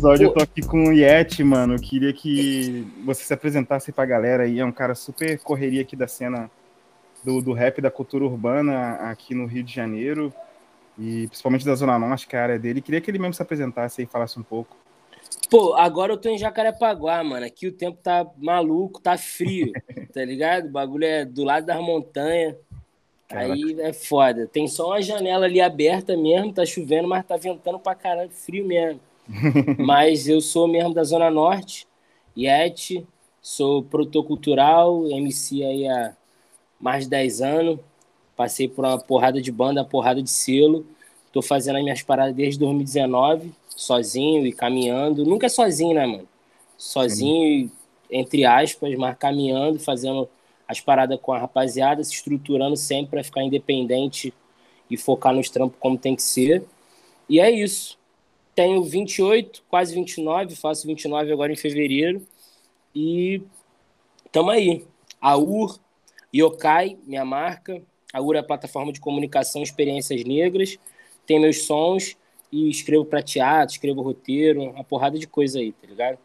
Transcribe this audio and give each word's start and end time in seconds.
episódio 0.00 0.28
Pô. 0.28 0.32
eu 0.32 0.34
tô 0.38 0.42
aqui 0.42 0.62
com 0.62 0.84
o 0.88 0.92
Yeti, 0.92 1.44
mano. 1.44 1.74
Eu 1.74 1.78
queria 1.78 2.12
que 2.12 2.86
você 3.04 3.22
se 3.22 3.34
apresentasse 3.34 3.92
pra 3.92 4.06
galera 4.06 4.44
aí. 4.44 4.58
É 4.58 4.64
um 4.64 4.72
cara 4.72 4.94
super 4.94 5.38
correria 5.40 5.82
aqui 5.82 5.94
da 5.94 6.08
cena 6.08 6.50
do, 7.22 7.42
do 7.42 7.52
rap 7.52 7.82
da 7.82 7.90
cultura 7.90 8.24
urbana 8.24 8.94
aqui 9.10 9.34
no 9.34 9.44
Rio 9.44 9.62
de 9.62 9.74
Janeiro. 9.74 10.32
E 10.98 11.26
principalmente 11.26 11.66
da 11.66 11.74
Zona 11.74 11.98
Norte, 11.98 12.26
que 12.26 12.34
é 12.34 12.38
a 12.38 12.42
área 12.42 12.58
dele. 12.58 12.80
Queria 12.80 13.00
que 13.00 13.10
ele 13.10 13.18
mesmo 13.18 13.34
se 13.34 13.42
apresentasse 13.42 14.02
e 14.02 14.06
falasse 14.06 14.38
um 14.40 14.42
pouco. 14.42 14.74
Pô, 15.50 15.74
agora 15.74 16.14
eu 16.14 16.16
tô 16.16 16.30
em 16.30 16.38
Jacarepaguá, 16.38 17.22
mano. 17.22 17.44
Aqui 17.44 17.66
o 17.66 17.72
tempo 17.72 17.98
tá 18.02 18.26
maluco, 18.38 19.00
tá 19.00 19.18
frio, 19.18 19.70
tá 20.14 20.24
ligado? 20.24 20.66
O 20.66 20.70
bagulho 20.70 21.04
é 21.04 21.26
do 21.26 21.44
lado 21.44 21.66
das 21.66 21.80
montanhas. 21.80 22.56
Aí 23.28 23.76
é 23.80 23.92
foda. 23.92 24.46
Tem 24.46 24.66
só 24.66 24.88
uma 24.88 25.02
janela 25.02 25.44
ali 25.44 25.60
aberta 25.60 26.16
mesmo, 26.16 26.52
tá 26.52 26.64
chovendo, 26.64 27.06
mas 27.06 27.24
tá 27.24 27.36
ventando 27.36 27.78
pra 27.78 27.94
caralho, 27.94 28.30
frio 28.30 28.66
mesmo. 28.66 29.00
mas 29.78 30.28
eu 30.28 30.40
sou 30.40 30.66
mesmo 30.66 30.92
da 30.92 31.04
Zona 31.04 31.30
Norte, 31.30 31.86
Yeti, 32.36 33.06
sou 33.40 33.82
produtor 33.82 34.24
cultural, 34.24 35.06
MC 35.08 35.64
aí 35.64 35.88
há 35.88 36.14
mais 36.80 37.04
de 37.04 37.10
10 37.10 37.40
anos. 37.42 37.78
Passei 38.36 38.68
por 38.68 38.84
uma 38.84 38.98
porrada 38.98 39.40
de 39.40 39.52
banda, 39.52 39.82
uma 39.82 39.86
porrada 39.86 40.22
de 40.22 40.30
selo. 40.30 40.86
Tô 41.32 41.42
fazendo 41.42 41.76
as 41.76 41.82
minhas 41.82 42.02
paradas 42.02 42.34
desde 42.34 42.58
2019, 42.58 43.52
sozinho 43.68 44.46
e 44.46 44.52
caminhando. 44.52 45.24
Nunca 45.24 45.46
é 45.46 45.48
sozinho, 45.48 45.94
né, 45.94 46.06
mano? 46.06 46.28
Sozinho, 46.76 47.68
Sim. 47.68 47.72
entre 48.10 48.44
aspas, 48.44 48.96
mas 48.96 49.16
caminhando, 49.16 49.78
fazendo 49.78 50.28
as 50.66 50.80
paradas 50.80 51.18
com 51.20 51.32
a 51.32 51.38
rapaziada, 51.38 52.02
se 52.02 52.14
estruturando 52.14 52.76
sempre 52.76 53.10
para 53.10 53.24
ficar 53.24 53.42
independente 53.42 54.32
e 54.90 54.96
focar 54.96 55.34
nos 55.34 55.50
trampos 55.50 55.78
como 55.78 55.98
tem 55.98 56.16
que 56.16 56.22
ser. 56.22 56.64
E 57.28 57.38
é 57.38 57.50
isso. 57.50 57.99
Tenho 58.54 58.82
28, 58.82 59.62
quase 59.68 59.94
29, 59.94 60.56
faço 60.56 60.86
29 60.86 61.32
agora 61.32 61.52
em 61.52 61.56
fevereiro. 61.56 62.26
E 62.94 63.42
tamo 64.32 64.50
aí. 64.50 64.84
A 65.20 65.36
UR, 65.36 65.78
Yokai, 66.34 66.98
minha 67.06 67.24
marca. 67.24 67.82
A 68.12 68.20
UR 68.20 68.36
é 68.36 68.38
a 68.40 68.44
plataforma 68.44 68.92
de 68.92 69.00
comunicação 69.00 69.62
Experiências 69.62 70.24
Negras. 70.24 70.78
Tem 71.26 71.38
meus 71.38 71.62
sons 71.62 72.16
e 72.50 72.68
escrevo 72.68 73.04
para 73.04 73.22
teatro, 73.22 73.74
escrevo 73.74 74.02
roteiro, 74.02 74.62
uma 74.62 74.82
porrada 74.82 75.18
de 75.18 75.26
coisa 75.26 75.58
aí, 75.58 75.72
tá 75.72 75.86
ligado? 75.86 76.18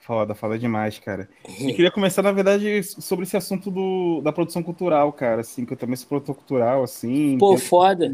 Foda, 0.00 0.34
foda 0.34 0.58
demais, 0.58 0.98
cara. 0.98 1.28
E 1.60 1.72
queria 1.72 1.90
começar, 1.90 2.22
na 2.22 2.32
verdade, 2.32 2.82
sobre 2.82 3.24
esse 3.24 3.36
assunto 3.36 3.70
do, 3.70 4.20
da 4.22 4.32
produção 4.32 4.62
cultural, 4.62 5.12
cara, 5.12 5.40
assim, 5.40 5.64
que 5.64 5.72
eu 5.72 5.76
também 5.76 5.96
sou 5.96 6.08
produtor 6.08 6.34
cultural, 6.34 6.82
assim. 6.82 7.38
Pô, 7.38 7.56
foda. 7.56 8.10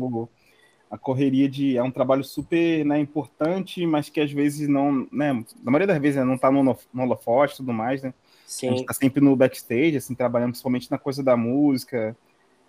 A 0.90 0.98
correria 0.98 1.48
de. 1.48 1.76
É 1.76 1.82
um 1.82 1.90
trabalho 1.90 2.24
super 2.24 2.84
né, 2.84 2.98
importante, 2.98 3.86
mas 3.86 4.08
que 4.08 4.20
às 4.20 4.32
vezes 4.32 4.68
não. 4.68 5.06
Né, 5.12 5.32
na 5.62 5.70
maioria 5.70 5.86
das 5.86 5.98
vezes 5.98 6.16
né, 6.16 6.24
não 6.24 6.36
tá 6.36 6.50
no, 6.50 6.62
no 6.62 7.02
holofote 7.02 7.54
e 7.54 7.56
tudo 7.58 7.72
mais, 7.72 8.02
né? 8.02 8.12
Sim. 8.44 8.68
A 8.68 8.70
gente 8.72 8.86
tá 8.86 8.92
sempre 8.92 9.22
no 9.22 9.36
backstage, 9.36 9.96
assim, 9.96 10.14
trabalhando 10.14 10.50
principalmente 10.50 10.90
na 10.90 10.98
coisa 10.98 11.22
da 11.22 11.36
música, 11.36 12.16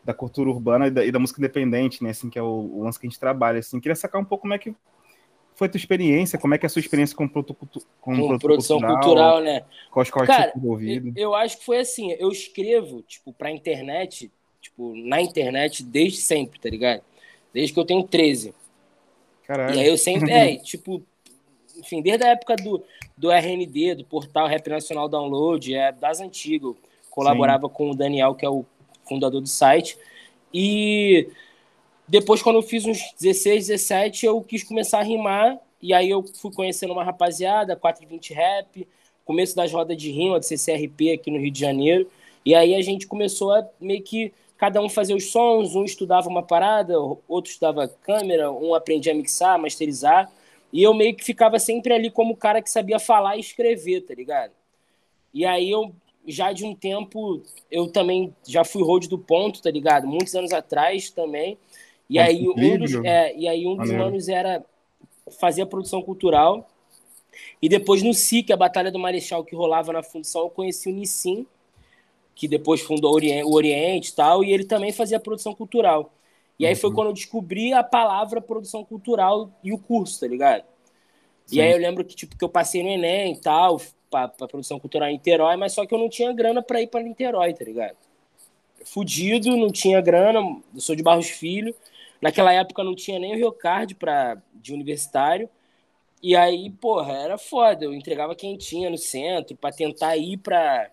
da 0.04 0.14
cultura 0.14 0.50
urbana 0.50 0.88
e 0.88 0.92
da, 0.92 1.06
e 1.06 1.12
da 1.12 1.18
música 1.18 1.40
independente, 1.40 2.04
né? 2.04 2.12
Assim, 2.12 2.30
que 2.30 2.38
é 2.38 2.44
o, 2.44 2.46
o 2.46 2.84
lance 2.84 3.00
que 3.00 3.08
a 3.08 3.10
gente 3.10 3.20
trabalha, 3.20 3.60
assim. 3.60 3.80
Queria 3.80 3.96
sacar 3.96 4.22
um 4.22 4.26
pouco 4.26 4.44
como 4.44 4.54
é 4.54 4.60
que 4.60 4.76
foi 5.56 5.68
a 5.68 5.72
tua 5.72 5.78
experiência? 5.78 6.40
Como 6.40 6.54
é 6.54 6.58
que 6.58 6.66
é 6.66 6.68
a 6.68 6.70
sua 6.70 6.80
experiência 6.80 7.16
com, 7.16 7.28
com, 7.28 7.44
com 7.44 8.40
produção 8.40 8.80
cultural, 8.80 9.02
cultural, 9.02 9.42
né? 9.42 9.64
Quais 9.92 10.10
cortes 10.12 10.36
Cara, 10.36 10.54
envolvido? 10.56 11.10
Eu, 11.10 11.30
eu 11.30 11.36
acho 11.36 11.58
que 11.58 11.66
foi 11.66 11.80
assim, 11.80 12.12
eu 12.14 12.30
escrevo, 12.30 13.02
tipo, 13.02 13.34
pra 13.34 13.52
internet, 13.52 14.32
tipo, 14.60 14.96
na 14.96 15.22
internet 15.22 15.84
desde 15.84 16.20
sempre, 16.20 16.60
tá 16.60 16.70
ligado? 16.70 17.02
Desde 17.54 17.74
que 17.74 17.80
eu 17.80 17.86
tenho 17.86 18.04
13. 18.04 18.54
Caralho. 19.46 19.76
E 19.76 19.80
aí 19.80 19.88
eu 19.88 19.98
sempre, 19.98 20.32
é, 20.32 20.56
tipo, 20.58 21.02
enfim, 21.78 22.02
desde 22.02 22.26
a 22.26 22.30
época 22.30 22.56
do, 22.56 22.84
do 23.18 23.32
RND, 23.32 23.96
do 23.96 24.06
portal 24.06 24.48
Rap 24.48 24.68
Nacional 24.70 25.10
Download, 25.10 25.74
é 25.74 25.92
das 25.92 26.20
antigas. 26.22 26.76
colaborava 27.10 27.68
Sim. 27.68 27.74
com 27.74 27.92
o 27.92 27.96
Daniel, 27.96 28.36
que 28.36 28.46
é 28.46 28.50
o 28.50 28.66
fundador 29.08 29.42
do 29.42 29.48
site. 29.48 29.98
E 30.54 31.28
depois, 32.08 32.42
quando 32.42 32.58
eu 32.58 32.62
fiz 32.62 32.86
uns 32.86 33.14
16, 33.20 33.68
17, 33.68 34.26
eu 34.26 34.42
quis 34.42 34.64
começar 34.64 35.00
a 35.00 35.04
rimar. 35.04 35.58
E 35.82 35.94
aí 35.94 36.10
eu 36.10 36.24
fui 36.24 36.52
conhecendo 36.54 36.94
uma 36.94 37.04
rapaziada, 37.04 37.76
420 37.76 38.34
Rap, 38.34 38.88
começo 39.26 39.56
das 39.56 39.72
rodas 39.72 39.98
de 39.98 40.12
rima, 40.12 40.40
do 40.40 40.46
CCRP 40.46 41.14
aqui 41.14 41.32
no 41.32 41.40
Rio 41.40 41.52
de 41.52 41.60
Janeiro. 41.60 42.10
E 42.46 42.54
aí 42.54 42.76
a 42.76 42.82
gente 42.82 43.08
começou 43.08 43.54
a 43.54 43.68
meio 43.80 44.02
que 44.02 44.32
cada 44.62 44.80
um 44.80 44.88
fazer 44.88 45.16
os 45.16 45.32
sons, 45.32 45.76
um 45.76 45.84
estudava 45.84 46.30
uma 46.30 46.44
parada, 46.44 46.94
outro 47.28 47.50
estudava 47.50 47.88
câmera, 47.88 48.52
um 48.52 48.76
aprendia 48.76 49.12
a 49.12 49.16
mixar, 49.16 49.58
masterizar. 49.58 50.32
E 50.72 50.84
eu 50.84 50.94
meio 50.94 51.16
que 51.16 51.24
ficava 51.24 51.58
sempre 51.58 51.92
ali 51.92 52.12
como 52.12 52.34
o 52.34 52.38
cara 52.38 52.62
que 52.62 52.70
sabia 52.70 53.00
falar 53.00 53.38
e 53.38 53.40
escrever, 53.40 54.02
tá 54.02 54.14
ligado? 54.14 54.52
E 55.34 55.48
aí 55.48 55.72
eu, 55.72 55.92
já 56.28 56.54
de 56.54 56.64
um 56.64 56.76
tempo, 56.76 57.42
eu 57.72 57.88
também 57.88 58.36
já 58.48 58.64
fui 58.64 58.84
road 58.84 59.10
do 59.10 59.18
ponto, 59.18 59.64
tá 59.64 59.72
ligado? 59.72 60.06
Muitos 60.06 60.36
anos 60.36 60.52
atrás 60.52 61.10
também. 61.10 61.58
E 62.08 62.20
aí, 62.20 62.48
um 62.48 62.78
dos, 62.78 62.94
é, 63.04 63.36
e 63.36 63.48
aí 63.48 63.66
um 63.66 63.76
dos 63.76 63.90
manos 63.90 64.30
era 64.30 64.64
fazer 65.40 65.64
a 65.64 65.66
produção 65.66 66.04
cultural. 66.04 66.70
E 67.60 67.68
depois 67.68 68.04
no 68.04 68.14
SIC, 68.14 68.52
a 68.54 68.58
Batalha 68.58 68.92
do 68.92 69.00
Marechal 69.00 69.44
que 69.44 69.56
rolava 69.56 69.92
na 69.92 70.04
função, 70.04 70.44
eu 70.44 70.50
conheci 70.52 70.88
o 70.88 70.94
Nissim, 70.94 71.48
que 72.42 72.48
depois 72.48 72.82
fundou 72.82 73.12
o 73.12 73.54
Oriente 73.54 74.10
e 74.10 74.16
tal, 74.16 74.44
e 74.44 74.52
ele 74.52 74.66
também 74.66 74.92
fazia 74.92 75.20
produção 75.20 75.54
cultural. 75.54 76.12
E 76.58 76.66
aí 76.66 76.74
uhum. 76.74 76.80
foi 76.80 76.92
quando 76.92 77.10
eu 77.10 77.14
descobri 77.14 77.72
a 77.72 77.84
palavra 77.84 78.42
produção 78.42 78.84
cultural 78.84 79.52
e 79.64 79.72
o 79.72 79.78
curso, 79.78 80.20
tá 80.22 80.26
ligado? 80.26 80.64
Sim. 81.46 81.58
E 81.58 81.62
aí 81.62 81.72
eu 81.72 81.78
lembro 81.78 82.04
que, 82.04 82.16
tipo, 82.16 82.36
que 82.36 82.44
eu 82.44 82.50
passei 82.50 82.82
no 82.82 82.90
Enem 82.90 83.34
e 83.34 83.38
tal, 83.38 83.80
pra, 84.10 84.28
pra 84.28 84.48
produção 84.48 84.80
cultural 84.80 85.08
em 85.08 85.12
Niterói, 85.12 85.56
mas 85.56 85.74
só 85.74 85.86
que 85.86 85.94
eu 85.94 86.00
não 86.00 86.10
tinha 86.10 86.34
grana 86.34 86.64
para 86.64 86.82
ir 86.82 86.88
para 86.88 87.04
Niterói, 87.04 87.54
tá 87.54 87.64
ligado? 87.64 87.96
Fudido, 88.86 89.56
não 89.56 89.72
tinha 89.72 90.02
grana, 90.02 90.40
eu 90.74 90.82
sou 90.82 90.96
de 90.96 91.04
Barros 91.04 91.30
Filho, 91.30 91.76
Naquela 92.20 92.52
época 92.54 92.84
não 92.84 92.96
tinha 92.96 93.20
nem 93.20 93.34
o 93.34 93.36
Rio 93.36 93.52
Card 93.52 93.94
pra, 93.94 94.42
de 94.56 94.74
universitário. 94.74 95.48
E 96.24 96.36
aí, 96.36 96.72
porra, 96.72 97.14
era 97.14 97.38
foda. 97.38 97.86
Eu 97.86 97.94
entregava 97.94 98.36
quem 98.36 98.58
tinha 98.58 98.90
no 98.90 98.98
centro 98.98 99.56
para 99.56 99.76
tentar 99.76 100.18
ir 100.18 100.38
pra, 100.38 100.90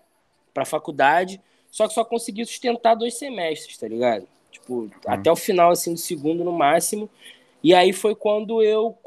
pra 0.53 0.65
faculdade. 0.65 1.41
Só 1.71 1.87
que 1.87 1.93
só 1.93 2.03
consegui 2.03 2.45
sustentar 2.45 2.95
dois 2.95 3.15
semestres, 3.15 3.77
tá 3.77 3.87
ligado? 3.87 4.27
Tipo, 4.51 4.73
uhum. 4.73 4.91
até 5.05 5.31
o 5.31 5.35
final, 5.35 5.71
assim, 5.71 5.93
do 5.93 5.99
segundo 5.99 6.43
no 6.43 6.51
máximo. 6.51 7.09
E 7.63 7.73
aí 7.73 7.91
foi 7.91 8.15
quando 8.15 8.63
eu, 8.63 8.97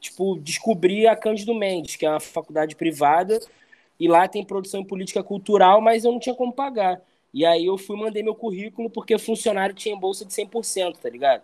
tipo, 0.00 0.36
descobri 0.36 1.06
a 1.06 1.14
Cândido 1.14 1.54
Mendes, 1.54 1.96
que 1.96 2.06
é 2.06 2.10
uma 2.10 2.20
faculdade 2.20 2.74
privada. 2.74 3.38
E 4.00 4.08
lá 4.08 4.26
tem 4.26 4.44
produção 4.44 4.80
em 4.80 4.84
política 4.84 5.22
cultural, 5.22 5.80
mas 5.80 6.04
eu 6.04 6.12
não 6.12 6.18
tinha 6.18 6.34
como 6.34 6.52
pagar. 6.52 7.00
E 7.32 7.44
aí 7.44 7.66
eu 7.66 7.76
fui 7.76 7.96
mandei 7.96 8.22
meu 8.22 8.34
currículo 8.34 8.88
porque 8.88 9.18
funcionário 9.18 9.74
tinha 9.74 9.96
bolsa 9.96 10.24
de 10.24 10.32
100%, 10.32 10.96
tá 10.98 11.08
ligado? 11.08 11.42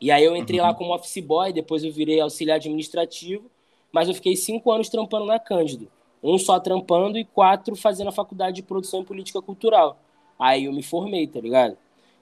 E 0.00 0.10
aí 0.10 0.24
eu 0.24 0.34
entrei 0.34 0.60
uhum. 0.60 0.66
lá 0.66 0.74
como 0.74 0.94
office 0.94 1.22
boy, 1.22 1.52
depois 1.52 1.84
eu 1.84 1.92
virei 1.92 2.20
auxiliar 2.20 2.56
administrativo, 2.56 3.50
mas 3.92 4.08
eu 4.08 4.14
fiquei 4.14 4.34
cinco 4.34 4.72
anos 4.72 4.88
trampando 4.88 5.26
na 5.26 5.38
Cândido. 5.38 5.90
Um 6.22 6.38
só 6.38 6.60
trampando 6.60 7.18
e 7.18 7.24
quatro 7.24 7.74
fazendo 7.74 8.08
a 8.08 8.12
faculdade 8.12 8.56
de 8.56 8.62
produção 8.62 9.00
e 9.02 9.04
política 9.04 9.40
cultural. 9.40 9.98
Aí 10.38 10.66
eu 10.66 10.72
me 10.72 10.82
formei, 10.82 11.26
tá 11.26 11.40
ligado? 11.40 11.76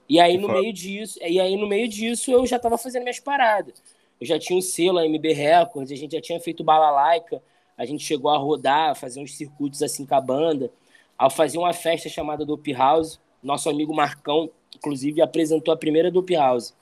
E 0.07 0.19
aí 0.19 0.37
no 0.37 0.47
meio 0.47 0.73
disso, 0.73 1.19
e 1.21 1.39
aí 1.39 1.55
no 1.55 1.67
meio 1.67 1.87
disso 1.87 2.31
eu 2.31 2.45
já 2.45 2.57
tava 2.57 2.77
fazendo 2.77 3.03
minhas 3.03 3.19
paradas. 3.19 3.81
Eu 4.19 4.25
já 4.27 4.39
tinha 4.39 4.57
um 4.57 4.61
selo, 4.61 4.99
a 4.99 5.07
MB 5.07 5.33
Records, 5.33 5.91
a 5.91 5.95
gente 5.95 6.11
já 6.11 6.21
tinha 6.21 6.39
feito 6.39 6.63
balalaica, 6.63 7.41
a 7.77 7.85
gente 7.85 8.03
chegou 8.03 8.29
a 8.31 8.37
rodar, 8.37 8.95
fazer 8.95 9.21
uns 9.21 9.35
circuitos 9.35 9.81
assim 9.81 10.05
com 10.05 10.15
a 10.15 10.19
banda. 10.19 10.71
Ao 11.17 11.29
fazer 11.29 11.57
uma 11.57 11.73
festa 11.73 12.09
chamada 12.09 12.45
Dope 12.45 12.73
House, 12.73 13.19
nosso 13.41 13.69
amigo 13.69 13.93
Marcão, 13.93 14.49
inclusive, 14.75 15.21
apresentou 15.21 15.73
a 15.73 15.77
primeira 15.77 16.11
Dope 16.11 16.35
House. 16.35 16.73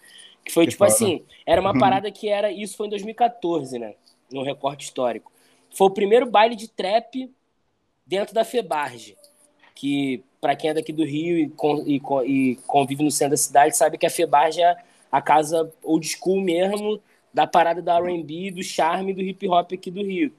Que 0.44 0.52
foi 0.52 0.66
que 0.66 0.72
tipo 0.72 0.84
foda. 0.84 0.96
assim, 0.96 1.24
era 1.46 1.62
uma 1.62 1.74
uhum. 1.74 1.80
parada 1.80 2.10
que 2.10 2.30
era. 2.30 2.52
Isso 2.52 2.78
foi 2.78 2.88
em 2.88 2.90
2014, 2.90 3.78
né? 3.78 3.94
No 4.32 4.44
recorte 4.44 4.86
histórico. 4.86 5.32
Foi 5.74 5.88
o 5.88 5.92
primeiro 5.92 6.30
baile 6.30 6.56
de 6.56 6.68
trap 6.68 7.32
dentro 8.06 8.34
da 8.34 8.44
Febarge. 8.44 9.16
Que, 9.76 10.24
para 10.42 10.56
quem 10.56 10.72
é 10.72 10.74
daqui 10.74 10.92
do 10.92 11.06
Rio 11.06 11.38
e, 11.38 11.52
e, 11.86 12.02
e, 12.26 12.56
convive 12.68 13.04
no 13.04 13.12
centro 13.12 13.32
da 13.32 13.38
cidade, 13.38 13.78
sabe 13.78 13.98
que 13.98 14.06
a 14.06 14.10
Febarge 14.10 14.62
é 14.62 14.76
a 15.12 15.22
casa 15.22 15.72
old 15.84 16.08
school 16.08 16.42
mesmo 16.42 17.00
da 17.34 17.46
parada 17.46 17.82
da 17.82 18.00
RB, 18.00 18.52
do 18.52 18.64
charme 18.64 19.14
do 19.14 19.22
hip 19.22 19.48
hop 19.48 19.72
aqui 19.74 19.92
do 19.92 20.02
Rio. 20.02 20.34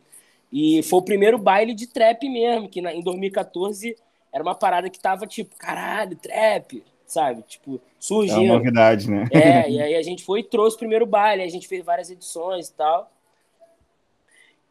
E 0.53 0.83
foi 0.83 0.99
o 0.99 1.05
primeiro 1.05 1.39
baile 1.39 1.75
de 1.75 1.87
trap 1.87 2.29
mesmo, 2.29 2.69
que 2.69 2.81
na, 2.81 2.93
em 2.93 3.03
2014 3.03 3.97
era 4.33 4.43
uma 4.43 4.55
parada 4.55 4.91
que 4.91 4.99
tava 4.99 5.27
tipo, 5.27 5.55
caralho, 5.57 6.17
trap, 6.17 6.83
sabe? 7.07 7.43
Tipo, 7.43 7.81
surgindo. 7.99 8.41
É 8.41 8.51
uma 8.51 8.55
novidade, 8.55 9.11
né? 9.11 9.29
É, 9.31 9.69
e 9.71 9.81
aí 9.81 9.95
a 9.95 10.03
gente 10.03 10.25
foi 10.25 10.41
e 10.41 10.45
trouxe 10.45 10.77
o 10.77 10.79
primeiro 10.79 11.07
baile, 11.07 11.43
a 11.43 11.49
gente 11.49 11.69
fez 11.69 11.85
várias 11.85 12.11
edições 12.11 12.69
e 12.69 12.75
tal. 12.75 13.11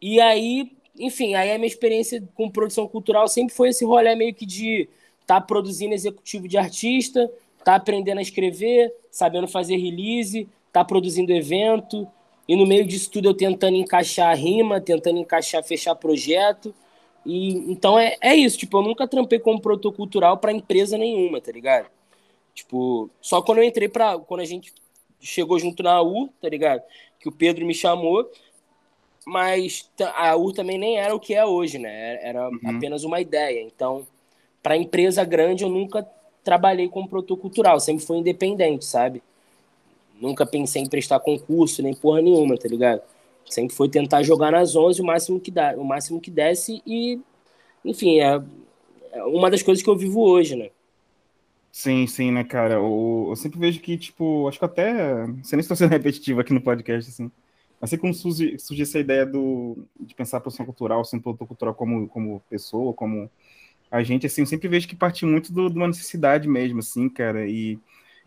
E 0.00 0.20
aí, 0.20 0.72
enfim, 0.98 1.34
aí 1.34 1.52
a 1.52 1.58
minha 1.58 1.66
experiência 1.66 2.22
com 2.34 2.50
produção 2.50 2.86
cultural 2.86 3.28
sempre 3.28 3.54
foi 3.54 3.70
esse 3.70 3.84
rolê 3.84 4.14
meio 4.14 4.34
que 4.34 4.46
de 4.46 4.88
estar 5.20 5.40
tá 5.40 5.40
produzindo 5.40 5.94
executivo 5.94 6.48
de 6.48 6.56
artista, 6.56 7.30
tá 7.64 7.74
aprendendo 7.74 8.18
a 8.18 8.22
escrever, 8.22 8.94
sabendo 9.10 9.46
fazer 9.46 9.76
release, 9.76 10.48
tá 10.72 10.84
produzindo 10.84 11.32
evento, 11.32 12.08
e 12.48 12.56
no 12.56 12.66
meio 12.66 12.86
disso 12.86 13.10
tudo 13.10 13.28
eu 13.28 13.34
tentando 13.34 13.76
encaixar 13.76 14.30
a 14.30 14.34
rima, 14.34 14.80
tentando 14.80 15.18
encaixar, 15.18 15.62
fechar 15.62 15.94
projeto. 15.94 16.74
E 17.26 17.70
então 17.70 17.98
é, 17.98 18.16
é 18.20 18.34
isso, 18.34 18.56
tipo, 18.56 18.78
eu 18.78 18.82
nunca 18.82 19.06
trampei 19.06 19.38
como 19.38 19.60
produtor 19.60 19.92
cultural 19.92 20.38
para 20.38 20.52
empresa 20.52 20.96
nenhuma, 20.96 21.40
tá 21.40 21.52
ligado? 21.52 21.90
Tipo, 22.54 23.10
só 23.20 23.42
quando 23.42 23.58
eu 23.58 23.64
entrei 23.64 23.88
para 23.88 24.18
quando 24.18 24.40
a 24.40 24.44
gente 24.46 24.72
chegou 25.20 25.58
junto 25.58 25.82
na 25.82 26.00
U, 26.00 26.28
tá 26.40 26.48
ligado? 26.48 26.82
Que 27.20 27.28
o 27.28 27.32
Pedro 27.32 27.66
me 27.66 27.74
chamou, 27.74 28.30
mas 29.28 29.90
a 30.16 30.34
U 30.36 30.52
também 30.52 30.78
nem 30.78 30.98
era 30.98 31.14
o 31.14 31.20
que 31.20 31.34
é 31.34 31.44
hoje, 31.44 31.78
né? 31.78 32.18
Era 32.26 32.48
uhum. 32.48 32.58
apenas 32.64 33.04
uma 33.04 33.20
ideia. 33.20 33.62
Então, 33.62 34.06
para 34.62 34.76
empresa 34.76 35.22
grande 35.22 35.64
eu 35.64 35.68
nunca 35.68 36.08
trabalhei 36.42 36.88
como 36.88 37.08
produtor 37.08 37.36
cultural, 37.36 37.78
sempre 37.78 38.04
foi 38.06 38.16
independente, 38.16 38.86
sabe? 38.86 39.22
Nunca 40.18 40.46
pensei 40.46 40.82
em 40.82 40.88
prestar 40.88 41.20
concurso, 41.20 41.82
nem 41.82 41.94
porra 41.94 42.22
nenhuma, 42.22 42.56
tá 42.56 42.66
ligado? 42.68 43.02
Sempre 43.44 43.76
foi 43.76 43.88
tentar 43.88 44.22
jogar 44.22 44.50
nas 44.50 44.74
11 44.74 45.02
o 45.02 45.04
máximo 45.04 45.38
que 45.38 45.50
dá, 45.50 45.74
o 45.76 45.84
máximo 45.84 46.20
que 46.20 46.30
desse 46.30 46.82
e 46.86 47.20
enfim, 47.84 48.20
é, 48.20 48.42
é 49.12 49.22
uma 49.24 49.50
das 49.50 49.62
coisas 49.62 49.84
que 49.84 49.90
eu 49.90 49.96
vivo 49.96 50.20
hoje, 50.20 50.56
né? 50.56 50.70
Sim, 51.70 52.06
sim, 52.06 52.30
né, 52.32 52.44
cara? 52.44 52.74
Eu, 52.74 53.26
eu 53.28 53.36
sempre 53.36 53.58
vejo 53.58 53.80
que, 53.80 53.96
tipo, 53.98 54.48
acho 54.48 54.58
que 54.58 54.64
até. 54.64 55.26
Não 55.26 55.44
sei 55.44 55.56
nem 55.56 55.60
estou 55.60 55.76
sendo 55.76 55.90
repetitivo 55.92 56.40
aqui 56.40 56.52
no 56.52 56.62
podcast, 56.62 57.10
assim. 57.10 57.30
Assim 57.80 57.96
como 57.96 58.12
surge, 58.12 58.58
surge 58.58 58.82
essa 58.82 58.98
ideia 58.98 59.24
do, 59.24 59.86
de 60.00 60.14
pensar 60.14 60.38
a 60.38 60.40
produção 60.40 60.66
cultural, 60.66 61.00
assim, 61.00 61.20
produtor 61.20 61.46
cultural 61.46 61.74
como, 61.74 62.08
como 62.08 62.42
pessoa, 62.50 62.92
como 62.92 63.30
a 63.90 64.02
gente, 64.02 64.26
assim, 64.26 64.42
eu 64.42 64.46
sempre 64.46 64.68
vejo 64.68 64.88
que 64.88 64.96
parte 64.96 65.24
muito 65.24 65.52
do, 65.52 65.70
de 65.70 65.76
uma 65.76 65.86
necessidade 65.86 66.48
mesmo, 66.48 66.80
assim, 66.80 67.08
cara. 67.08 67.48
E 67.48 67.78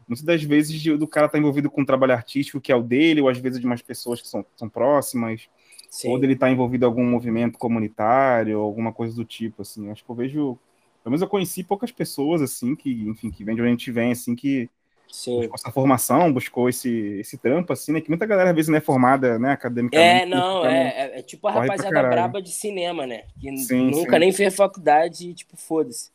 muitas 0.07 0.25
das 0.25 0.43
vezes 0.43 0.79
de, 0.81 0.95
do 0.97 1.07
cara 1.07 1.25
estar 1.25 1.37
tá 1.37 1.39
envolvido 1.39 1.69
com 1.69 1.81
um 1.81 1.85
trabalho 1.85 2.13
artístico 2.13 2.61
que 2.61 2.71
é 2.71 2.75
o 2.75 2.81
dele, 2.81 3.21
ou 3.21 3.29
às 3.29 3.37
vezes 3.37 3.59
de 3.59 3.65
umas 3.65 3.81
pessoas 3.81 4.21
que 4.21 4.27
são, 4.27 4.45
são 4.55 4.69
próximas, 4.69 5.47
Sim. 5.89 6.09
ou 6.09 6.19
dele 6.19 6.33
estar 6.33 6.47
tá 6.47 6.51
envolvido 6.51 6.85
em 6.85 6.87
algum 6.87 7.05
movimento 7.05 7.57
comunitário, 7.57 8.57
alguma 8.59 8.93
coisa 8.93 9.15
do 9.15 9.25
tipo, 9.25 9.61
assim. 9.61 9.89
Acho 9.91 10.03
que 10.03 10.09
eu 10.09 10.15
vejo, 10.15 10.59
pelo 11.03 11.11
menos 11.11 11.21
eu 11.21 11.27
conheci 11.27 11.63
poucas 11.63 11.91
pessoas, 11.91 12.41
assim, 12.41 12.75
que, 12.75 12.89
enfim, 12.89 13.29
que 13.29 13.43
vem 13.43 13.55
de 13.55 13.61
onde 13.61 13.67
a 13.69 13.71
gente 13.71 13.91
vem, 13.91 14.11
assim, 14.11 14.33
que 14.33 14.69
Sim. 15.11 15.39
buscou 15.39 15.55
essa 15.55 15.71
formação, 15.71 16.33
buscou 16.33 16.69
esse, 16.69 17.19
esse 17.19 17.37
trampo, 17.37 17.73
assim, 17.73 17.91
né? 17.91 18.01
Que 18.01 18.09
muita 18.09 18.25
galera 18.25 18.49
às 18.49 18.55
vezes 18.55 18.69
não 18.69 18.77
é 18.77 18.81
formada, 18.81 19.37
né, 19.37 19.51
academicamente. 19.51 20.23
É, 20.23 20.25
não, 20.25 20.65
é, 20.65 20.87
é, 20.87 21.19
é, 21.19 21.21
tipo 21.21 21.47
a 21.47 21.51
rapaziada 21.51 22.03
braba 22.03 22.41
de 22.41 22.51
cinema, 22.51 23.05
né? 23.05 23.23
Que 23.39 23.55
sim, 23.57 23.91
nunca 23.91 24.13
sim. 24.13 24.19
nem 24.19 24.31
fez 24.31 24.55
faculdade 24.55 25.29
e, 25.29 25.33
tipo, 25.33 25.57
foda-se. 25.57 26.09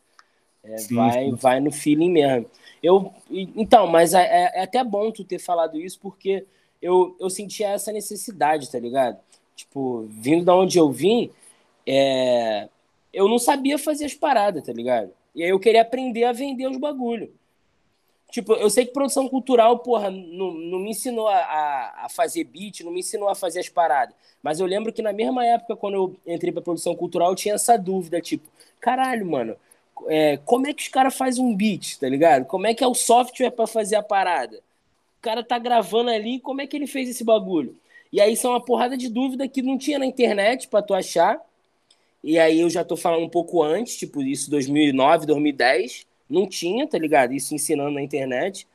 É, 0.63 0.75
vai, 0.91 1.31
vai 1.31 1.59
no 1.59 1.71
feeling 1.71 2.11
mesmo. 2.11 2.45
Eu, 2.81 3.13
então, 3.29 3.87
mas 3.87 4.13
é, 4.13 4.23
é, 4.23 4.51
é, 4.55 4.63
até 4.63 4.83
bom 4.83 5.11
tu 5.11 5.23
ter 5.23 5.39
falado 5.39 5.79
isso, 5.79 5.99
porque 5.99 6.45
eu, 6.81 7.15
eu 7.19 7.29
sentia 7.29 7.69
essa 7.69 7.91
necessidade, 7.91 8.71
tá 8.71 8.79
ligado? 8.79 9.17
Tipo, 9.55 10.07
vindo 10.09 10.45
da 10.45 10.55
onde 10.55 10.77
eu 10.77 10.91
vim, 10.91 11.31
é, 11.85 12.67
eu 13.13 13.27
não 13.27 13.39
sabia 13.39 13.77
fazer 13.77 14.05
as 14.05 14.13
paradas, 14.13 14.63
tá 14.63 14.73
ligado? 14.73 15.11
E 15.33 15.43
aí 15.43 15.49
eu 15.49 15.59
queria 15.59 15.81
aprender 15.81 16.23
a 16.25 16.33
vender 16.33 16.67
os 16.67 16.77
bagulho. 16.77 17.31
Tipo, 18.29 18.53
eu 18.53 18.69
sei 18.69 18.85
que 18.85 18.91
produção 18.91 19.27
cultural, 19.29 19.79
porra, 19.79 20.11
não, 20.11 20.51
não 20.51 20.79
me 20.79 20.91
ensinou 20.91 21.27
a, 21.27 21.93
a 22.03 22.09
fazer 22.09 22.43
beat, 22.43 22.81
não 22.81 22.91
me 22.91 22.99
ensinou 22.99 23.29
a 23.29 23.35
fazer 23.35 23.61
as 23.61 23.69
paradas. 23.69 24.13
Mas 24.43 24.59
eu 24.59 24.65
lembro 24.65 24.91
que 24.91 25.01
na 25.01 25.13
mesma 25.13 25.45
época, 25.45 25.75
quando 25.75 25.93
eu 25.95 26.15
entrei 26.33 26.51
pra 26.51 26.61
produção 26.61 26.95
cultural, 26.95 27.29
eu 27.29 27.35
tinha 27.35 27.55
essa 27.55 27.77
dúvida, 27.77 28.19
tipo, 28.19 28.47
caralho, 28.81 29.25
mano, 29.25 29.55
é, 30.07 30.37
como 30.45 30.67
é 30.67 30.73
que 30.73 30.83
os 30.83 30.89
caras 30.89 31.15
fazem 31.15 31.43
um 31.43 31.55
beat, 31.55 31.97
tá 31.99 32.07
ligado? 32.07 32.45
Como 32.45 32.67
é 32.67 32.73
que 32.73 32.83
é 32.83 32.87
o 32.87 32.93
software 32.93 33.51
para 33.51 33.65
fazer 33.65 33.95
a 33.95 34.03
parada? 34.03 34.57
O 35.19 35.21
cara 35.21 35.43
tá 35.43 35.57
gravando 35.57 36.09
ali, 36.09 36.39
como 36.39 36.61
é 36.61 36.67
que 36.67 36.75
ele 36.75 36.87
fez 36.87 37.09
esse 37.09 37.23
bagulho? 37.23 37.75
E 38.11 38.21
aí 38.21 38.35
são 38.35 38.51
uma 38.51 38.63
porrada 38.63 38.95
de 38.97 39.09
dúvida 39.09 39.47
que 39.47 39.61
não 39.61 39.77
tinha 39.77 39.99
na 39.99 40.05
internet 40.05 40.67
para 40.67 40.81
tu 40.81 40.93
achar. 40.93 41.41
E 42.23 42.37
aí 42.37 42.59
eu 42.59 42.69
já 42.69 42.83
tô 42.83 42.95
falando 42.95 43.23
um 43.23 43.29
pouco 43.29 43.63
antes, 43.63 43.97
tipo 43.97 44.21
isso 44.21 44.49
2009, 44.49 45.25
2010, 45.25 46.05
não 46.29 46.47
tinha, 46.47 46.87
tá 46.87 46.97
ligado? 46.97 47.33
Isso 47.33 47.53
ensinando 47.53 47.91
na 47.91 48.01
internet. 48.01 48.67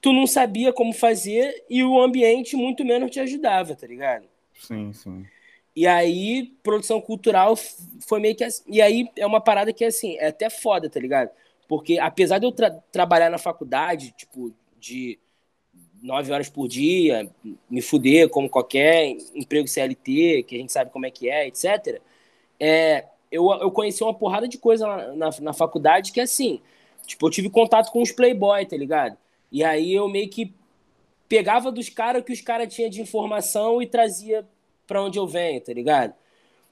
Tu 0.00 0.12
não 0.12 0.26
sabia 0.26 0.72
como 0.72 0.92
fazer 0.92 1.64
e 1.68 1.82
o 1.82 2.00
ambiente 2.00 2.56
muito 2.56 2.84
menos 2.84 3.10
te 3.10 3.20
ajudava, 3.20 3.74
tá 3.74 3.86
ligado? 3.86 4.26
Sim, 4.54 4.92
sim. 4.92 5.26
E 5.74 5.86
aí, 5.86 6.52
produção 6.62 7.00
cultural 7.00 7.54
foi 8.00 8.20
meio 8.20 8.34
que 8.34 8.44
assim. 8.44 8.64
E 8.66 8.82
aí 8.82 9.08
é 9.16 9.26
uma 9.26 9.40
parada 9.40 9.72
que, 9.72 9.84
assim, 9.84 10.16
é 10.18 10.28
até 10.28 10.50
foda, 10.50 10.90
tá 10.90 10.98
ligado? 10.98 11.30
Porque 11.68 11.98
apesar 11.98 12.38
de 12.38 12.46
eu 12.46 12.52
tra 12.52 12.70
trabalhar 12.90 13.30
na 13.30 13.38
faculdade, 13.38 14.12
tipo, 14.16 14.52
de 14.80 15.18
nove 16.02 16.32
horas 16.32 16.48
por 16.48 16.66
dia, 16.66 17.30
me 17.68 17.82
fuder 17.82 18.28
como 18.28 18.48
qualquer 18.48 19.16
emprego 19.34 19.68
CLT, 19.68 20.44
que 20.44 20.56
a 20.56 20.58
gente 20.58 20.72
sabe 20.72 20.90
como 20.90 21.06
é 21.06 21.10
que 21.10 21.28
é, 21.28 21.46
etc. 21.46 22.00
É, 22.58 23.04
eu, 23.30 23.50
eu 23.60 23.70
conheci 23.70 24.02
uma 24.02 24.14
porrada 24.14 24.48
de 24.48 24.58
coisa 24.58 24.86
na, 24.86 25.12
na, 25.14 25.30
na 25.40 25.52
faculdade 25.52 26.12
que, 26.12 26.20
assim, 26.20 26.60
tipo, 27.06 27.26
eu 27.26 27.30
tive 27.30 27.50
contato 27.50 27.90
com 27.90 28.02
os 28.02 28.12
playboy, 28.12 28.64
tá 28.66 28.76
ligado? 28.76 29.16
E 29.50 29.64
aí 29.64 29.94
eu 29.94 30.08
meio 30.08 30.28
que 30.28 30.54
pegava 31.28 31.70
dos 31.70 31.88
caras 31.88 32.24
que 32.24 32.32
os 32.32 32.40
caras 32.40 32.72
tinham 32.72 32.90
de 32.90 33.00
informação 33.00 33.82
e 33.82 33.86
trazia 33.86 34.46
para 34.86 35.02
onde 35.02 35.18
eu 35.18 35.26
venho, 35.26 35.60
tá 35.60 35.72
ligado? 35.72 36.14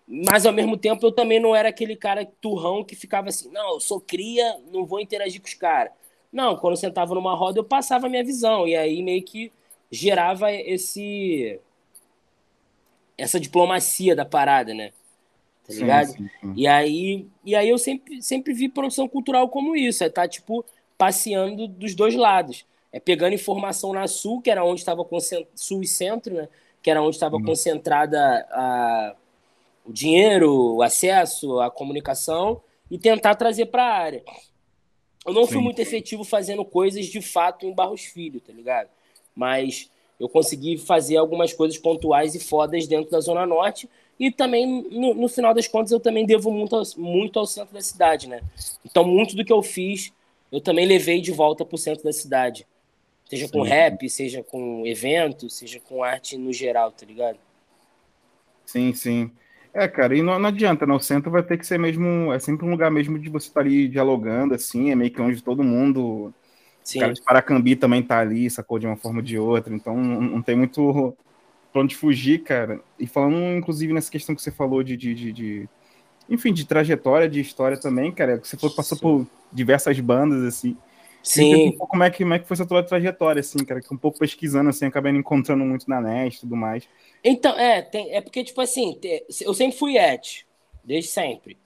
Mas 0.08 0.46
ao 0.46 0.52
mesmo 0.52 0.76
tempo 0.76 1.04
eu 1.04 1.12
também 1.12 1.40
não 1.40 1.54
era 1.54 1.68
aquele 1.68 1.96
cara 1.96 2.24
turrão 2.40 2.84
que 2.84 2.94
ficava 2.96 3.28
assim, 3.28 3.50
não, 3.50 3.74
eu 3.74 3.80
sou 3.80 4.00
cria, 4.00 4.58
não 4.72 4.86
vou 4.86 5.00
interagir 5.00 5.40
com 5.40 5.48
os 5.48 5.54
caras. 5.54 5.92
Não, 6.32 6.56
quando 6.56 6.74
eu 6.74 6.76
sentava 6.76 7.14
numa 7.14 7.34
roda 7.34 7.58
eu 7.60 7.64
passava 7.64 8.06
a 8.06 8.10
minha 8.10 8.24
visão 8.24 8.66
e 8.68 8.76
aí 8.76 9.02
meio 9.02 9.22
que 9.22 9.52
gerava 9.90 10.52
esse 10.52 11.60
essa 13.18 13.40
diplomacia 13.40 14.14
da 14.14 14.24
parada, 14.24 14.74
né? 14.74 14.92
Tá 15.66 15.74
ligado? 15.74 16.08
Sim, 16.08 16.16
sim, 16.16 16.30
sim. 16.40 16.52
E 16.56 16.66
aí 16.66 17.26
e 17.44 17.54
aí 17.54 17.68
eu 17.68 17.78
sempre 17.78 18.22
sempre 18.22 18.52
vi 18.52 18.68
produção 18.68 19.08
cultural 19.08 19.48
como 19.48 19.74
isso, 19.74 20.04
é 20.04 20.08
tá 20.08 20.28
tipo 20.28 20.64
passeando 20.96 21.66
dos 21.66 21.94
dois 21.94 22.14
lados. 22.14 22.64
É 22.92 23.00
pegando 23.00 23.34
informação 23.34 23.92
na 23.92 24.06
Sul, 24.06 24.40
que 24.40 24.50
era 24.50 24.64
onde 24.64 24.80
estava 24.80 25.06
Sul 25.54 25.82
e 25.82 25.86
Centro, 25.86 26.34
né? 26.34 26.48
que 26.86 26.90
era 26.90 27.02
onde 27.02 27.16
estava 27.16 27.36
uhum. 27.36 27.44
concentrada 27.44 28.46
a, 28.48 29.16
o 29.84 29.92
dinheiro, 29.92 30.76
o 30.76 30.82
acesso, 30.82 31.58
a 31.58 31.70
comunicação, 31.70 32.60
e 32.88 32.96
tentar 32.96 33.34
trazer 33.34 33.66
para 33.66 33.84
a 33.84 33.92
área. 33.92 34.24
Eu 35.26 35.32
não 35.32 35.44
Sim. 35.44 35.54
fui 35.54 35.62
muito 35.62 35.80
efetivo 35.80 36.22
fazendo 36.22 36.64
coisas 36.64 37.06
de 37.06 37.20
fato 37.20 37.66
em 37.66 37.74
Barros 37.74 38.02
Filho, 38.02 38.40
tá 38.40 38.52
ligado? 38.52 38.88
Mas 39.34 39.90
eu 40.18 40.28
consegui 40.28 40.78
fazer 40.78 41.16
algumas 41.16 41.52
coisas 41.52 41.76
pontuais 41.76 42.36
e 42.36 42.40
fodas 42.40 42.86
dentro 42.86 43.10
da 43.10 43.20
Zona 43.20 43.44
Norte. 43.44 43.90
E 44.18 44.30
também, 44.30 44.66
no, 44.90 45.14
no 45.14 45.28
final 45.28 45.52
das 45.52 45.68
contas, 45.68 45.92
eu 45.92 46.00
também 46.00 46.24
devo 46.24 46.50
muito, 46.50 46.80
muito 46.96 47.38
ao 47.38 47.46
centro 47.46 47.74
da 47.74 47.82
cidade, 47.82 48.28
né? 48.28 48.40
Então, 48.84 49.04
muito 49.04 49.36
do 49.36 49.44
que 49.44 49.52
eu 49.52 49.62
fiz, 49.62 50.12
eu 50.50 50.60
também 50.60 50.86
levei 50.86 51.20
de 51.20 51.32
volta 51.32 51.64
para 51.64 51.74
o 51.74 51.78
centro 51.78 52.04
da 52.04 52.12
cidade. 52.12 52.66
Seja 53.28 53.46
Sim. 53.46 53.52
com 53.52 53.62
rap, 53.62 54.08
seja 54.08 54.42
com 54.42 54.86
evento, 54.86 55.50
seja 55.50 55.80
com 55.80 56.02
arte 56.02 56.38
no 56.38 56.52
geral, 56.52 56.92
tá 56.92 57.04
ligado? 57.04 57.38
Sim, 58.64 58.94
sim. 58.94 59.30
É, 59.74 59.86
cara, 59.86 60.16
e 60.16 60.22
não, 60.22 60.38
não 60.38 60.48
adianta, 60.48 60.86
né? 60.86 60.94
O 60.94 61.00
centro 61.00 61.30
vai 61.30 61.42
ter 61.42 61.58
que 61.58 61.66
ser 61.66 61.78
mesmo. 61.78 62.32
É 62.32 62.38
sempre 62.38 62.64
um 62.64 62.70
lugar 62.70 62.90
mesmo 62.90 63.18
de 63.18 63.28
você 63.28 63.48
estar 63.48 63.60
tá 63.60 63.66
ali 63.66 63.88
dialogando, 63.88 64.54
assim, 64.54 64.90
é 64.90 64.94
meio 64.94 65.10
que 65.10 65.20
onde 65.20 65.42
todo 65.42 65.62
mundo. 65.62 66.32
Sim. 66.82 66.98
O 66.98 67.00
cara 67.00 67.12
de 67.12 67.22
Paracambi 67.22 67.76
também 67.76 68.02
tá 68.02 68.20
ali, 68.20 68.48
sacou 68.48 68.78
de 68.78 68.86
uma 68.86 68.96
forma 68.96 69.18
ou 69.18 69.24
de 69.24 69.38
outra, 69.38 69.74
então 69.74 69.96
não, 69.96 70.20
não 70.22 70.42
tem 70.42 70.56
muito 70.56 71.14
pra 71.76 71.82
onde 71.82 71.94
fugir, 71.94 72.42
cara. 72.42 72.80
E 72.98 73.06
falando, 73.06 73.58
inclusive, 73.58 73.92
nessa 73.92 74.10
questão 74.10 74.34
que 74.34 74.40
você 74.40 74.50
falou 74.50 74.82
de, 74.82 74.96
de, 74.96 75.14
de, 75.14 75.32
de 75.32 75.68
enfim, 76.26 76.50
de 76.50 76.64
trajetória, 76.64 77.28
de 77.28 77.38
história 77.38 77.78
também, 77.78 78.10
cara, 78.10 78.38
que 78.38 78.48
você 78.48 78.56
foi, 78.56 78.70
passou 78.70 78.96
Sim. 78.96 79.02
por 79.02 79.26
diversas 79.52 80.00
bandas, 80.00 80.42
assim. 80.42 80.74
Sim. 81.22 81.68
Um 81.68 81.72
como, 81.72 82.02
é 82.02 82.10
que, 82.10 82.22
como 82.22 82.32
é 82.32 82.38
que 82.38 82.48
foi 82.48 82.54
essa 82.54 82.64
tua 82.64 82.82
trajetória, 82.82 83.40
assim, 83.40 83.58
cara? 83.58 83.82
Que 83.82 83.92
um 83.92 83.96
pouco 83.98 84.18
pesquisando, 84.18 84.70
assim, 84.70 84.86
acabei 84.86 85.12
encontrando 85.12 85.64
muito 85.64 85.88
na 85.90 86.00
NET 86.00 86.36
e 86.36 86.40
tudo 86.40 86.56
mais. 86.56 86.88
Então, 87.22 87.58
é, 87.58 87.82
tem, 87.82 88.14
é 88.14 88.22
porque, 88.22 88.42
tipo 88.42 88.60
assim, 88.62 88.98
eu 89.42 89.52
sempre 89.52 89.76
fui 89.76 89.98
et, 89.98 90.46
desde 90.82 91.10
sempre. 91.10 91.58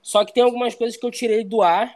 Só 0.00 0.24
que 0.24 0.32
tem 0.32 0.42
algumas 0.42 0.74
coisas 0.74 0.96
que 0.96 1.04
eu 1.04 1.10
tirei 1.10 1.44
do 1.44 1.60
ar 1.60 1.94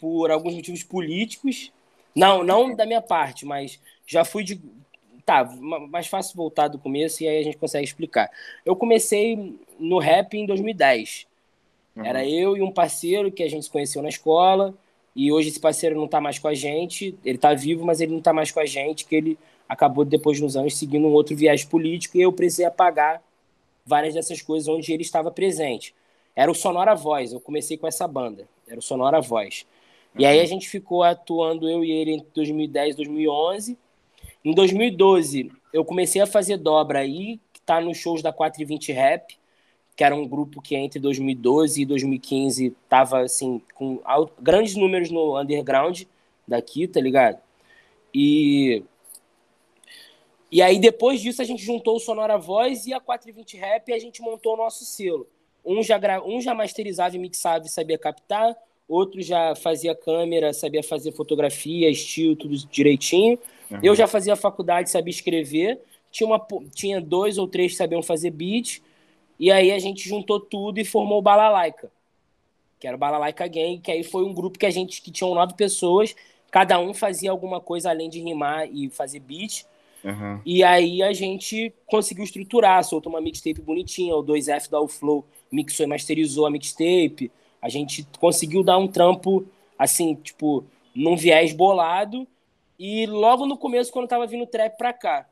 por 0.00 0.32
alguns 0.32 0.54
motivos 0.54 0.82
políticos. 0.82 1.72
Não, 2.16 2.42
não 2.42 2.74
da 2.74 2.84
minha 2.84 3.02
parte, 3.02 3.46
mas 3.46 3.78
já 4.04 4.24
fui 4.24 4.42
de. 4.42 4.60
Tá, 5.28 5.44
mais 5.44 6.06
fácil 6.06 6.34
voltar 6.34 6.68
do 6.68 6.78
começo 6.78 7.22
e 7.22 7.28
aí 7.28 7.40
a 7.40 7.42
gente 7.42 7.58
consegue 7.58 7.84
explicar. 7.84 8.30
Eu 8.64 8.74
comecei 8.74 9.54
no 9.78 9.98
rap 9.98 10.32
em 10.32 10.46
2010. 10.46 11.26
Uhum. 11.94 12.02
Era 12.02 12.26
eu 12.26 12.56
e 12.56 12.62
um 12.62 12.72
parceiro 12.72 13.30
que 13.30 13.42
a 13.42 13.50
gente 13.50 13.64
se 13.64 13.70
conheceu 13.70 14.00
na 14.00 14.08
escola. 14.08 14.74
E 15.14 15.30
hoje 15.30 15.50
esse 15.50 15.60
parceiro 15.60 15.96
não 15.96 16.06
está 16.06 16.18
mais 16.18 16.38
com 16.38 16.48
a 16.48 16.54
gente, 16.54 17.14
ele 17.22 17.36
está 17.36 17.52
vivo, 17.52 17.84
mas 17.84 18.00
ele 18.00 18.12
não 18.12 18.20
está 18.20 18.32
mais 18.32 18.50
com 18.50 18.58
a 18.58 18.64
gente, 18.64 19.04
que 19.04 19.14
ele 19.14 19.38
acabou 19.68 20.02
depois 20.02 20.40
nos 20.40 20.56
anos 20.56 20.78
seguindo 20.78 21.06
um 21.06 21.12
outro 21.12 21.36
viés 21.36 21.62
político 21.62 22.16
e 22.16 22.22
eu 22.22 22.32
precisei 22.32 22.64
apagar 22.64 23.22
várias 23.84 24.14
dessas 24.14 24.40
coisas 24.40 24.66
onde 24.66 24.90
ele 24.94 25.02
estava 25.02 25.30
presente. 25.30 25.94
Era 26.34 26.50
o 26.50 26.54
Sonora 26.54 26.94
Voz, 26.94 27.34
eu 27.34 27.40
comecei 27.40 27.76
com 27.76 27.86
essa 27.86 28.08
banda, 28.08 28.48
era 28.66 28.78
o 28.78 28.82
Sonora 28.82 29.20
Voz. 29.20 29.66
E 30.18 30.24
aí 30.24 30.40
a 30.40 30.46
gente 30.46 30.70
ficou 30.70 31.02
atuando 31.02 31.68
eu 31.68 31.84
e 31.84 31.90
ele 31.90 32.12
entre 32.12 32.28
2010 32.34 32.94
e 32.94 32.96
2011. 32.96 33.78
Em 34.48 34.54
2012 34.54 35.52
eu 35.74 35.84
comecei 35.84 36.22
a 36.22 36.26
fazer 36.26 36.56
dobra 36.56 37.00
aí, 37.00 37.38
que 37.52 37.60
tá 37.60 37.82
nos 37.82 37.98
shows 37.98 38.22
da 38.22 38.32
420 38.32 38.92
Rap, 38.92 39.36
que 39.94 40.02
era 40.02 40.14
um 40.14 40.26
grupo 40.26 40.62
que 40.62 40.74
entre 40.74 40.98
2012 40.98 41.82
e 41.82 41.84
2015 41.84 42.74
tava 42.88 43.20
assim 43.20 43.60
com 43.74 44.00
grandes 44.40 44.74
números 44.74 45.10
no 45.10 45.38
underground 45.38 46.04
daqui, 46.46 46.88
tá 46.88 46.98
ligado? 46.98 47.38
E 48.14 48.82
e 50.50 50.62
aí 50.62 50.78
depois 50.78 51.20
disso 51.20 51.42
a 51.42 51.44
gente 51.44 51.62
juntou 51.62 51.96
o 51.96 52.00
Sonora 52.00 52.38
Voz 52.38 52.86
e 52.86 52.94
a 52.94 53.00
420 53.00 53.54
Rap 53.58 53.90
e 53.90 53.92
a 53.92 53.98
gente 53.98 54.22
montou 54.22 54.54
o 54.54 54.56
nosso 54.56 54.82
selo. 54.86 55.28
Um 55.62 55.82
já 55.82 55.98
gra... 55.98 56.24
um 56.24 56.40
já 56.40 56.54
masterizava 56.54 57.14
e 57.14 57.18
mixava 57.18 57.66
e 57.66 57.68
sabia 57.68 57.98
captar, 57.98 58.56
outro 58.88 59.20
já 59.20 59.54
fazia 59.54 59.94
câmera, 59.94 60.54
sabia 60.54 60.82
fazer 60.82 61.12
fotografia, 61.12 61.90
estilo, 61.90 62.34
tudo 62.34 62.56
direitinho. 62.56 63.38
Uhum. 63.70 63.80
Eu 63.82 63.94
já 63.94 64.06
fazia 64.06 64.36
faculdade, 64.36 64.90
sabia 64.90 65.10
escrever. 65.10 65.80
Tinha, 66.10 66.26
uma, 66.26 66.46
tinha 66.74 67.00
dois 67.00 67.38
ou 67.38 67.46
três 67.46 67.72
que 67.72 67.78
sabiam 67.78 68.02
fazer 68.02 68.30
beat. 68.30 68.82
E 69.38 69.50
aí 69.52 69.70
a 69.70 69.78
gente 69.78 70.08
juntou 70.08 70.40
tudo 70.40 70.80
e 70.80 70.84
formou 70.84 71.18
o 71.18 71.22
Balalaica, 71.22 71.90
que 72.80 72.86
era 72.86 72.96
o 72.96 72.98
Balalaica 72.98 73.46
Gang, 73.46 73.78
que 73.78 73.90
aí 73.90 74.02
foi 74.02 74.24
um 74.24 74.34
grupo 74.34 74.58
que 74.58 74.66
a 74.66 74.70
gente 74.70 75.00
que 75.00 75.10
tinham 75.10 75.34
nove 75.34 75.54
pessoas, 75.54 76.14
cada 76.50 76.80
um 76.80 76.92
fazia 76.92 77.30
alguma 77.30 77.60
coisa 77.60 77.90
além 77.90 78.10
de 78.10 78.20
rimar 78.20 78.68
e 78.72 78.90
fazer 78.90 79.20
beat. 79.20 79.64
Uhum. 80.02 80.40
E 80.44 80.64
aí 80.64 81.02
a 81.02 81.12
gente 81.12 81.72
conseguiu 81.86 82.24
estruturar, 82.24 82.82
soltou 82.84 83.12
uma 83.12 83.20
mixtape 83.20 83.60
bonitinha, 83.60 84.16
o 84.16 84.24
2F 84.24 84.70
da 84.70 84.86
Flow 84.88 85.24
mixou 85.50 85.84
e 85.84 85.88
masterizou 85.88 86.46
a 86.46 86.50
mixtape. 86.50 87.30
A 87.60 87.68
gente 87.68 88.06
conseguiu 88.18 88.62
dar 88.62 88.78
um 88.78 88.88
trampo 88.88 89.46
assim, 89.78 90.14
tipo, 90.14 90.64
num 90.94 91.16
viés 91.16 91.52
bolado. 91.52 92.26
E 92.78 93.06
logo 93.06 93.46
no 93.46 93.58
começo, 93.58 93.92
quando 93.92 94.08
tava 94.08 94.26
vindo 94.26 94.46
trap 94.46 94.76
pra 94.76 94.92
cá, 94.92 95.28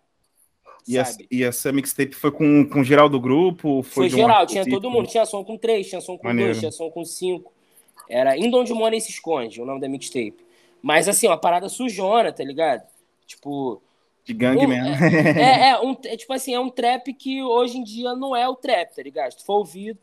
e, 0.88 0.97
essa, 0.97 1.19
e 1.31 1.43
essa 1.43 1.73
mixtape 1.73 2.15
foi 2.15 2.31
com, 2.31 2.65
com 2.69 2.85
geral 2.85 3.09
do 3.09 3.19
grupo? 3.19 3.83
Foi, 3.83 4.09
foi 4.09 4.21
geral, 4.21 4.47
tinha 4.47 4.65
todo 4.65 4.91
mundo. 4.91 5.09
Tinha 5.09 5.26
som 5.26 5.43
com 5.43 5.57
três, 5.57 5.88
tinha 5.88 6.00
som 6.00 6.17
com 6.17 6.26
Maneiro. 6.26 6.50
dois, 6.50 6.61
tinha 6.61 6.71
som 6.71 6.91
com 6.91 7.05
cinco. 7.05 7.53
Era 8.09 8.37
Indo 8.37 8.57
Onde 8.57 8.73
Money 8.73 9.00
Se 9.00 9.11
Esconde, 9.11 9.61
o 9.61 9.65
nome 9.65 9.81
da 9.81 9.88
mixtape. 9.88 10.37
Mas 10.81 11.09
assim, 11.09 11.26
uma 11.26 11.37
parada 11.37 11.69
sujona, 11.69 12.33
tá 12.33 12.45
ligado? 12.45 12.87
Tipo. 13.26 13.83
De 14.25 14.33
gangue 14.33 14.65
um, 14.65 14.69
mesmo. 14.69 15.05
É, 15.05 15.41
é, 15.67 15.69
é, 15.71 15.81
um, 15.81 15.97
é, 16.05 16.17
tipo 16.17 16.33
assim, 16.33 16.55
é 16.55 16.61
um 16.61 16.71
trap 16.71 17.12
que 17.15 17.43
hoje 17.43 17.79
em 17.79 17.83
dia 17.83 18.15
não 18.15 18.37
é 18.37 18.49
o 18.49 18.55
trap, 18.55 18.95
tá 18.95 19.03
ligado? 19.03 19.33
Se 19.33 19.38
tu 19.38 19.45
for 19.45 19.59
ouvir, 19.59 19.99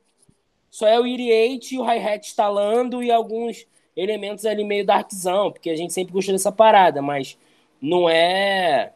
só 0.70 0.86
é 0.86 1.00
o 1.00 1.08
Iriate 1.08 1.76
e 1.76 1.80
o 1.80 1.84
hi-hat 1.84 2.28
instalando 2.28 3.02
e 3.02 3.10
alguns 3.10 3.66
elementos 3.96 4.46
ali 4.46 4.64
meio 4.64 4.86
darkzão, 4.86 5.52
porque 5.52 5.70
a 5.70 5.76
gente 5.76 5.94
sempre 5.94 6.14
gostou 6.14 6.34
dessa 6.34 6.52
parada, 6.52 7.02
mas 7.02 7.38
não 7.82 8.10
é 8.10 8.92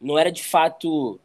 não 0.00 0.18
era 0.18 0.32
de 0.32 0.42
fato 0.42 1.20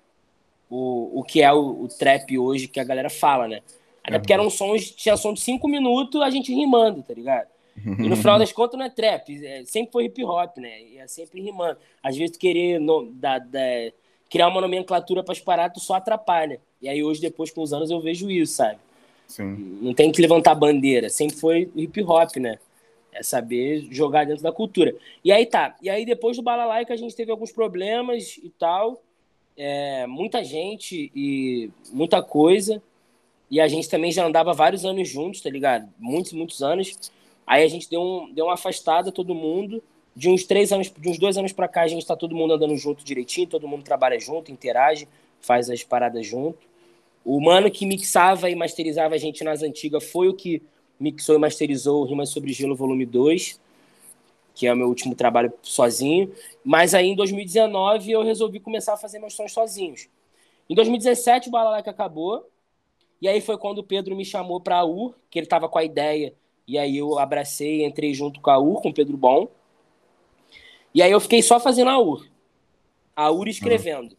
o, 0.70 1.20
o 1.20 1.24
que 1.24 1.42
é 1.42 1.52
o, 1.54 1.84
o 1.84 1.88
trap 1.88 2.38
hoje 2.38 2.68
que 2.68 2.80
a 2.80 2.84
galera 2.84 3.10
fala, 3.10 3.48
né? 3.48 3.62
Até 4.04 4.20
porque 4.20 4.34
eram 4.34 4.50
sons, 4.50 4.92
tinha 4.92 5.18
som 5.18 5.34
de 5.34 5.40
cinco 5.40 5.68
minutos, 5.68 6.22
a 6.22 6.30
gente 6.30 6.54
rimando, 6.54 7.02
tá 7.02 7.14
ligado? 7.14 7.48
E 7.78 8.08
no 8.08 8.16
final 8.16 8.38
das 8.40 8.52
contas 8.52 8.78
não 8.78 8.86
é 8.86 8.90
trap, 8.90 9.44
é, 9.44 9.64
sempre 9.66 9.92
foi 9.92 10.06
hip 10.06 10.24
hop, 10.24 10.58
né? 10.58 10.82
E 10.84 10.98
é 10.98 11.08
sempre 11.08 11.42
rimando. 11.42 11.78
Às 12.04 12.16
vezes 12.16 12.32
tu 12.32 12.40
querer 12.40 12.80
no, 12.80 13.12
da, 13.12 13.40
da, 13.40 13.60
criar 14.30 14.48
uma 14.48 14.62
nomenclatura 14.62 15.24
para 15.24 15.32
as 15.32 15.40
paradas, 15.40 15.82
tu 15.82 15.84
só 15.84 15.96
atrapalha. 15.96 16.60
E 16.82 16.88
aí 16.88 17.04
hoje, 17.04 17.20
depois 17.20 17.52
com 17.52 17.64
os 17.64 17.74
anos, 17.74 17.90
eu 17.90 18.00
vejo 18.00 18.30
isso, 18.30 18.54
sabe? 18.54 18.78
Sim. 19.28 19.80
Não 19.82 19.94
tem 19.94 20.12
que 20.12 20.22
levantar 20.22 20.54
bandeira, 20.54 21.10
sempre 21.10 21.36
foi 21.38 21.70
hip 21.76 22.04
hop, 22.04 22.36
né? 22.38 22.60
É 23.18 23.24
saber 23.24 23.88
jogar 23.90 24.26
dentro 24.26 24.44
da 24.44 24.52
cultura. 24.52 24.94
E 25.24 25.32
aí 25.32 25.46
tá. 25.46 25.76
E 25.82 25.90
aí 25.90 26.06
depois 26.06 26.36
do 26.36 26.44
Balalaica 26.44 26.94
a 26.94 26.98
gente 26.98 27.16
teve 27.16 27.32
alguns 27.32 27.52
problemas 27.52 28.38
e 28.44 28.50
tal. 28.50 29.02
É, 29.58 30.06
muita 30.06 30.44
gente 30.44 31.10
e 31.16 31.70
muita 31.92 32.22
coisa. 32.22 32.82
E 33.50 33.62
a 33.62 33.68
gente 33.68 33.90
também 33.90 34.12
já 34.12 34.26
andava 34.26 34.54
vários 34.54 34.84
anos 34.84 35.08
juntos, 35.08 35.42
tá 35.42 35.50
ligado? 35.50 35.88
Muitos, 35.98 36.34
muitos 36.34 36.62
anos. 36.62 37.12
Aí 37.48 37.64
a 37.64 37.68
gente 37.68 37.90
deu, 37.90 38.02
um, 38.02 38.34
deu 38.34 38.46
uma 38.46 38.56
afastada, 38.56 39.12
todo 39.12 39.34
mundo. 39.34 39.82
De 40.16 40.30
uns 40.30 40.44
três 40.44 40.72
anos, 40.72 40.92
de 40.92 41.10
uns 41.10 41.18
dois 41.18 41.38
anos 41.38 41.54
para 41.54 41.68
cá, 41.68 41.84
a 41.84 41.88
gente 41.88 42.06
tá 42.06 42.16
todo 42.16 42.36
mundo 42.36 42.54
andando 42.54 42.76
junto 42.76 43.04
direitinho, 43.04 43.48
todo 43.48 43.68
mundo 43.68 43.84
trabalha 43.84 44.20
junto, 44.20 44.52
interage, 44.52 45.08
faz 45.40 45.70
as 45.70 45.84
paradas 45.84 46.26
junto. 46.26 46.60
O 47.24 47.40
mano 47.40 47.70
que 47.72 47.86
mixava 47.86 48.50
e 48.50 48.56
masterizava 48.56 49.16
a 49.16 49.18
gente 49.18 49.44
nas 49.44 49.62
antigas 49.62 50.04
foi 50.04 50.28
o 50.28 50.34
que 50.34 50.62
mixou 51.00 51.36
e 51.36 51.38
masterizou 51.40 52.04
Rimas 52.04 52.30
sobre 52.30 52.54
Gelo 52.54 52.76
Volume 52.76 53.06
2, 53.06 53.60
que 54.54 54.68
é 54.68 54.74
o 54.74 54.78
meu 54.78 54.88
último 54.88 55.16
trabalho 55.16 55.54
sozinho. 55.62 56.32
Mas 56.64 56.94
aí 56.94 57.08
em 57.08 57.16
2019 57.16 58.12
eu 58.12 58.24
resolvi 58.24 58.60
começar 58.60 58.94
a 58.94 58.98
fazer 58.98 59.20
meus 59.20 59.34
sons 59.34 59.52
sozinhos. 59.52 60.08
Em 60.70 60.76
2017 60.76 61.50
o 61.50 61.52
Balalaika 61.52 61.92
acabou, 61.92 62.50
e 63.22 63.28
aí 63.28 63.42
foi 63.42 63.58
quando 63.58 63.80
o 63.80 63.84
Pedro 63.84 64.16
me 64.16 64.26
chamou 64.26 64.60
para 64.60 64.78
a 64.78 64.86
UR, 64.86 65.14
que 65.30 65.40
ele 65.40 65.46
estava 65.46 65.70
com 65.70 65.78
a 65.78 65.84
ideia, 65.84 66.34
e 66.68 66.78
aí 66.78 66.98
eu 66.98 67.20
abracei, 67.20 67.86
entrei 67.86 68.14
junto 68.14 68.40
com 68.42 68.50
a 68.50 68.60
UR, 68.60 68.82
com 68.82 68.90
o 68.90 68.94
Pedro 68.94 69.16
Bom. 69.16 69.48
E 70.94 71.02
aí 71.02 71.12
eu 71.12 71.20
fiquei 71.20 71.42
só 71.42 71.60
fazendo 71.60 71.90
a 71.90 72.00
UR. 72.00 72.28
A 73.16 73.32
UR 73.32 73.48
escrevendo. 73.48 74.12
Uhum. 74.12 74.18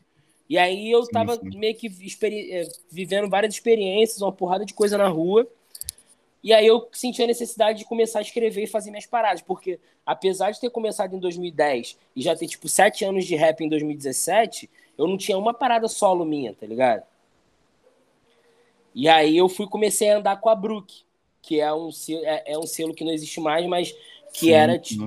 E 0.49 0.56
aí 0.56 0.90
eu 0.90 1.00
estava 1.00 1.38
meio 1.42 1.75
que 1.75 1.88
eh, 2.23 2.68
vivendo 2.90 3.28
várias 3.28 3.54
experiências, 3.54 4.23
uma 4.23 4.30
porrada 4.30 4.64
de 4.64 4.73
coisa 4.73 4.97
na 4.97 5.09
rua. 5.09 5.47
E 6.47 6.53
aí 6.53 6.65
eu 6.65 6.88
senti 6.93 7.21
a 7.21 7.26
necessidade 7.26 7.81
de 7.81 7.85
começar 7.85 8.21
a 8.21 8.23
escrever 8.23 8.62
e 8.62 8.67
fazer 8.69 8.93
minhas 8.93 9.05
paradas, 9.05 9.43
porque 9.43 9.81
apesar 10.07 10.53
de 10.53 10.61
ter 10.61 10.71
começado 10.71 11.12
em 11.12 11.19
2010 11.19 11.99
e 12.15 12.23
já 12.23 12.37
ter, 12.37 12.47
tipo, 12.47 12.69
sete 12.69 13.05
anos 13.05 13.25
de 13.25 13.35
rap 13.35 13.65
em 13.65 13.69
2017, 13.69 14.71
eu 14.97 15.09
não 15.09 15.17
tinha 15.17 15.37
uma 15.37 15.53
parada 15.53 15.88
solo 15.88 16.25
minha, 16.25 16.55
tá 16.55 16.65
ligado? 16.65 17.03
E 18.95 19.09
aí 19.09 19.37
eu 19.37 19.49
fui 19.49 19.67
comecei 19.67 20.09
a 20.09 20.19
andar 20.19 20.37
com 20.37 20.49
a 20.49 20.55
Brook, 20.55 21.03
que 21.43 21.61
é 21.61 21.75
um, 21.75 21.91
é, 22.23 22.53
é 22.53 22.57
um 22.57 22.65
selo 22.65 22.95
que 22.95 23.03
não 23.03 23.11
existe 23.11 23.41
mais, 23.41 23.67
mas 23.67 23.91
que 24.33 24.47
sim, 24.47 24.53
era, 24.53 24.79
tipo, 24.79 25.05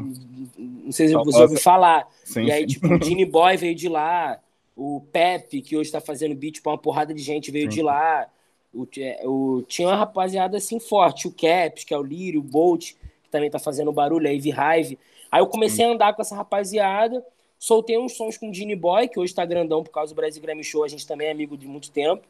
não 0.57 0.91
sei 0.91 1.07
se 1.07 1.13
você 1.13 1.41
ouviu 1.41 1.57
falar. 1.57 2.05
Sim, 2.21 2.47
e 2.47 2.51
aí, 2.51 2.63
sim. 2.63 2.67
tipo, 2.67 2.87
o 2.93 3.01
Genie 3.01 3.23
Boy 3.23 3.55
veio 3.55 3.75
de 3.75 3.87
lá, 3.87 4.41
o 4.75 5.05
Pepe, 5.09 5.61
que 5.61 5.77
hoje 5.77 5.89
tá 5.89 6.01
fazendo 6.01 6.35
beat 6.35 6.61
pra 6.61 6.73
uma 6.73 6.77
porrada 6.77 7.13
de 7.13 7.21
gente, 7.21 7.49
veio 7.49 7.69
de 7.69 7.81
lá. 7.81 8.29
O, 8.73 8.87
o, 9.25 9.61
tinha 9.63 9.87
uma 9.87 9.95
rapaziada 9.95 10.57
assim 10.57 10.79
forte, 10.79 11.27
o 11.27 11.31
Caps, 11.31 11.83
que 11.83 11.93
é 11.93 11.97
o 11.97 12.03
Lírio, 12.03 12.39
o 12.39 12.43
Bolt, 12.43 12.93
que 13.23 13.29
também 13.29 13.49
tá 13.49 13.59
fazendo 13.59 13.91
barulho, 13.91 14.27
a 14.27 14.31
Ivy 14.31 14.49
Hive. 14.49 14.99
Aí 15.31 15.41
eu 15.41 15.47
comecei 15.47 15.85
a 15.85 15.89
andar 15.89 16.13
com 16.13 16.21
essa 16.21 16.35
rapaziada, 16.35 17.25
soltei 17.57 17.97
uns 17.97 18.15
sons 18.15 18.37
com 18.37 18.49
o 18.49 18.53
Genie 18.53 18.75
Boy, 18.75 19.07
que 19.07 19.19
hoje 19.19 19.33
tá 19.33 19.45
grandão 19.45 19.83
por 19.83 19.91
causa 19.91 20.13
do 20.13 20.15
Brasil 20.15 20.41
Grammy 20.41 20.63
Show, 20.63 20.83
a 20.83 20.87
gente 20.87 21.05
também 21.05 21.27
é 21.27 21.31
amigo 21.31 21.57
de 21.57 21.67
muito 21.67 21.91
tempo. 21.91 22.25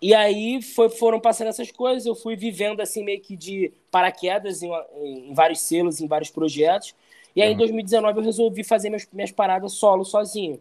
E 0.00 0.14
aí 0.14 0.62
foi, 0.62 0.88
foram 0.88 1.18
passando 1.18 1.48
essas 1.48 1.70
coisas, 1.70 2.06
eu 2.06 2.14
fui 2.14 2.36
vivendo 2.36 2.80
assim 2.80 3.02
meio 3.02 3.20
que 3.20 3.36
de 3.36 3.72
paraquedas 3.90 4.62
em, 4.62 4.70
em 5.02 5.34
vários 5.34 5.60
selos, 5.60 6.00
em 6.00 6.06
vários 6.06 6.30
projetos. 6.30 6.94
E 7.34 7.42
aí 7.42 7.52
em 7.52 7.56
2019 7.56 8.18
eu 8.18 8.24
resolvi 8.24 8.62
fazer 8.62 8.90
meus, 8.90 9.06
minhas 9.12 9.32
paradas 9.32 9.72
solo, 9.72 10.04
sozinho. 10.04 10.60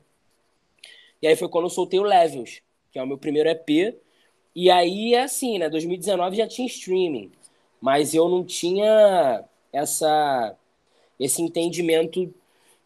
E 1.22 1.27
aí 1.27 1.36
foi 1.36 1.48
quando 1.50 1.65
eu 1.65 1.70
soltei 1.70 2.00
o 2.00 2.03
Levels, 2.03 2.62
que 2.91 3.00
é 3.00 3.03
o 3.03 3.08
meu 3.08 3.17
primeiro 3.17 3.50
EP, 3.50 3.96
e 4.60 4.72
aí 4.72 5.14
é 5.14 5.22
assim, 5.22 5.60
né? 5.60 5.70
2019 5.70 6.36
já 6.36 6.48
tinha 6.48 6.66
streaming, 6.66 7.32
mas 7.80 8.16
eu 8.16 8.28
não 8.28 8.44
tinha 8.44 9.46
essa 9.72 10.56
esse 11.20 11.44
entendimento 11.44 12.34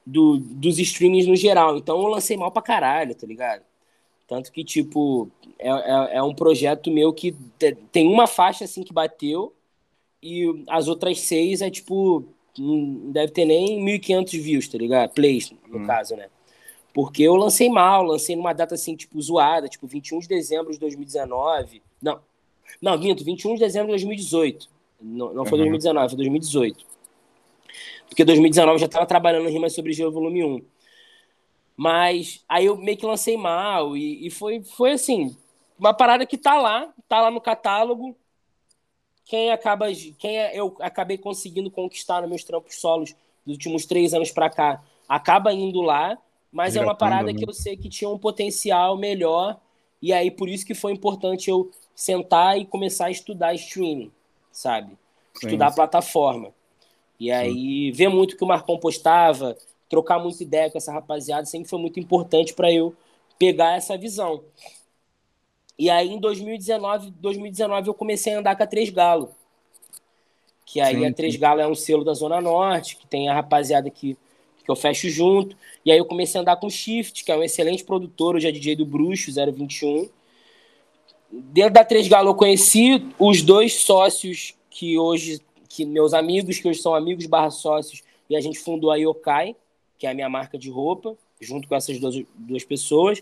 do, 0.06 0.38
dos 0.38 0.78
streamings 0.80 1.28
no 1.28 1.36
geral. 1.38 1.78
Então 1.78 1.98
eu 2.01 2.08
lancei 2.08 2.36
mal 2.36 2.51
pra 2.51 2.62
caralho, 2.62 3.16
tá 3.16 3.25
ligado? 3.25 3.63
Tanto 4.28 4.51
que, 4.51 4.66
tipo, 4.66 5.32
é, 5.58 5.70
é, 5.70 6.18
é 6.18 6.24
um 6.24 6.36
projeto 6.36 6.92
meu 6.92 7.13
que 7.13 7.34
tem 7.90 8.06
uma 8.06 8.28
faixa 8.28 8.66
assim 8.66 8.84
que 8.84 8.92
bateu 8.92 9.54
e 10.22 10.66
as 10.68 10.90
outras 10.90 11.22
seis 11.22 11.62
é 11.62 11.70
tipo. 11.70 12.25
Não 12.60 13.13
deve 13.13 13.32
ter 13.32 13.46
nem 13.46 13.80
1.500 13.80 14.42
views, 14.42 14.68
tá 14.68 14.78
ligado? 14.78 15.13
Plays, 15.13 15.54
no 15.70 15.80
hum. 15.80 15.88
caso, 15.88 16.18
né? 16.18 16.28
Porque 16.94 17.24
eu 17.24 17.36
lancei 17.36 17.70
mal, 17.70 18.04
lancei 18.04 18.36
numa 18.36 18.54
data 18.54 18.76
assim, 18.76 18.96
tipo, 18.96 19.22
zoada, 19.22 19.68
tipo, 19.68 19.88
21 19.88 20.20
de 20.20 20.28
dezembro 20.28 20.74
de 20.74 20.80
2019. 20.80 21.82
Não, 22.02 22.20
não, 22.82 22.98
minto, 22.98 23.24
21 23.24 23.54
de 23.54 23.60
dezembro 23.60 23.88
de 23.88 23.94
2018. 23.94 24.70
Não, 25.00 25.34
não 25.34 25.46
foi 25.46 25.60
uhum. 25.60 25.70
2019, 25.70 26.10
foi 26.10 26.18
2018. 26.18 26.86
Porque 28.08 28.26
2019 28.26 28.76
eu 28.76 28.80
já 28.80 28.86
estava 28.88 29.06
trabalhando 29.06 29.48
em 29.48 29.54
Rimas 29.54 29.74
sobre 29.74 29.94
Gelo 29.94 30.12
Volume 30.12 30.44
1. 30.44 30.62
Mas 31.78 32.44
aí 32.48 32.66
eu 32.66 32.78
meio 32.78 32.98
que 32.98 33.06
lancei 33.06 33.38
mal 33.38 33.96
e, 33.96 34.28
e 34.28 34.30
foi, 34.30 34.62
foi 34.62 34.92
assim, 34.92 35.36
uma 35.80 35.94
parada 35.94 36.26
que 36.26 36.38
tá 36.38 36.60
lá, 36.60 36.94
tá 37.08 37.22
lá 37.22 37.32
no 37.32 37.42
catálogo. 37.42 38.16
Quem 39.26 39.50
acaba, 39.52 39.88
quem 40.20 40.38
é, 40.38 40.60
eu 40.60 40.76
acabei 40.82 41.18
conseguindo 41.18 41.72
conquistar 41.72 42.22
nos 42.22 42.30
meus 42.30 42.44
trampos 42.44 42.76
solos 42.76 43.16
dos 43.46 43.56
últimos 43.56 43.86
três 43.86 44.14
anos 44.14 44.30
para 44.30 44.50
cá, 44.50 44.84
acaba 45.08 45.54
indo 45.54 45.82
lá. 45.82 46.18
Mas 46.51 46.75
é 46.75 46.81
uma 46.81 46.96
parada 46.96 47.34
que 47.34 47.48
eu 47.48 47.53
sei 47.53 47.77
que 47.77 47.88
tinha 47.88 48.10
um 48.10 48.17
potencial 48.17 48.98
melhor. 48.98 49.60
E 50.01 50.12
aí, 50.12 50.29
por 50.29 50.50
isso 50.50 50.65
que 50.65 50.74
foi 50.74 50.91
importante 50.91 51.50
eu 51.50 51.72
sentar 51.96 52.60
e 52.60 52.65
começar 52.65 53.05
a 53.05 53.12
estudar 53.12 53.53
streaming, 53.53 54.12
sabe? 54.51 54.89
Sim. 55.34 55.48
Estudar 55.48 55.67
a 55.67 55.72
plataforma. 55.72 56.51
E 57.20 57.31
aí, 57.31 57.53
Sim. 57.53 57.91
ver 57.91 58.10
muito 58.10 58.34
o 58.34 58.38
que 58.38 58.43
o 58.43 58.48
Marcão 58.48 58.77
postava, 58.79 59.55
trocar 59.88 60.20
muita 60.20 60.41
ideia 60.41 60.72
com 60.72 60.77
essa 60.77 60.91
rapaziada, 60.91 61.46
sempre 61.46 61.70
foi 61.70 61.79
muito 61.79 62.00
importante 62.00 62.53
para 62.53 62.72
eu 62.72 62.96
pegar 63.38 63.75
essa 63.75 63.98
visão. 63.98 64.43
E 65.77 65.89
aí, 65.89 66.10
em 66.10 66.20
2019, 66.20 67.12
2019 67.12 67.88
eu 67.89 67.93
comecei 67.93 68.34
a 68.34 68.39
andar 68.39 68.55
com 68.55 68.63
a 68.63 68.67
Três 68.67 68.89
Galo. 68.89 69.31
Que 70.65 70.79
aí 70.79 70.96
sim, 70.96 71.05
a 71.05 71.13
Três 71.13 71.36
Galo 71.36 71.60
é 71.60 71.67
um 71.67 71.75
selo 71.75 72.03
da 72.03 72.13
Zona 72.13 72.39
Norte, 72.39 72.96
que 72.96 73.05
tem 73.08 73.29
a 73.29 73.34
rapaziada 73.34 73.89
que, 73.89 74.17
que 74.63 74.70
eu 74.70 74.75
fecho 74.75 75.10
junto. 75.10 75.56
E 75.86 75.91
aí 75.91 75.98
eu 75.98 76.06
comecei 76.06 76.39
a 76.39 76.41
andar 76.41 76.56
com 76.58 76.68
o 76.68 76.72
Shift, 76.72 77.24
que 77.24 77.32
é 77.32 77.38
um 77.38 77.44
excelente 77.44 77.84
produtor, 77.84 78.36
hoje 78.36 78.48
é 78.48 78.51
DJ 78.51 78.75
do 78.75 78.86
Bruxo, 78.86 79.32
021. 79.32 80.10
Dentro 81.32 81.74
da 81.74 81.86
Três 81.86 82.08
Galo 82.08 82.30
eu 82.30 82.36
conheci 82.36 83.08
os 83.18 83.41
dois 83.41 83.75
sócios 83.75 84.53
que 84.70 84.98
hoje, 84.98 85.39
que 85.70 85.86
meus 85.86 86.13
amigos, 86.13 86.60
que 86.60 86.68
hoje 86.68 86.82
são 86.82 86.94
amigos 86.94 87.25
barra 87.25 87.50
sócios, 87.50 88.03
e 88.30 88.36
a 88.36 88.41
gente 88.41 88.60
fundou 88.60 88.91
a 88.91 88.96
Yokai, 88.96 89.56
que 89.98 90.08
é 90.08 90.12
a 90.12 90.13
minha 90.13 90.30
marca 90.30 90.58
de 90.58 90.70
roupa, 90.70 91.15
junto 91.39 91.68
com 91.68 91.75
essas 91.75 92.00
duas, 92.00 92.15
duas 92.36 92.63
pessoas. 92.63 93.22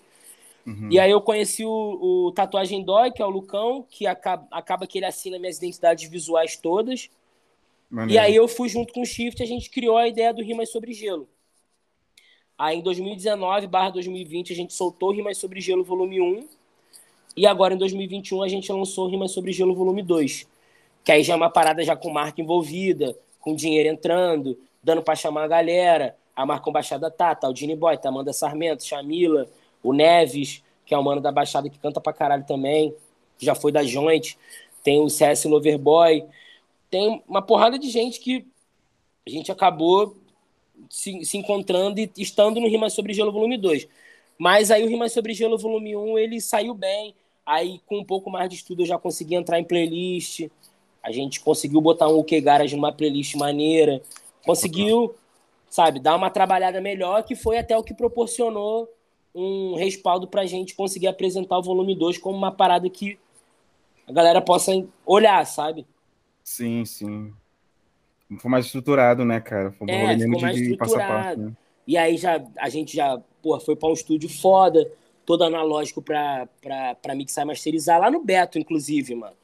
Uhum. 0.66 0.90
E 0.92 1.00
aí 1.00 1.10
eu 1.10 1.22
conheci 1.22 1.66
o, 1.66 2.28
o 2.28 2.32
Tatuagem 2.32 2.84
Dói, 2.84 3.12
que 3.12 3.22
é 3.22 3.26
o 3.26 3.30
Lucão, 3.30 3.86
que 3.90 4.06
acaba, 4.06 4.48
acaba 4.52 4.86
que 4.86 5.00
ele 5.00 5.06
assina 5.06 5.40
minhas 5.40 5.58
identidades 5.58 6.10
visuais 6.10 6.58
todas. 6.58 7.10
E 8.08 8.18
aí 8.18 8.36
eu 8.36 8.48
fui 8.48 8.70
junto 8.70 8.94
com 8.94 9.02
o 9.02 9.06
Shift, 9.06 9.42
a 9.42 9.46
gente 9.46 9.70
criou 9.70 9.98
a 9.98 10.08
ideia 10.08 10.34
do 10.34 10.44
Rimas 10.44 10.72
Sobre 10.72 10.94
Gelo. 10.94 11.28
Aí 12.58 12.78
em 12.78 12.82
2019 12.82 13.68
barra 13.68 13.90
2020 13.90 14.54
a 14.54 14.56
gente 14.56 14.74
soltou 14.74 15.12
Rimas 15.12 15.38
Sobre 15.38 15.60
Gelo 15.60 15.84
volume 15.84 16.22
1. 16.22 16.48
E 17.36 17.48
agora 17.48 17.74
em 17.74 17.78
2021 17.78 18.44
a 18.44 18.48
gente 18.48 18.72
lançou 18.72 19.08
Rimas 19.08 19.32
Sobre 19.32 19.52
Gelo 19.52 19.74
volume 19.74 20.04
2. 20.04 20.48
Que 21.04 21.12
aí 21.14 21.24
já 21.24 21.34
é 21.34 21.36
uma 21.36 21.50
parada 21.50 21.84
já 21.84 21.96
com 21.96 22.10
marca 22.12 22.42
envolvida, 22.42 23.18
com 23.40 23.56
dinheiro 23.56 23.90
entrando, 23.90 24.60
dando 24.84 25.02
para 25.02 25.16
chamar 25.16 25.46
a 25.46 25.48
galera. 25.48 26.16
A 26.36 26.46
marca 26.46 26.70
Baixada 26.70 27.10
tá, 27.10 27.34
tá 27.34 27.50
o 27.50 27.54
Dini 27.54 27.76
Boy, 27.76 27.98
tá 27.98 28.10
Amanda 28.10 28.32
Sarmento, 28.34 28.86
Chamila, 28.86 29.50
o 29.82 29.94
Neves, 29.94 30.64
que 30.86 30.94
é 30.94 30.98
o 30.98 31.04
mano 31.04 31.22
da 31.22 31.32
Baixada 31.32 31.70
que 31.70 31.80
canta 31.80 32.00
pra 32.02 32.14
caralho 32.14 32.46
também, 32.46 32.94
já 33.38 33.56
foi 33.56 33.72
da 33.72 33.84
Joint, 33.84 34.36
tem 34.84 35.00
o 35.00 35.10
CS 35.10 35.46
Loverboy, 35.46 36.26
tem 36.90 37.24
uma 37.28 37.42
porrada 37.42 37.78
de 37.78 37.90
gente 37.90 38.20
que 38.20 38.46
a 39.26 39.30
gente 39.30 39.52
acabou 39.52 40.16
se, 40.90 41.24
se 41.26 41.38
encontrando 41.38 42.00
e 42.00 42.12
estando 42.18 42.60
no 42.60 42.68
Rima 42.68 42.90
Sobre 42.90 43.14
Gelo 43.14 43.32
Volume 43.32 43.58
2. 43.58 43.88
Mas 44.38 44.72
aí 44.72 44.84
o 44.84 44.88
Rima 44.88 45.10
Sobre 45.10 45.34
Gelo 45.34 45.58
Volume 45.58 45.96
1, 45.96 46.18
ele 46.18 46.42
saiu 46.42 46.74
bem, 46.74 47.14
aí 47.46 47.82
com 47.86 48.00
um 48.00 48.06
pouco 48.06 48.30
mais 48.30 48.50
de 48.50 48.56
estudo 48.56 48.84
eu 48.84 48.88
já 48.88 48.98
consegui 48.98 49.36
entrar 49.36 49.60
em 49.60 49.64
playlist, 49.64 50.48
a 51.04 51.12
gente 51.12 51.40
conseguiu 51.42 51.82
botar 51.82 52.08
um 52.08 52.20
UK 52.20 52.42
Garage 52.42 52.76
numa 52.76 52.92
playlist 52.92 53.36
maneira, 53.36 54.02
conseguiu, 54.46 55.14
sabe, 55.70 56.00
dar 56.00 56.16
uma 56.16 56.30
trabalhada 56.30 56.80
melhor, 56.82 57.24
que 57.24 57.36
foi 57.36 57.58
até 57.58 57.78
o 57.78 57.84
que 57.84 57.94
proporcionou 57.94 58.88
um 59.34 59.76
respaldo 59.76 60.28
para 60.28 60.42
a 60.42 60.46
gente 60.46 60.76
conseguir 60.76 61.08
apresentar 61.08 61.58
o 61.58 61.64
volume 61.64 61.96
2 61.96 62.18
como 62.18 62.38
uma 62.38 62.52
parada 62.52 62.90
que 62.90 63.18
a 64.08 64.12
galera 64.12 64.42
possa 64.42 64.72
olhar, 65.06 65.46
sabe? 65.46 65.86
Sim, 66.50 66.84
sim. 66.84 67.32
Foi 68.40 68.50
mais 68.50 68.66
estruturado, 68.66 69.24
né, 69.24 69.40
cara? 69.40 69.72
Foi 69.72 69.86
um 69.88 69.92
é, 69.92 70.18
ficou 70.18 70.42
mais 70.42 70.56
de 70.56 70.72
estruturado. 70.72 71.42
Né? 71.44 71.52
E 71.86 71.96
aí 71.96 72.18
já, 72.18 72.44
a 72.58 72.70
gente 72.70 72.96
já 72.96 73.22
porra, 73.40 73.60
foi 73.60 73.76
para 73.76 73.88
um 73.88 73.94
estúdio 73.94 74.28
foda, 74.28 74.92
todo 75.28 75.44
analógico 75.44 76.02
para 76.02 76.50
mixar 77.16 77.44
e 77.44 77.48
masterizar, 77.48 78.00
lá 78.00 78.10
no 78.10 78.24
Beto, 78.24 78.58
inclusive, 78.58 79.14
mano. 79.14 79.36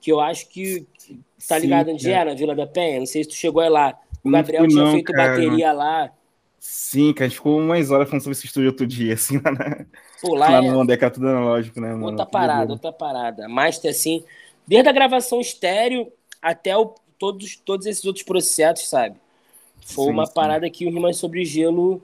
Que 0.00 0.10
eu 0.10 0.18
acho 0.18 0.48
que, 0.48 0.84
tá 1.48 1.56
ligado 1.60 1.92
onde 1.92 2.10
é. 2.10 2.12
era, 2.12 2.30
na 2.30 2.36
Vila 2.36 2.56
da 2.56 2.66
Penha? 2.66 2.98
Não 2.98 3.06
sei 3.06 3.22
se 3.22 3.30
tu 3.30 3.36
chegou 3.36 3.62
aí 3.62 3.70
lá. 3.70 3.96
O 4.24 4.28
Gabriel 4.28 4.62
não, 4.62 4.68
tinha 4.68 4.90
feito 4.90 5.12
cara, 5.12 5.30
bateria 5.30 5.72
lá. 5.72 6.12
Sim, 6.58 7.12
que 7.12 7.22
a 7.22 7.28
gente 7.28 7.36
ficou 7.36 7.56
umas 7.60 7.92
horas 7.92 8.08
falando 8.08 8.22
sobre 8.22 8.36
esse 8.36 8.46
estúdio 8.46 8.70
outro 8.70 8.84
dia, 8.84 9.14
assim, 9.14 9.40
lá, 9.44 9.52
na... 9.52 9.86
Pô, 10.20 10.34
lá, 10.34 10.48
lá 10.50 10.64
é... 10.64 10.68
no 10.68 10.80
Ondeca, 10.80 11.08
tudo 11.08 11.28
analógico, 11.28 11.80
né, 11.80 11.92
mano? 11.92 12.06
Outra 12.06 12.26
parada, 12.26 12.72
outra 12.72 12.92
parada. 12.92 13.48
Master, 13.48 13.92
assim, 13.92 14.24
desde 14.66 14.88
a 14.88 14.92
gravação 14.92 15.40
estéreo 15.40 16.12
até 16.40 16.76
o, 16.76 16.94
todos, 17.18 17.56
todos 17.56 17.86
esses 17.86 18.04
outros 18.04 18.24
processos, 18.24 18.88
sabe? 18.88 19.16
Foi 19.84 20.06
sim, 20.06 20.10
uma 20.10 20.26
sim. 20.26 20.34
parada 20.34 20.70
que 20.70 20.86
o 20.86 20.90
Rimas 20.90 21.16
Sobre 21.16 21.44
Gelo 21.44 22.02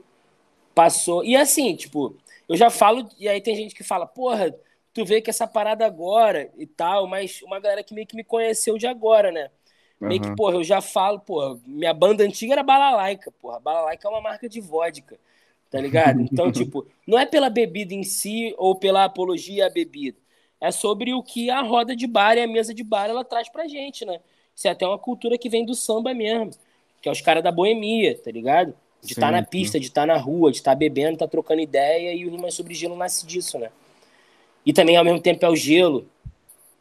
passou. 0.73 1.23
E 1.23 1.35
assim, 1.35 1.75
tipo, 1.75 2.15
eu 2.47 2.55
já 2.55 2.69
falo, 2.69 3.07
e 3.19 3.27
aí 3.27 3.41
tem 3.41 3.55
gente 3.55 3.73
que 3.73 3.83
fala, 3.83 4.05
porra, 4.05 4.55
tu 4.93 5.05
vê 5.05 5.21
que 5.21 5.29
essa 5.29 5.47
parada 5.47 5.85
agora 5.85 6.49
e 6.57 6.65
tal, 6.65 7.07
mas 7.07 7.41
uma 7.41 7.59
galera 7.59 7.83
que 7.83 7.93
meio 7.93 8.07
que 8.07 8.15
me 8.15 8.23
conheceu 8.23 8.77
de 8.77 8.87
agora, 8.87 9.31
né? 9.31 9.49
Meio 9.99 10.21
que, 10.21 10.35
porra, 10.35 10.55
eu 10.55 10.63
já 10.63 10.81
falo, 10.81 11.19
porra, 11.19 11.57
minha 11.65 11.93
banda 11.93 12.23
antiga 12.23 12.53
era 12.53 12.63
Balalaica, 12.63 13.31
porra. 13.31 13.59
Balalaica 13.59 14.07
é 14.07 14.11
uma 14.11 14.21
marca 14.21 14.47
de 14.47 14.59
vodka, 14.59 15.17
tá 15.69 15.79
ligado? 15.79 16.21
Então, 16.21 16.51
tipo, 16.51 16.85
não 17.07 17.17
é 17.17 17.25
pela 17.25 17.49
bebida 17.49 17.93
em 17.93 18.03
si 18.03 18.53
ou 18.57 18.75
pela 18.75 19.05
apologia 19.05 19.67
à 19.67 19.69
bebida. 19.69 20.17
É 20.59 20.71
sobre 20.71 21.13
o 21.13 21.21
que 21.21 21.49
a 21.49 21.61
roda 21.61 21.95
de 21.95 22.07
bar 22.07 22.37
e 22.37 22.41
a 22.41 22.47
mesa 22.47 22.73
de 22.73 22.83
bar 22.83 23.09
ela 23.09 23.23
traz 23.23 23.49
pra 23.49 23.67
gente, 23.67 24.05
né? 24.05 24.19
Isso 24.55 24.67
é 24.67 24.71
até 24.71 24.87
uma 24.87 24.97
cultura 24.97 25.37
que 25.37 25.49
vem 25.49 25.65
do 25.65 25.75
samba 25.75 26.13
mesmo, 26.13 26.51
que 27.01 27.09
é 27.09 27.11
os 27.11 27.21
caras 27.21 27.43
da 27.43 27.51
boemia, 27.51 28.17
tá 28.17 28.31
ligado? 28.31 28.73
De 29.01 29.11
estar 29.11 29.27
tá 29.27 29.31
na 29.31 29.43
pista, 29.43 29.79
de 29.79 29.87
estar 29.87 30.01
tá 30.01 30.07
na 30.07 30.17
rua, 30.17 30.51
de 30.51 30.57
estar 30.57 30.71
tá 30.71 30.75
bebendo, 30.75 31.13
estar 31.13 31.27
tá 31.27 31.31
trocando 31.31 31.61
ideia 31.61 32.13
e 32.13 32.25
o 32.25 32.31
Rimas 32.31 32.53
Sobre 32.53 32.73
Gelo 32.73 32.95
nasce 32.95 33.25
disso, 33.25 33.59
né? 33.59 33.69
E 34.65 34.73
também, 34.73 34.97
ao 34.97 35.03
mesmo 35.03 35.19
tempo, 35.19 35.45
é 35.45 35.49
o 35.49 35.55
gelo, 35.55 36.09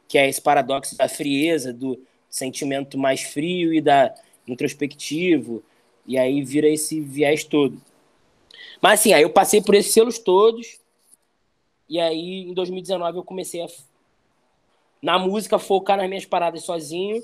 que 0.08 0.16
é 0.16 0.28
esse 0.28 0.40
paradoxo 0.40 0.96
da 0.96 1.08
frieza, 1.08 1.72
do 1.72 2.00
sentimento 2.30 2.96
mais 2.96 3.22
frio 3.22 3.74
e 3.74 3.80
da 3.80 4.14
introspectivo, 4.46 5.62
e 6.06 6.18
aí 6.18 6.42
vira 6.42 6.68
esse 6.68 7.00
viés 7.00 7.44
todo. 7.44 7.80
Mas 8.80 9.00
assim, 9.00 9.12
aí 9.12 9.22
eu 9.22 9.30
passei 9.30 9.60
por 9.60 9.74
esses 9.74 9.92
selos 9.92 10.18
todos, 10.18 10.78
e 11.88 12.00
aí 12.00 12.48
em 12.48 12.54
2019 12.54 13.18
eu 13.18 13.24
comecei 13.24 13.62
a, 13.62 13.66
na 15.02 15.18
música, 15.18 15.58
focar 15.58 15.96
nas 15.96 16.08
minhas 16.08 16.24
paradas 16.24 16.62
sozinho, 16.62 17.22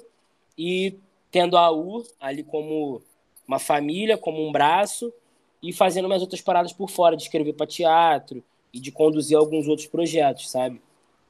e 0.56 0.98
tendo 1.30 1.56
a 1.56 1.70
U 1.70 2.04
ali 2.20 2.42
como 2.42 3.02
uma 3.46 3.58
família, 3.58 4.18
como 4.18 4.46
um 4.46 4.52
braço, 4.52 5.12
e 5.62 5.72
fazendo 5.72 6.06
minhas 6.06 6.22
outras 6.22 6.40
paradas 6.40 6.72
por 6.72 6.90
fora, 6.90 7.16
de 7.16 7.22
escrever 7.22 7.52
para 7.52 7.66
teatro 7.66 8.42
e 8.72 8.80
de 8.80 8.92
conduzir 8.92 9.36
alguns 9.36 9.66
outros 9.66 9.88
projetos, 9.88 10.50
sabe? 10.50 10.80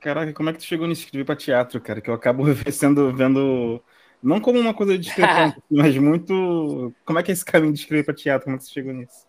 Caraca, 0.01 0.33
como 0.33 0.49
é 0.49 0.53
que 0.53 0.59
tu 0.59 0.65
chegou 0.65 0.87
nisso 0.87 1.05
escrever 1.05 1.25
pra 1.25 1.37
teatro, 1.37 1.81
cara? 1.81 2.01
Que 2.01 2.11
eu 2.11 2.15
acabo 2.15 2.45
sendo, 2.73 3.15
vendo. 3.15 3.83
Não 4.23 4.41
como 4.41 4.59
uma 4.59 4.75
coisa 4.75 4.99
de 4.99 5.05
discrepante, 5.05 5.59
mas 5.71 5.97
muito. 5.97 6.93
Como 7.05 7.19
é 7.19 7.23
que 7.23 7.31
é 7.31 7.35
esse 7.35 7.45
caminho 7.45 7.73
de 7.73 7.81
escrever 7.81 8.05
pra 8.05 8.15
teatro? 8.15 8.45
Como 8.45 8.57
é 8.57 8.59
que 8.59 8.65
você 8.65 8.73
chegou 8.73 8.93
nisso? 8.93 9.27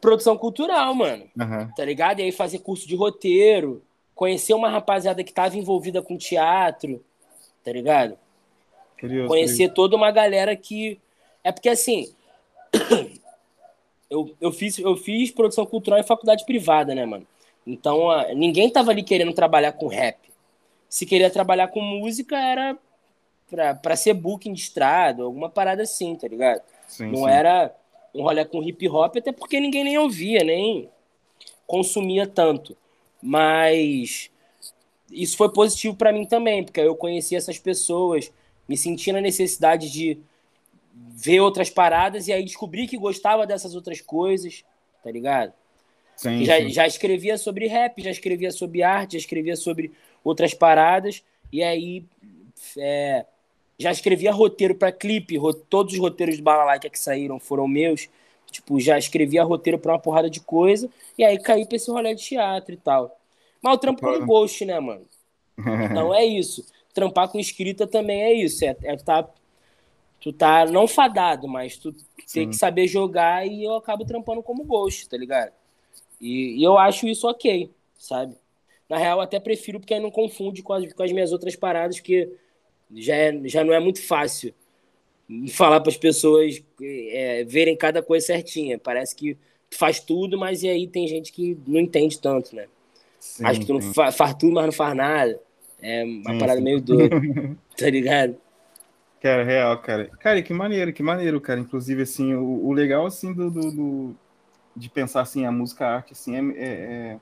Produção 0.00 0.36
cultural, 0.36 0.94
mano. 0.94 1.24
Uhum. 1.38 1.68
Tá 1.74 1.84
ligado? 1.84 2.20
E 2.20 2.22
aí 2.24 2.32
fazer 2.32 2.58
curso 2.58 2.86
de 2.86 2.94
roteiro, 2.94 3.82
conhecer 4.14 4.54
uma 4.54 4.68
rapaziada 4.68 5.24
que 5.24 5.32
tava 5.32 5.56
envolvida 5.56 6.02
com 6.02 6.16
teatro, 6.16 7.04
tá 7.64 7.72
ligado? 7.72 8.16
Curioso, 9.00 9.28
conhecer 9.28 9.54
curioso. 9.54 9.74
toda 9.74 9.96
uma 9.96 10.10
galera 10.10 10.54
que. 10.54 11.00
É 11.42 11.50
porque 11.50 11.68
assim. 11.68 12.12
eu, 14.08 14.34
eu, 14.40 14.52
fiz, 14.52 14.78
eu 14.78 14.96
fiz 14.96 15.30
produção 15.30 15.66
cultural 15.66 15.98
em 15.98 16.04
faculdade 16.04 16.44
privada, 16.44 16.94
né, 16.94 17.04
mano? 17.06 17.26
Então, 17.66 18.08
ninguém 18.34 18.68
tava 18.70 18.90
ali 18.90 19.02
querendo 19.02 19.32
trabalhar 19.32 19.72
com 19.72 19.86
rap. 19.86 20.18
Se 20.88 21.06
queria 21.06 21.30
trabalhar 21.30 21.68
com 21.68 21.80
música, 21.80 22.36
era 22.36 22.76
pra, 23.48 23.74
pra 23.74 23.96
ser 23.96 24.14
booking 24.14 24.52
de 24.52 24.60
estrada, 24.60 25.22
alguma 25.22 25.48
parada 25.48 25.82
assim, 25.82 26.14
tá 26.16 26.26
ligado? 26.26 26.62
Sim, 26.88 27.12
Não 27.12 27.24
sim. 27.24 27.30
era 27.30 27.74
um 28.14 28.22
rolê 28.22 28.44
com 28.44 28.62
hip 28.62 28.88
hop, 28.88 29.16
até 29.16 29.32
porque 29.32 29.60
ninguém 29.60 29.84
nem 29.84 29.98
ouvia, 29.98 30.44
nem 30.44 30.88
consumia 31.66 32.26
tanto. 32.26 32.76
Mas 33.22 34.30
isso 35.10 35.36
foi 35.36 35.52
positivo 35.52 35.96
para 35.96 36.12
mim 36.12 36.26
também, 36.26 36.64
porque 36.64 36.80
eu 36.80 36.96
conheci 36.96 37.36
essas 37.36 37.58
pessoas, 37.58 38.32
me 38.68 38.76
senti 38.76 39.12
na 39.12 39.20
necessidade 39.20 39.90
de 39.90 40.18
ver 40.94 41.40
outras 41.40 41.70
paradas 41.70 42.28
e 42.28 42.32
aí 42.32 42.44
descobri 42.44 42.86
que 42.86 42.98
gostava 42.98 43.46
dessas 43.46 43.74
outras 43.74 44.00
coisas, 44.00 44.64
tá 45.02 45.10
ligado? 45.10 45.52
Sim, 46.16 46.44
já, 46.44 46.58
sim. 46.58 46.68
já 46.70 46.86
escrevia 46.86 47.38
sobre 47.38 47.66
rap, 47.66 48.02
já 48.02 48.10
escrevia 48.10 48.50
sobre 48.50 48.82
arte, 48.82 49.12
já 49.12 49.18
escrevia 49.18 49.56
sobre 49.56 49.92
outras 50.22 50.54
paradas, 50.54 51.22
e 51.50 51.62
aí 51.62 52.04
é, 52.78 53.26
já 53.82 53.90
escrevia 53.90 54.32
roteiro 54.32 54.74
para 54.74 54.92
clipe, 54.92 55.38
todos 55.68 55.92
os 55.92 55.98
roteiros 55.98 56.36
do 56.36 56.42
Balalaika 56.42 56.88
que 56.88 56.98
saíram 56.98 57.38
foram 57.38 57.66
meus, 57.66 58.08
tipo, 58.50 58.78
já 58.78 58.96
escrevia 58.96 59.42
roteiro 59.42 59.78
para 59.78 59.92
uma 59.92 59.98
porrada 59.98 60.30
de 60.30 60.40
coisa, 60.40 60.88
e 61.18 61.24
aí 61.24 61.38
caí 61.38 61.66
pra 61.66 61.76
esse 61.76 61.90
rolê 61.90 62.14
de 62.14 62.22
teatro 62.22 62.72
e 62.72 62.76
tal. 62.76 63.18
Mas 63.60 63.74
o 63.74 63.78
trampo 63.78 64.00
com 64.00 64.26
ghost, 64.26 64.64
né, 64.64 64.78
mano? 64.78 65.04
Então 65.90 66.14
é 66.14 66.24
isso. 66.24 66.64
Trampar 66.94 67.28
com 67.28 67.38
escrita 67.38 67.86
também 67.86 68.22
é 68.22 68.32
isso, 68.32 68.64
é, 68.64 68.76
é 68.82 68.96
tá, 68.96 69.28
tu 70.20 70.32
tá 70.32 70.66
não 70.66 70.86
fadado, 70.86 71.48
mas 71.48 71.76
tu 71.76 71.92
Sim. 72.26 72.40
tem 72.40 72.50
que 72.50 72.56
saber 72.56 72.86
jogar 72.86 73.46
e 73.46 73.64
eu 73.64 73.74
acabo 73.74 74.04
trampando 74.04 74.42
como 74.42 74.64
ghost, 74.64 75.08
tá 75.08 75.16
ligado? 75.16 75.52
E, 76.20 76.58
e, 76.58 76.62
eu 76.62 76.78
acho 76.78 77.06
isso 77.06 77.28
ok, 77.28 77.70
sabe? 77.98 78.36
Na 78.88 78.96
real, 78.96 79.20
até 79.20 79.40
prefiro 79.40 79.80
porque 79.80 79.94
aí 79.94 80.00
não 80.00 80.10
confunde 80.10 80.62
com 80.62 80.72
as, 80.72 80.92
com 80.92 81.02
as 81.02 81.12
minhas 81.12 81.32
outras 81.32 81.56
paradas, 81.56 81.96
porque 81.96 82.30
já, 82.96 83.14
é, 83.14 83.40
já 83.44 83.64
não 83.64 83.72
é 83.72 83.80
muito 83.80 84.02
fácil 84.02 84.54
falar 85.50 85.80
para 85.80 85.90
as 85.90 85.96
pessoas 85.96 86.62
é, 86.80 87.44
verem 87.44 87.76
cada 87.76 88.02
coisa 88.02 88.26
certinha. 88.26 88.78
Parece 88.78 89.14
que 89.14 89.36
faz 89.70 90.00
tudo, 90.00 90.38
mas 90.38 90.62
e 90.62 90.68
aí 90.68 90.86
tem 90.86 91.06
gente 91.06 91.32
que 91.32 91.56
não 91.66 91.80
entende 91.80 92.20
tanto, 92.20 92.54
né? 92.54 92.66
Sim, 93.18 93.44
Acho 93.44 93.60
que 93.60 93.66
tu 93.66 93.74
não 93.74 93.80
fa 93.80 94.10
faz 94.12 94.34
tudo, 94.34 94.54
mas 94.54 94.66
não 94.66 94.72
faz 94.72 94.96
nada. 94.96 95.40
É 95.80 96.04
uma 96.04 96.32
sim, 96.32 96.38
parada 96.38 96.58
sim. 96.58 96.64
meio 96.64 96.80
doida, 96.80 97.16
tá 97.76 97.88
ligado? 97.88 98.36
Cara, 99.20 99.44
real, 99.44 99.78
cara. 99.78 100.10
Cara, 100.18 100.42
que 100.42 100.52
maneiro, 100.52 100.92
que 100.92 101.02
maneiro, 101.02 101.40
cara. 101.40 101.60
Inclusive, 101.60 102.02
assim, 102.02 102.34
o, 102.34 102.66
o 102.66 102.72
legal, 102.72 103.06
assim, 103.06 103.32
do, 103.32 103.50
do, 103.50 103.70
do, 103.70 104.16
de 104.76 104.90
pensar, 104.90 105.20
assim, 105.20 105.46
a 105.46 105.52
música, 105.52 105.86
a 105.86 105.94
arte, 105.94 106.12
assim, 106.12 106.36
é, 106.36 106.40
é, 106.40 106.64
é, 106.64 107.20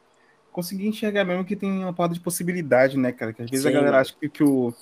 conseguir 0.51 0.89
enxergar 0.89 1.25
mesmo 1.25 1.45
que 1.45 1.55
tem 1.55 1.71
uma 1.71 1.93
parte 1.93 2.15
de 2.15 2.21
possibilidade, 2.21 2.97
né, 2.97 3.13
cara? 3.13 3.35
Que 3.35 3.43
às 3.43 3.51
vezes 3.51 3.67
a 3.67 3.71
galera 3.71 4.01
acha 4.01 4.15
que, 4.19 4.29
que 4.31 4.43
o, 4.43 4.75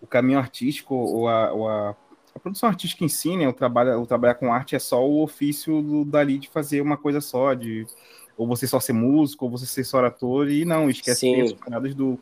o 0.00 0.06
caminho 0.06 0.38
artístico 0.38 0.94
ou 0.94 1.28
a, 1.28 1.52
ou 1.52 1.68
a 1.68 1.96
a 2.38 2.40
produção 2.40 2.68
artística 2.68 3.04
em 3.04 3.08
si, 3.08 3.36
né, 3.36 3.48
o, 3.48 3.52
trabalho, 3.52 4.00
o 4.00 4.06
trabalhar 4.06 4.34
com 4.34 4.52
arte 4.52 4.76
é 4.76 4.78
só 4.78 5.04
o 5.04 5.22
ofício 5.22 5.82
do, 5.82 6.04
dali 6.04 6.38
de 6.38 6.48
fazer 6.48 6.80
uma 6.80 6.96
coisa 6.96 7.20
só, 7.20 7.52
de 7.52 7.84
ou 8.36 8.46
você 8.46 8.66
só 8.68 8.78
ser 8.78 8.92
músico, 8.92 9.44
ou 9.44 9.50
você 9.50 9.66
ser 9.66 9.82
só 9.82 10.04
ator, 10.04 10.48
e 10.48 10.64
não, 10.64 10.88
esquece 10.88 11.40
as 11.40 11.52
paradas 11.52 11.92
do, 11.94 12.16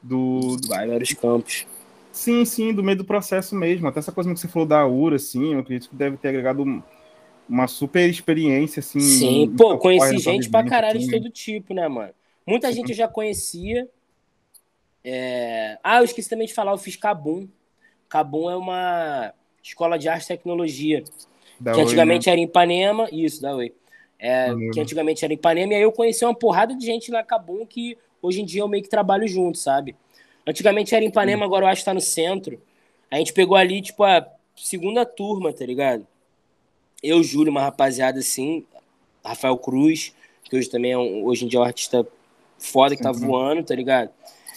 do, 0.00 0.56
do... 0.56 0.68
vários 0.68 1.12
campos. 1.14 1.66
Sim, 2.12 2.44
sim, 2.44 2.72
do 2.72 2.84
meio 2.84 2.98
do 2.98 3.04
processo 3.04 3.56
mesmo. 3.56 3.88
Até 3.88 3.98
essa 3.98 4.12
coisa 4.12 4.32
que 4.32 4.38
você 4.38 4.46
falou 4.46 4.66
da 4.66 4.86
URA, 4.86 5.16
assim, 5.16 5.54
eu 5.54 5.60
acredito 5.60 5.90
que 5.90 5.96
deve 5.96 6.16
ter 6.16 6.28
agregado 6.28 6.82
uma 7.48 7.66
super 7.66 8.08
experiência, 8.08 8.78
assim. 8.78 9.00
Sim, 9.00 9.54
pô, 9.56 9.76
conheci 9.78 10.18
gente 10.18 10.48
pra 10.48 10.64
caralho 10.64 10.98
assim, 10.98 11.06
de 11.06 11.12
todo 11.12 11.30
tipo, 11.30 11.74
né, 11.74 11.88
mano? 11.88 12.12
Muita 12.46 12.68
sim. 12.68 12.74
gente 12.74 12.90
eu 12.90 12.96
já 12.96 13.08
conhecia. 13.08 13.88
É... 15.04 15.78
Ah, 15.82 15.98
eu 15.98 16.04
esqueci 16.04 16.28
também 16.28 16.46
de 16.46 16.54
falar, 16.54 16.72
eu 16.72 16.78
fiz 16.78 16.96
Cabum. 16.96 17.48
Cabum 18.08 18.50
é 18.50 18.56
uma 18.56 19.32
Escola 19.62 19.98
de 19.98 20.08
Arte 20.08 20.24
e 20.24 20.28
Tecnologia. 20.28 21.04
Da 21.58 21.72
que 21.72 21.80
antigamente 21.80 22.26
né? 22.26 22.32
era 22.32 22.40
em 22.40 22.44
Ipanema, 22.44 23.08
isso, 23.12 23.42
da 23.42 23.54
Oi. 23.54 23.72
É, 24.18 24.54
que 24.72 24.78
antigamente 24.78 25.24
era 25.24 25.32
em 25.32 25.36
Ipanema, 25.36 25.72
e 25.72 25.76
aí 25.76 25.82
eu 25.82 25.92
conheci 25.92 26.24
uma 26.24 26.34
porrada 26.34 26.74
de 26.74 26.84
gente 26.84 27.10
na 27.10 27.22
Cabum 27.22 27.64
que 27.64 27.96
hoje 28.20 28.42
em 28.42 28.44
dia 28.44 28.60
eu 28.60 28.68
meio 28.68 28.82
que 28.82 28.88
trabalho 28.88 29.26
junto, 29.26 29.56
sabe? 29.56 29.96
Antigamente 30.46 30.94
era 30.94 31.04
em 31.04 31.08
Ipanema, 31.08 31.44
agora 31.44 31.64
eu 31.64 31.68
acho 31.68 31.80
que 31.80 31.86
tá 31.86 31.94
no 31.94 32.00
centro. 32.00 32.60
A 33.10 33.16
gente 33.16 33.32
pegou 33.32 33.56
ali, 33.56 33.80
tipo, 33.80 34.04
a 34.04 34.26
segunda 34.54 35.06
turma, 35.06 35.52
tá 35.52 35.64
ligado? 35.64 36.06
Eu, 37.02 37.22
Júlio, 37.22 37.50
uma 37.50 37.62
rapaziada 37.62 38.18
assim, 38.18 38.64
Rafael 39.24 39.56
Cruz, 39.56 40.14
que 40.44 40.56
hoje 40.56 40.68
também 40.68 40.92
é 40.92 40.98
um, 40.98 41.24
hoje 41.24 41.44
em 41.44 41.48
dia 41.48 41.58
é 41.58 41.62
um 41.62 41.64
artista 41.64 42.06
foda 42.58 42.94
que 42.94 43.02
tá 43.02 43.12
voando, 43.12 43.62
tá 43.62 43.74
ligado? 43.74 44.10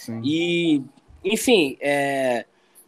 Sim. 0.04 0.20
E, 0.22 0.82
enfim, 1.24 1.76
é, 1.80 2.44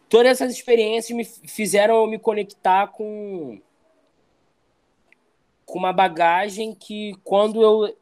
todas 0.08 0.32
essas 0.32 0.52
experiências 0.52 1.16
me 1.16 1.24
fizeram 1.24 2.06
me 2.06 2.18
conectar 2.18 2.88
com 2.88 3.60
com 5.64 5.78
uma 5.80 5.92
bagagem 5.92 6.72
que 6.74 7.14
quando 7.24 7.60
eu 7.60 7.96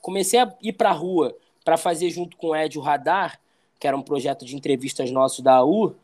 comecei 0.00 0.40
a 0.40 0.54
ir 0.62 0.72
para 0.72 0.88
a 0.88 0.94
rua 0.94 1.36
para 1.62 1.76
fazer 1.76 2.08
junto 2.08 2.36
com 2.36 2.48
o 2.48 2.56
Ed 2.56 2.78
o 2.78 2.80
Radar, 2.82 3.38
que 3.78 3.86
era 3.86 3.96
um 3.96 4.02
projeto 4.02 4.46
de 4.46 4.56
entrevistas 4.56 5.10
nosso 5.10 5.42
da 5.42 5.62
U, 5.64 5.94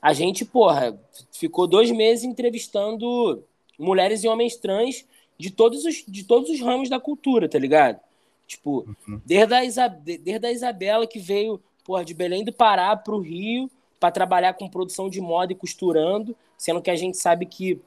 a 0.00 0.12
gente, 0.12 0.44
porra, 0.44 0.98
ficou 1.32 1.66
dois 1.66 1.90
meses 1.90 2.24
entrevistando 2.24 3.44
mulheres 3.78 4.24
e 4.24 4.28
homens 4.28 4.56
trans 4.56 5.04
de 5.36 5.50
todos 5.50 5.84
os, 5.84 6.04
de 6.06 6.24
todos 6.24 6.48
os 6.48 6.60
ramos 6.60 6.88
da 6.88 6.98
cultura, 6.98 7.48
tá 7.48 7.58
ligado? 7.58 8.00
Tipo, 8.46 8.88
uhum. 9.06 9.20
desde, 9.26 9.54
a 9.54 9.64
Isabela, 9.64 10.18
desde 10.24 10.46
a 10.46 10.52
Isabela 10.52 11.06
que 11.06 11.18
veio, 11.18 11.62
porra, 11.88 12.04
de 12.04 12.12
Belém 12.12 12.44
do 12.44 12.52
Pará 12.52 12.94
pro 12.94 13.18
Rio, 13.18 13.70
para 13.98 14.10
trabalhar 14.10 14.52
com 14.52 14.68
produção 14.68 15.08
de 15.08 15.22
moda 15.22 15.52
e 15.52 15.56
costurando, 15.56 16.36
sendo 16.58 16.82
que 16.82 16.90
a 16.90 16.94
gente 16.94 17.16
sabe 17.16 17.46
que 17.46 17.80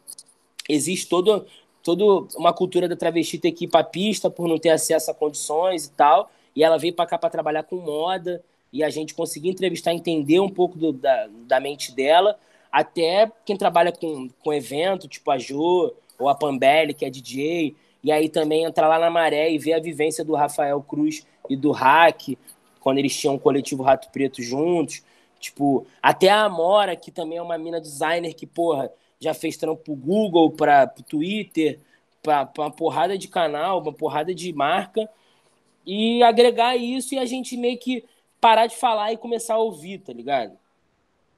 existe 0.68 1.08
todo, 1.08 1.46
todo 1.84 2.28
uma 2.36 2.52
cultura 2.52 2.90
da 2.90 2.96
travesti 2.96 3.38
ter 3.38 3.52
que 3.52 3.66
ir 3.66 3.68
para 3.68 3.84
pista 3.84 4.28
por 4.28 4.48
não 4.48 4.58
ter 4.58 4.70
acesso 4.70 5.12
a 5.12 5.14
condições 5.14 5.86
e 5.86 5.92
tal, 5.92 6.32
e 6.56 6.64
ela 6.64 6.80
veio 6.80 6.96
para 6.96 7.06
cá 7.06 7.16
para 7.16 7.30
trabalhar 7.30 7.62
com 7.62 7.76
moda, 7.76 8.44
e 8.74 8.84
a 8.84 8.90
gente 8.90 9.14
conseguiu 9.14 9.52
entrevistar, 9.52 9.94
entender 9.94 10.40
um 10.40 10.50
pouco 10.50 10.80
do, 10.80 10.92
da, 10.92 11.30
da 11.46 11.60
mente 11.60 11.92
dela, 11.92 12.40
até 12.72 13.32
quem 13.46 13.56
trabalha 13.56 13.92
com, 13.92 14.30
com 14.44 14.52
evento, 14.52 15.08
tipo 15.08 15.30
a 15.30 15.38
Jo, 15.38 15.94
ou 16.18 16.28
a 16.28 16.34
Pambelli, 16.34 16.96
que 16.96 17.06
é 17.06 17.10
DJ, 17.12 17.76
e 18.04 18.12
aí 18.12 18.30
também 18.30 18.64
entrar 18.64 18.88
lá 18.88 18.98
na 18.98 19.12
Maré 19.12 19.52
e 19.52 19.60
ver 19.60 19.74
a 19.74 19.80
vivência 19.80 20.26
do 20.26 20.34
Rafael 20.34 20.82
Cruz 20.82 21.24
e 21.48 21.56
do 21.56 21.70
Hack, 21.70 22.36
quando 22.82 22.98
eles 22.98 23.16
tinham 23.18 23.36
um 23.36 23.40
coletivo 23.40 23.84
Rato 23.84 24.10
Preto 24.10 24.42
juntos, 24.44 25.02
Tipo, 25.42 25.88
até 26.02 26.30
a 26.30 26.44
Amora, 26.44 26.96
que 26.96 27.12
também 27.12 27.40
é 27.40 27.42
uma 27.42 27.58
mina 27.58 27.82
designer 27.82 28.36
que, 28.36 28.46
porra, 28.46 28.92
já 29.20 29.34
fez 29.34 29.58
trampo 29.58 29.82
pro 29.84 29.96
Google, 29.96 30.52
para 30.52 30.86
pro 30.86 31.04
Twitter, 31.04 31.80
pra, 32.22 32.46
pra 32.46 32.66
uma 32.66 32.72
porrada 32.72 33.18
de 33.18 33.28
canal, 33.28 33.82
uma 33.82 33.92
porrada 33.92 34.36
de 34.36 34.54
marca. 34.54 35.10
E 35.84 36.22
agregar 36.22 36.78
isso 36.78 37.16
e 37.16 37.18
a 37.18 37.26
gente 37.26 37.58
meio 37.58 37.78
que 37.80 38.06
parar 38.40 38.68
de 38.68 38.76
falar 38.76 39.12
e 39.12 39.18
começar 39.18 39.56
a 39.56 39.58
ouvir, 39.58 39.98
tá 39.98 40.14
ligado? 40.14 40.56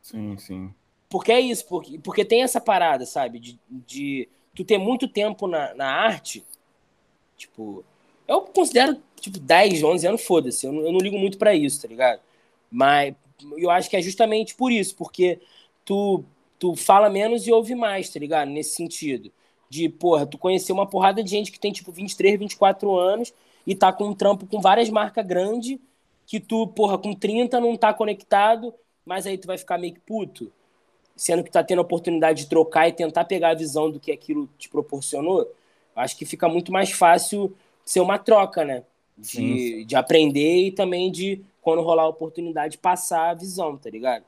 Sim, 0.01 0.37
sim. 0.37 0.73
Porque 1.09 1.31
é 1.31 1.39
isso, 1.39 1.65
porque, 1.67 1.97
porque 1.99 2.25
tem 2.25 2.43
essa 2.43 2.59
parada, 2.59 3.05
sabe? 3.05 3.39
De, 3.39 3.59
de 3.69 4.27
tu 4.53 4.65
ter 4.65 4.77
muito 4.77 5.07
tempo 5.07 5.47
na, 5.47 5.73
na 5.75 5.89
arte, 5.89 6.43
tipo, 7.37 7.85
eu 8.27 8.41
considero, 8.41 9.01
tipo, 9.23 9.39
10, 9.39 9.83
11 9.83 10.07
anos, 10.07 10.23
foda-se, 10.23 10.65
eu, 10.65 10.73
eu, 10.73 10.91
não 10.91 10.99
ligo 10.99 11.17
muito 11.17 11.37
para 11.37 11.55
isso, 11.55 11.81
tá 11.81 11.87
ligado? 11.87 12.19
Mas 12.69 13.15
eu 13.57 13.69
acho 13.69 13.89
que 13.89 13.95
é 13.95 14.01
justamente 14.01 14.53
por 14.53 14.71
isso, 14.71 14.95
porque 14.97 15.39
tu, 15.85 16.25
tu 16.59 16.75
fala 16.75 17.09
menos 17.09 17.47
e 17.47 17.51
ouve 17.51 17.73
mais, 17.73 18.09
tá 18.09 18.19
ligado? 18.19 18.49
Nesse 18.49 18.75
sentido. 18.75 19.31
De, 19.69 19.87
porra, 19.87 20.25
tu 20.25 20.37
conhecer 20.37 20.73
uma 20.73 20.85
porrada 20.85 21.23
de 21.23 21.29
gente 21.29 21.51
que 21.51 21.59
tem, 21.59 21.71
tipo, 21.71 21.91
23, 21.91 22.37
24 22.37 22.95
anos 22.99 23.33
e 23.65 23.73
tá 23.73 23.93
com 23.93 24.09
um 24.09 24.13
trampo 24.13 24.45
com 24.45 24.59
várias 24.59 24.89
marcas 24.89 25.25
grandes 25.25 25.79
que 26.25 26.39
tu, 26.39 26.67
porra, 26.67 26.97
com 26.97 27.13
30 27.13 27.59
não 27.61 27.77
tá 27.77 27.93
conectado, 27.93 28.73
mas 29.05 29.25
aí 29.25 29.37
tu 29.37 29.47
vai 29.47 29.57
ficar 29.57 29.77
meio 29.77 29.93
que 29.93 29.99
puto, 30.01 30.51
sendo 31.15 31.43
que 31.43 31.51
tá 31.51 31.63
tendo 31.63 31.79
a 31.79 31.83
oportunidade 31.83 32.43
de 32.43 32.49
trocar 32.49 32.89
e 32.89 32.91
tentar 32.91 33.23
pegar 33.25 33.49
a 33.51 33.55
visão 33.55 33.89
do 33.89 33.99
que 33.99 34.11
aquilo 34.11 34.49
te 34.57 34.69
proporcionou. 34.69 35.49
Acho 35.95 36.17
que 36.17 36.25
fica 36.25 36.49
muito 36.49 36.71
mais 36.71 36.91
fácil 36.91 37.55
ser 37.85 38.01
uma 38.01 38.17
troca, 38.19 38.65
né? 38.65 38.83
De, 39.31 39.85
de 39.85 39.95
aprender 39.95 40.67
e 40.67 40.71
também 40.71 41.11
de 41.11 41.41
quando 41.61 41.81
rolar 41.81 42.03
a 42.03 42.09
oportunidade, 42.09 42.77
passar 42.77 43.29
a 43.29 43.33
visão, 43.33 43.77
tá 43.77 43.89
ligado? 43.89 44.25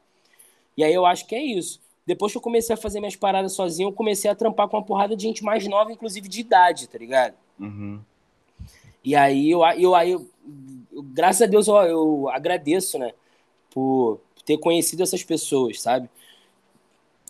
E 0.78 0.84
aí 0.84 0.94
eu 0.94 1.06
acho 1.06 1.28
que 1.28 1.36
é 1.36 1.44
isso. 1.44 1.82
Depois 2.06 2.32
que 2.32 2.38
eu 2.38 2.42
comecei 2.42 2.74
a 2.74 2.78
fazer 2.78 3.00
minhas 3.00 3.16
paradas 3.16 3.54
sozinho, 3.54 3.90
eu 3.90 3.94
comecei 3.94 4.30
a 4.30 4.36
trampar 4.36 4.68
com 4.68 4.78
uma 4.78 4.84
porrada 4.84 5.16
de 5.16 5.24
gente 5.24 5.44
mais 5.44 5.68
nova, 5.68 5.92
inclusive 5.92 6.30
de 6.30 6.40
idade, 6.40 6.88
tá 6.88 6.98
ligado? 6.98 7.34
Uhum. 7.60 8.00
E 9.04 9.16
aí 9.16 9.52
eu, 9.52 9.66
eu, 9.78 9.96
aí 9.96 10.12
eu, 10.12 10.28
eu, 10.92 11.04
graças 11.04 11.42
a 11.42 11.46
Deus, 11.46 11.68
eu, 11.68 11.76
eu 11.76 12.30
agradeço, 12.30 12.98
né, 12.98 13.14
por 13.70 14.20
ter 14.46 14.58
conhecido 14.58 15.04
essas 15.04 15.24
pessoas, 15.24 15.82
sabe? 15.82 16.10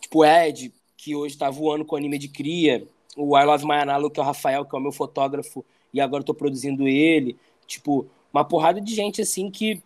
Tipo 0.00 0.20
o 0.20 0.24
Ed, 0.24 0.72
que 0.96 1.16
hoje 1.16 1.36
tá 1.36 1.50
voando 1.50 1.84
com 1.84 1.96
anime 1.96 2.18
de 2.18 2.28
cria, 2.28 2.86
o 3.16 3.36
I 3.38 3.44
Love 3.44 3.64
My 3.64 3.74
Analo, 3.74 4.10
que 4.10 4.20
é 4.20 4.22
o 4.22 4.26
Rafael, 4.26 4.64
que 4.64 4.74
é 4.74 4.78
o 4.78 4.82
meu 4.82 4.92
fotógrafo, 4.92 5.64
e 5.92 6.00
agora 6.00 6.20
eu 6.20 6.26
tô 6.26 6.34
produzindo 6.34 6.86
ele. 6.86 7.36
Tipo, 7.66 8.06
uma 8.32 8.44
porrada 8.44 8.80
de 8.80 8.94
gente 8.94 9.22
assim 9.22 9.50
que 9.50 9.82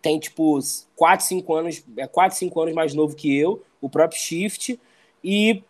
tem 0.00 0.18
tipo 0.18 0.58
4, 0.96 1.26
5 1.26 1.54
anos, 1.54 1.84
é 1.96 2.06
4, 2.06 2.38
5 2.38 2.60
anos 2.60 2.74
mais 2.74 2.94
novo 2.94 3.16
que 3.16 3.36
eu, 3.36 3.62
o 3.80 3.88
próprio 3.88 4.20
Shift, 4.20 4.78
e 5.22 5.62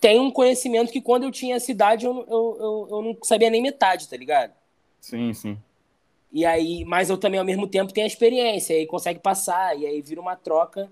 tem 0.00 0.20
um 0.20 0.30
conhecimento 0.30 0.92
que 0.92 1.00
quando 1.00 1.24
eu 1.24 1.30
tinha 1.30 1.56
essa 1.56 1.70
idade 1.70 2.04
eu, 2.04 2.14
eu, 2.28 2.56
eu, 2.60 2.88
eu 2.90 3.02
não 3.02 3.16
sabia 3.22 3.50
nem 3.50 3.62
metade, 3.62 4.08
tá 4.08 4.16
ligado? 4.16 4.52
Sim, 5.00 5.32
sim. 5.32 5.58
E 6.32 6.44
aí, 6.44 6.84
mas 6.84 7.08
eu 7.08 7.16
também 7.16 7.40
ao 7.40 7.46
mesmo 7.46 7.66
tempo 7.66 7.92
tenho 7.92 8.04
a 8.04 8.08
experiência, 8.08 8.74
e 8.74 8.78
aí 8.78 8.86
consegue 8.86 9.20
passar, 9.20 9.78
e 9.78 9.86
aí 9.86 10.00
vira 10.02 10.20
uma 10.20 10.36
troca 10.36 10.90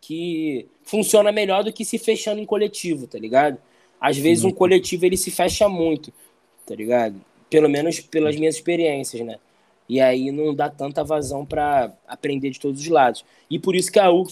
que 0.00 0.68
funciona 0.84 1.32
melhor 1.32 1.64
do 1.64 1.72
que 1.72 1.84
se 1.84 1.98
fechando 1.98 2.40
em 2.40 2.46
coletivo, 2.46 3.06
tá 3.06 3.18
ligado? 3.18 3.58
Às 4.00 4.16
vezes 4.18 4.44
um 4.44 4.52
coletivo 4.52 5.06
ele 5.06 5.16
se 5.16 5.30
fecha 5.30 5.68
muito, 5.68 6.12
tá 6.66 6.74
ligado? 6.74 7.20
Pelo 7.48 7.68
menos 7.68 8.00
pelas 8.00 8.36
minhas 8.36 8.56
experiências, 8.56 9.24
né? 9.24 9.38
E 9.88 10.00
aí 10.00 10.32
não 10.32 10.54
dá 10.54 10.68
tanta 10.68 11.04
vazão 11.04 11.46
para 11.46 11.92
aprender 12.06 12.50
de 12.50 12.58
todos 12.58 12.80
os 12.80 12.88
lados. 12.88 13.24
E 13.48 13.58
por 13.58 13.76
isso 13.76 13.90
que 13.90 14.00
a 14.00 14.10
U 14.10 14.26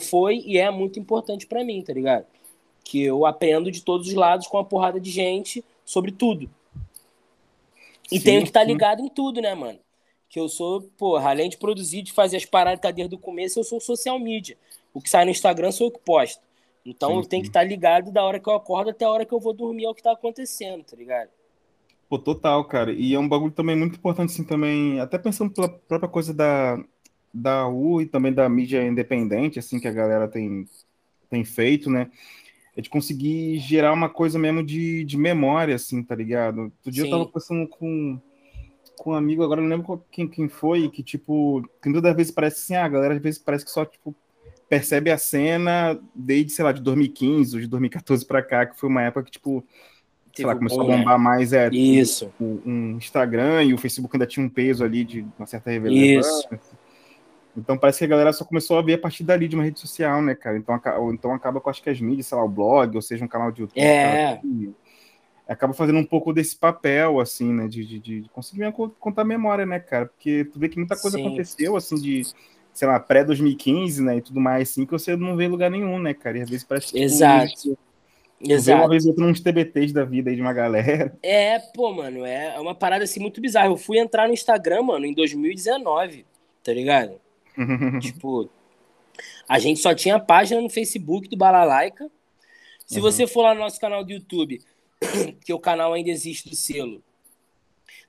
foi 0.00 0.42
e 0.44 0.58
é 0.58 0.70
muito 0.70 0.98
importante 0.98 1.46
para 1.46 1.64
mim, 1.64 1.80
tá 1.82 1.92
ligado? 1.92 2.26
Que 2.82 3.02
eu 3.02 3.24
aprendo 3.24 3.70
de 3.70 3.82
todos 3.82 4.08
os 4.08 4.14
lados 4.14 4.46
com 4.48 4.56
uma 4.56 4.64
porrada 4.64 5.00
de 5.00 5.10
gente 5.10 5.64
sobre 5.84 6.10
tudo. 6.10 6.50
E 8.10 8.18
sim, 8.18 8.24
tenho 8.24 8.42
que 8.42 8.48
estar 8.48 8.60
tá 8.60 8.66
ligado 8.66 9.00
em 9.00 9.08
tudo, 9.08 9.40
né, 9.40 9.54
mano? 9.54 9.78
Que 10.28 10.40
eu 10.40 10.48
sou, 10.48 10.82
porra, 10.96 11.30
além 11.30 11.48
de 11.48 11.56
produzir, 11.56 12.02
de 12.02 12.12
fazer 12.12 12.36
as 12.36 12.44
paradas 12.44 12.80
tá 12.80 12.90
desde 12.90 13.14
o 13.14 13.18
começo, 13.18 13.60
eu 13.60 13.64
sou 13.64 13.80
social 13.80 14.18
media. 14.18 14.56
O 14.92 15.00
que 15.00 15.08
sai 15.08 15.24
no 15.24 15.30
Instagram 15.30 15.70
sou 15.70 15.88
eu 15.88 15.90
que 15.92 16.00
posto. 16.00 16.40
Então 16.84 17.10
sim, 17.10 17.16
eu 17.16 17.24
tenho 17.24 17.42
que 17.42 17.48
estar 17.48 17.60
tá 17.60 17.66
ligado 17.66 18.10
da 18.10 18.24
hora 18.24 18.40
que 18.40 18.48
eu 18.48 18.54
acordo 18.54 18.90
até 18.90 19.04
a 19.04 19.10
hora 19.10 19.24
que 19.24 19.32
eu 19.32 19.40
vou 19.40 19.52
dormir 19.52 19.84
é 19.84 19.88
o 19.88 19.94
que 19.94 20.02
tá 20.02 20.12
acontecendo, 20.12 20.84
tá 20.84 20.96
ligado? 20.96 21.30
Pô, 22.08 22.18
total, 22.18 22.64
cara. 22.64 22.92
E 22.92 23.14
é 23.14 23.18
um 23.18 23.28
bagulho 23.28 23.52
também 23.52 23.76
muito 23.76 23.96
importante, 23.96 24.32
assim, 24.32 24.44
também, 24.44 25.00
até 25.00 25.18
pensando 25.18 25.50
pela 25.50 25.68
própria 25.68 26.08
coisa 26.08 26.32
da, 26.32 26.78
da 27.32 27.68
U 27.68 28.00
e 28.00 28.06
também 28.06 28.32
da 28.32 28.48
mídia 28.48 28.86
independente, 28.86 29.58
assim, 29.58 29.80
que 29.80 29.88
a 29.88 29.92
galera 29.92 30.28
tem, 30.28 30.68
tem 31.28 31.44
feito, 31.44 31.90
né? 31.90 32.10
é 32.76 32.82
de 32.82 32.90
conseguir 32.90 33.58
gerar 33.58 33.92
uma 33.92 34.08
coisa 34.08 34.38
mesmo 34.38 34.62
de, 34.62 35.02
de 35.04 35.16
memória, 35.16 35.74
assim, 35.74 36.02
tá 36.02 36.14
ligado? 36.14 36.64
Outro 36.64 36.90
dia 36.90 37.04
Sim. 37.04 37.08
eu 37.08 37.10
tava 37.10 37.26
conversando 37.26 37.66
com, 37.66 38.20
com 38.98 39.12
um 39.12 39.14
amigo, 39.14 39.42
agora 39.42 39.62
não 39.62 39.68
lembro 39.68 40.04
quem, 40.12 40.28
quem 40.28 40.46
foi, 40.46 40.88
que, 40.90 41.02
tipo, 41.02 41.66
que 41.82 41.90
toda 41.90 42.12
vez 42.12 42.30
parece 42.30 42.58
assim, 42.58 42.74
ah, 42.74 42.84
a 42.84 42.88
galera 42.88 43.14
às 43.14 43.22
vezes 43.22 43.40
parece 43.40 43.64
que 43.64 43.70
só, 43.70 43.86
tipo, 43.86 44.14
percebe 44.68 45.10
a 45.10 45.16
cena 45.16 45.98
desde, 46.14 46.52
sei 46.52 46.64
lá, 46.66 46.72
de 46.72 46.82
2015 46.82 47.56
ou 47.56 47.62
de 47.62 47.66
2014 47.66 48.26
para 48.26 48.42
cá, 48.42 48.66
que 48.66 48.78
foi 48.78 48.90
uma 48.90 49.02
época 49.02 49.24
que, 49.24 49.30
tipo, 49.30 49.64
sei 50.36 50.46
lá, 50.46 50.54
começou 50.54 50.84
bom, 50.84 50.92
a 50.92 50.96
bombar 50.98 51.18
né? 51.18 51.24
mais 51.24 51.52
é, 51.52 51.68
Isso. 51.70 52.30
O, 52.38 52.60
um 52.64 52.96
Instagram 52.96 53.64
e 53.64 53.74
o 53.74 53.78
Facebook 53.78 54.14
ainda 54.14 54.26
tinha 54.26 54.44
um 54.44 54.48
peso 54.48 54.84
ali 54.84 55.04
de 55.04 55.26
uma 55.38 55.46
certa 55.46 55.70
relevância. 55.70 56.20
Isso. 56.20 56.76
Então 57.56 57.78
parece 57.78 57.98
que 57.98 58.04
a 58.04 58.08
galera 58.08 58.32
só 58.32 58.44
começou 58.44 58.78
a 58.78 58.82
ver 58.82 58.94
a 58.94 58.98
partir 58.98 59.24
dali 59.24 59.48
de 59.48 59.56
uma 59.56 59.64
rede 59.64 59.80
social, 59.80 60.20
né, 60.20 60.34
cara? 60.34 60.58
Então, 60.58 60.78
ou 60.98 61.12
então 61.12 61.32
acaba 61.32 61.58
com 61.58 61.70
acho 61.70 61.82
que 61.82 61.88
as 61.88 62.00
mídias, 62.00 62.26
sei 62.26 62.36
lá, 62.36 62.44
o 62.44 62.48
blog, 62.48 62.94
ou 62.94 63.02
seja, 63.02 63.24
um 63.24 63.28
canal 63.28 63.50
de 63.50 63.62
YouTube. 63.62 63.80
É. 63.80 64.38
acaba 65.48 65.72
fazendo 65.72 65.98
um 65.98 66.04
pouco 66.04 66.34
desse 66.34 66.54
papel, 66.54 67.18
assim, 67.18 67.50
né? 67.52 67.66
De, 67.66 67.82
de, 67.84 67.98
de 67.98 68.28
conseguir 68.30 68.70
contar 69.00 69.24
memória, 69.24 69.64
né, 69.64 69.80
cara? 69.80 70.06
Porque 70.06 70.44
tu 70.44 70.58
vê 70.58 70.68
que 70.68 70.76
muita 70.76 70.96
coisa 70.96 71.16
Sim. 71.16 71.26
aconteceu, 71.26 71.76
assim, 71.76 71.96
de, 71.96 72.22
sei 72.74 72.86
lá, 72.86 73.00
pré-2015, 73.00 74.00
né? 74.00 74.18
E 74.18 74.20
tudo 74.20 74.38
mais, 74.38 74.70
assim, 74.70 74.84
que 74.84 74.92
você 74.92 75.16
não 75.16 75.34
vê 75.34 75.44
em 75.44 75.48
lugar 75.48 75.70
nenhum, 75.70 75.98
né, 75.98 76.12
cara? 76.12 76.36
E 76.36 76.42
às 76.42 76.50
vezes 76.50 76.64
parece 76.64 76.92
que. 76.92 77.02
Exato. 77.02 77.54
Tipo, 77.54 77.78
Exato. 78.40 78.82
Uma 78.82 78.88
vez 78.88 79.04
ou 79.04 79.10
outra 79.10 79.24
uns 79.24 79.40
TBTs 79.40 79.92
da 79.92 80.04
vida 80.04 80.30
aí 80.30 80.36
de 80.36 80.42
uma 80.42 80.52
galera. 80.52 81.16
É, 81.22 81.58
pô, 81.58 81.92
mano, 81.92 82.24
é 82.24 82.58
uma 82.60 82.74
parada 82.74 83.04
assim 83.04 83.20
muito 83.20 83.40
bizarra. 83.40 83.68
Eu 83.68 83.76
fui 83.76 83.98
entrar 83.98 84.28
no 84.28 84.34
Instagram, 84.34 84.82
mano, 84.82 85.06
em 85.06 85.14
2019, 85.14 86.26
tá 86.62 86.72
ligado? 86.72 87.18
tipo, 88.00 88.50
a 89.48 89.58
gente 89.58 89.80
só 89.80 89.94
tinha 89.94 90.18
página 90.18 90.60
no 90.60 90.68
Facebook 90.68 91.28
do 91.28 91.36
Balalaica. 91.36 92.10
Se 92.86 92.96
uhum. 92.96 93.02
você 93.02 93.26
for 93.26 93.42
lá 93.42 93.54
no 93.54 93.60
nosso 93.60 93.80
canal 93.80 94.04
do 94.04 94.12
YouTube, 94.12 94.60
que 95.44 95.52
o 95.52 95.58
canal 95.58 95.92
ainda 95.92 96.10
existe 96.10 96.48
do 96.48 96.54
selo, 96.54 97.02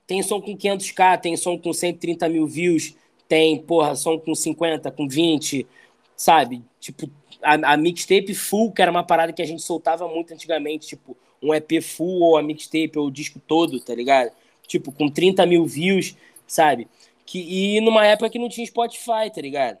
tem 0.06 0.22
som 0.22 0.40
com 0.40 0.56
500k, 0.56 1.20
tem 1.20 1.36
som 1.36 1.58
com 1.58 1.72
130 1.72 2.28
mil 2.28 2.46
views, 2.46 2.94
tem, 3.28 3.60
porra, 3.60 3.94
som 3.94 4.18
com 4.18 4.34
50, 4.34 4.90
com 4.90 5.06
20, 5.06 5.66
sabe? 6.16 6.62
Tipo, 6.80 7.10
a, 7.42 7.72
a 7.72 7.76
mixtape 7.76 8.34
full, 8.34 8.72
que 8.72 8.82
era 8.82 8.90
uma 8.90 9.04
parada 9.04 9.32
que 9.32 9.42
a 9.42 9.46
gente 9.46 9.62
soltava 9.62 10.08
muito 10.08 10.32
antigamente, 10.34 10.88
tipo, 10.88 11.16
um 11.42 11.54
EP 11.54 11.82
full 11.82 12.20
ou 12.22 12.36
a 12.36 12.42
mixtape 12.42 12.98
ou 12.98 13.06
o 13.06 13.10
disco 13.10 13.40
todo, 13.46 13.80
tá 13.80 13.94
ligado? 13.94 14.30
Tipo, 14.66 14.92
com 14.92 15.08
30 15.08 15.46
mil 15.46 15.64
views, 15.66 16.16
sabe? 16.46 16.88
Que, 17.24 17.76
e 17.76 17.80
numa 17.80 18.06
época 18.06 18.30
que 18.30 18.38
não 18.38 18.48
tinha 18.48 18.66
Spotify, 18.66 19.30
tá 19.34 19.40
ligado? 19.40 19.78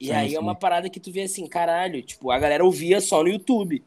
E 0.00 0.06
sim, 0.06 0.12
aí 0.12 0.30
sim. 0.30 0.36
é 0.36 0.40
uma 0.40 0.54
parada 0.54 0.90
que 0.90 0.98
tu 0.98 1.12
vê 1.12 1.22
assim, 1.22 1.46
caralho, 1.46 2.02
tipo, 2.02 2.30
a 2.30 2.38
galera 2.38 2.64
ouvia 2.64 3.00
só 3.00 3.22
no 3.22 3.28
YouTube, 3.28 3.82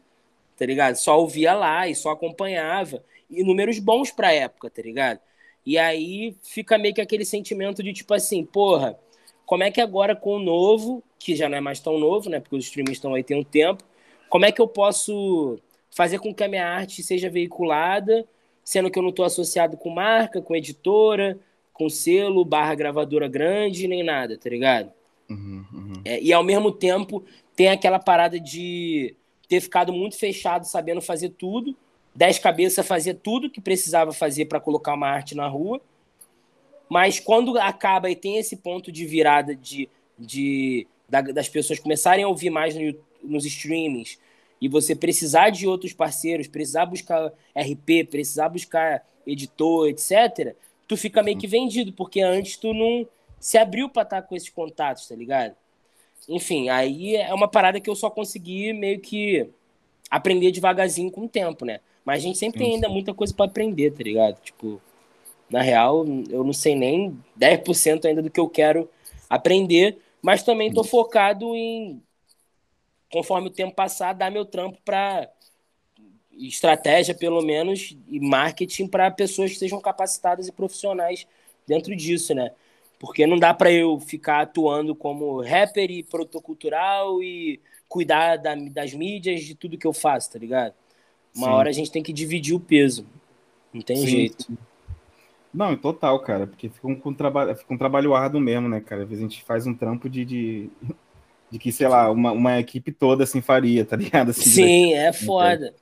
tá 0.57 0.65
ligado? 0.65 0.95
Só 0.95 1.19
ouvia 1.19 1.53
lá 1.53 1.87
e 1.87 1.95
só 1.95 2.11
acompanhava. 2.11 3.03
E 3.29 3.43
números 3.43 3.79
bons 3.79 4.11
pra 4.11 4.31
época, 4.31 4.69
tá 4.69 4.81
ligado? 4.81 5.19
E 5.65 5.77
aí 5.77 6.35
fica 6.43 6.77
meio 6.77 6.93
que 6.93 7.01
aquele 7.01 7.25
sentimento 7.25 7.81
de 7.81 7.91
tipo 7.91 8.13
assim, 8.13 8.45
porra, 8.45 8.97
como 9.45 9.63
é 9.63 9.71
que 9.71 9.79
agora 9.79 10.15
com 10.15 10.37
o 10.37 10.39
novo, 10.39 11.03
que 11.19 11.35
já 11.35 11.47
não 11.47 11.57
é 11.57 11.61
mais 11.61 11.79
tão 11.79 11.99
novo, 11.99 12.29
né? 12.29 12.39
Porque 12.39 12.55
os 12.55 12.65
streamings 12.65 12.97
estão 12.97 13.13
aí 13.13 13.23
tem 13.23 13.39
um 13.39 13.43
tempo, 13.43 13.83
como 14.29 14.45
é 14.45 14.51
que 14.51 14.61
eu 14.61 14.67
posso 14.67 15.59
fazer 15.91 16.19
com 16.19 16.33
que 16.33 16.43
a 16.43 16.47
minha 16.47 16.67
arte 16.67 17.01
seja 17.03 17.29
veiculada, 17.29 18.25
sendo 18.63 18.89
que 18.89 18.97
eu 18.97 19.03
não 19.03 19.11
estou 19.11 19.23
associado 19.23 19.77
com 19.77 19.89
marca, 19.89 20.41
com 20.41 20.55
editora, 20.55 21.39
com 21.71 21.89
selo, 21.89 22.43
barra 22.43 22.75
gravadora 22.75 23.27
grande, 23.27 23.87
nem 23.87 24.03
nada, 24.03 24.37
tá 24.37 24.49
ligado? 24.49 24.91
Uhum, 25.29 25.65
uhum. 25.73 25.93
É, 26.03 26.21
e 26.21 26.33
ao 26.33 26.43
mesmo 26.43 26.71
tempo 26.71 27.23
tem 27.55 27.69
aquela 27.69 27.99
parada 27.99 28.39
de 28.39 29.15
ter 29.47 29.61
ficado 29.61 29.93
muito 29.93 30.17
fechado, 30.17 30.65
sabendo 30.65 31.01
fazer 31.01 31.29
tudo, 31.29 31.75
dez 32.13 32.39
cabeças 32.39 32.85
fazer 32.85 33.15
tudo 33.15 33.49
que 33.49 33.61
precisava 33.61 34.11
fazer 34.11 34.45
para 34.45 34.59
colocar 34.59 34.93
uma 34.93 35.07
arte 35.07 35.35
na 35.35 35.47
rua 35.47 35.81
mas 36.89 37.19
quando 37.19 37.57
acaba 37.57 38.09
e 38.09 38.15
tem 38.15 38.37
esse 38.37 38.57
ponto 38.57 38.91
de 38.91 39.05
virada 39.05 39.55
de, 39.55 39.89
de 40.17 40.87
das 41.07 41.47
pessoas 41.47 41.79
começarem 41.79 42.23
a 42.23 42.27
ouvir 42.27 42.49
mais 42.49 42.75
no, 42.75 42.95
nos 43.23 43.45
streamings 43.45 44.17
e 44.59 44.67
você 44.67 44.95
precisar 44.95 45.49
de 45.49 45.67
outros 45.67 45.93
parceiros, 45.93 46.47
precisar 46.47 46.85
buscar 46.85 47.31
RP, 47.55 48.07
precisar 48.09 48.49
buscar 48.49 49.05
editor, 49.25 49.89
etc., 49.89 50.55
tu 50.87 50.95
fica 50.95 51.23
meio 51.23 51.37
que 51.37 51.47
vendido, 51.47 51.91
porque 51.93 52.21
antes 52.21 52.57
tu 52.57 52.73
não 52.73 53.07
se 53.39 53.57
abriu 53.57 53.89
para 53.89 54.03
estar 54.03 54.21
com 54.21 54.35
esses 54.35 54.49
contatos, 54.49 55.07
tá 55.07 55.15
ligado? 55.15 55.55
Enfim, 56.27 56.69
aí 56.69 57.15
é 57.15 57.33
uma 57.33 57.47
parada 57.47 57.79
que 57.79 57.89
eu 57.89 57.95
só 57.95 58.09
consegui 58.09 58.73
meio 58.73 58.99
que 58.99 59.47
aprender 60.09 60.51
devagarzinho 60.51 61.11
com 61.11 61.25
o 61.25 61.29
tempo, 61.29 61.65
né? 61.65 61.79
Mas 62.03 62.17
a 62.17 62.21
gente 62.21 62.37
sempre 62.37 62.59
tem 62.59 62.75
ainda 62.75 62.87
muita 62.89 63.13
coisa 63.13 63.33
para 63.33 63.45
aprender, 63.45 63.91
tá 63.91 64.03
ligado? 64.03 64.39
Tipo, 64.41 64.81
na 65.49 65.61
real, 65.61 66.05
eu 66.29 66.43
não 66.43 66.53
sei 66.53 66.75
nem 66.75 67.17
10% 67.35 68.05
ainda 68.05 68.21
do 68.21 68.29
que 68.29 68.39
eu 68.39 68.49
quero 68.49 68.89
aprender, 69.29 69.99
mas 70.21 70.43
também 70.43 70.69
estou 70.69 70.83
focado 70.83 71.55
em, 71.55 72.01
conforme 73.11 73.47
o 73.47 73.51
tempo 73.51 73.75
passar, 73.75 74.13
dar 74.13 74.31
meu 74.31 74.45
trampo 74.45 74.79
para 74.83 75.29
estratégia, 76.31 77.15
pelo 77.15 77.41
menos, 77.41 77.95
e 78.07 78.19
marketing 78.19 78.87
para 78.87 79.09
pessoas 79.11 79.51
que 79.51 79.59
sejam 79.59 79.79
capacitadas 79.79 80.47
e 80.47 80.51
profissionais 80.51 81.25
dentro 81.65 81.95
disso, 81.95 82.33
né? 82.33 82.51
Porque 82.99 83.25
não 83.25 83.37
dá 83.37 83.53
para 83.53 83.71
eu 83.71 83.99
ficar 83.99 84.41
atuando 84.41 84.95
como 84.95 85.41
rapper 85.41 85.91
e 85.91 86.03
protocultural 86.03 87.21
e 87.21 87.59
cuidar 87.87 88.37
da, 88.37 88.55
das 88.55 88.93
mídias, 88.93 89.43
de 89.43 89.55
tudo 89.55 89.77
que 89.77 89.87
eu 89.87 89.93
faço, 89.93 90.31
tá 90.31 90.39
ligado? 90.39 90.73
Uma 91.33 91.47
Sim. 91.47 91.53
hora 91.53 91.69
a 91.69 91.73
gente 91.73 91.91
tem 91.91 92.03
que 92.03 92.13
dividir 92.13 92.55
o 92.55 92.59
peso. 92.59 93.05
Não 93.73 93.81
tem 93.81 93.97
Sim. 93.97 94.07
jeito. 94.07 94.57
Não, 95.55 95.73
total, 95.77 96.19
cara, 96.19 96.45
porque 96.45 96.67
fica 96.67 96.85
um, 96.85 97.13
trabalho, 97.13 97.55
fica 97.55 97.73
um 97.73 97.77
trabalho 97.77 98.13
árduo 98.13 98.41
mesmo, 98.41 98.67
né, 98.67 98.81
cara? 98.81 99.03
Às 99.03 99.07
vezes 99.07 99.23
a 99.23 99.27
gente 99.27 99.43
faz 99.45 99.65
um 99.65 99.73
trampo 99.73 100.09
de, 100.09 100.25
de, 100.25 100.69
de 101.49 101.57
que, 101.57 101.71
sei 101.71 101.87
lá, 101.87 102.11
uma, 102.11 102.33
uma 102.33 102.59
equipe 102.59 102.91
toda 102.91 103.23
assim 103.23 103.41
faria, 103.41 103.85
tá 103.85 103.95
ligado? 103.95 104.31
Assim, 104.31 104.49
Sim, 104.49 104.93
é 104.93 105.13
foda. 105.13 105.73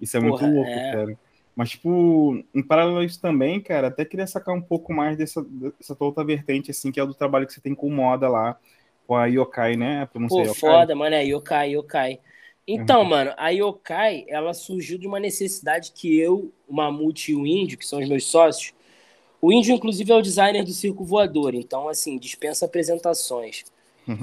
Isso 0.00 0.16
é 0.16 0.20
Porra, 0.20 0.30
muito 0.30 0.54
louco, 0.56 0.70
é... 0.70 0.92
cara. 0.92 1.18
Mas, 1.54 1.70
tipo, 1.70 2.42
em 2.54 2.62
paralelo 2.62 2.98
a 2.98 3.04
isso 3.04 3.20
também, 3.20 3.60
cara, 3.60 3.88
até 3.88 4.04
queria 4.04 4.26
sacar 4.26 4.54
um 4.54 4.62
pouco 4.62 4.92
mais 4.92 5.16
dessa, 5.16 5.44
dessa 5.78 5.94
tua 5.94 6.08
outra 6.08 6.24
vertente, 6.24 6.70
assim, 6.70 6.90
que 6.90 6.98
é 6.98 7.02
o 7.02 7.06
do 7.06 7.14
trabalho 7.14 7.46
que 7.46 7.52
você 7.52 7.60
tem 7.60 7.74
com 7.74 7.90
moda 7.90 8.28
lá, 8.28 8.58
com 9.06 9.14
a 9.14 9.26
Yokai, 9.26 9.76
né? 9.76 10.08
Pô, 10.12 10.40
yokai. 10.40 10.54
foda, 10.54 10.96
mano, 10.96 11.14
é 11.14 11.24
Yokai, 11.24 11.76
Yokai. 11.76 12.18
Então, 12.66 13.02
uhum. 13.02 13.08
mano, 13.08 13.32
a 13.36 13.50
Yokai, 13.50 14.24
ela 14.28 14.54
surgiu 14.54 14.98
de 14.98 15.06
uma 15.06 15.20
necessidade 15.20 15.92
que 15.92 16.18
eu, 16.18 16.52
o 16.68 16.74
Mamute 16.74 17.32
e 17.32 17.34
o 17.34 17.46
Índio, 17.46 17.76
que 17.76 17.86
são 17.86 18.00
os 18.00 18.08
meus 18.08 18.24
sócios, 18.24 18.72
o 19.40 19.52
Índio, 19.52 19.74
inclusive, 19.74 20.12
é 20.12 20.14
o 20.14 20.22
designer 20.22 20.64
do 20.64 20.72
Circo 20.72 21.04
Voador, 21.04 21.54
então, 21.54 21.88
assim, 21.88 22.18
dispensa 22.18 22.66
apresentações. 22.66 23.64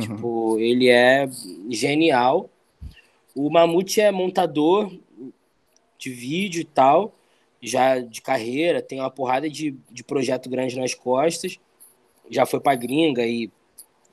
tipo, 0.01 0.59
ele 0.59 0.89
é 0.89 1.27
genial. 1.69 2.49
O 3.35 3.49
Mamute 3.49 4.01
é 4.01 4.11
montador 4.11 4.91
de 5.97 6.09
vídeo 6.11 6.61
e 6.61 6.65
tal, 6.65 7.15
já 7.61 7.99
de 7.99 8.21
carreira, 8.21 8.81
tem 8.81 8.99
uma 8.99 9.09
porrada 9.09 9.49
de, 9.49 9.75
de 9.91 10.03
projeto 10.03 10.49
grande 10.49 10.77
nas 10.77 10.93
costas, 10.93 11.57
já 12.29 12.45
foi 12.45 12.59
pra 12.59 12.75
gringa 12.75 13.25
e 13.25 13.49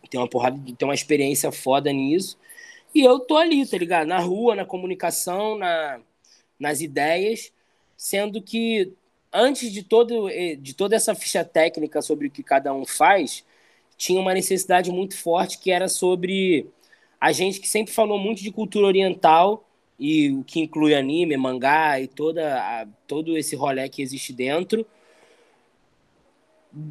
tem 0.08 0.18
uma 0.18 0.28
porrada, 0.28 0.58
tem 0.76 0.88
uma 0.88 0.94
experiência 0.94 1.50
foda 1.52 1.92
nisso. 1.92 2.38
E 2.94 3.02
eu 3.02 3.18
tô 3.18 3.36
ali, 3.36 3.66
tá 3.66 3.76
ligado? 3.76 4.06
Na 4.06 4.20
rua, 4.20 4.54
na 4.54 4.64
comunicação, 4.64 5.58
na, 5.58 6.00
nas 6.58 6.80
ideias, 6.80 7.52
sendo 7.96 8.40
que 8.40 8.92
antes 9.34 9.72
de, 9.72 9.82
todo, 9.82 10.30
eh, 10.30 10.54
de 10.54 10.72
toda 10.74 10.94
essa 10.94 11.14
ficha 11.14 11.44
técnica 11.44 12.00
sobre 12.00 12.28
o 12.28 12.30
que 12.30 12.42
cada 12.42 12.72
um 12.72 12.86
faz, 12.86 13.44
tinha 13.96 14.20
uma 14.20 14.32
necessidade 14.32 14.92
muito 14.92 15.16
forte 15.18 15.58
que 15.58 15.72
era 15.72 15.88
sobre 15.88 16.68
a 17.20 17.32
gente 17.32 17.60
que 17.60 17.68
sempre 17.68 17.92
falou 17.92 18.18
muito 18.18 18.42
de 18.42 18.52
cultura 18.52 18.86
oriental 18.86 19.68
e 19.98 20.30
o 20.30 20.44
que 20.44 20.60
inclui 20.60 20.94
anime, 20.94 21.36
mangá 21.36 22.00
e 22.00 22.06
toda 22.06 22.58
a, 22.58 22.86
todo 23.06 23.36
esse 23.36 23.56
rolê 23.56 23.88
que 23.88 24.02
existe 24.02 24.32
dentro, 24.32 24.86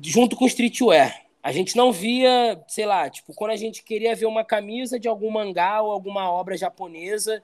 junto 0.01 0.35
com 0.35 0.45
streetwear. 0.45 1.23
A 1.41 1.51
gente 1.51 1.75
não 1.75 1.91
via, 1.91 2.61
sei 2.67 2.85
lá, 2.85 3.09
tipo, 3.09 3.33
quando 3.33 3.51
a 3.51 3.57
gente 3.57 3.83
queria 3.83 4.15
ver 4.15 4.25
uma 4.25 4.45
camisa 4.45 4.99
de 4.99 5.07
algum 5.07 5.29
mangá 5.29 5.81
ou 5.81 5.91
alguma 5.91 6.31
obra 6.31 6.57
japonesa, 6.57 7.41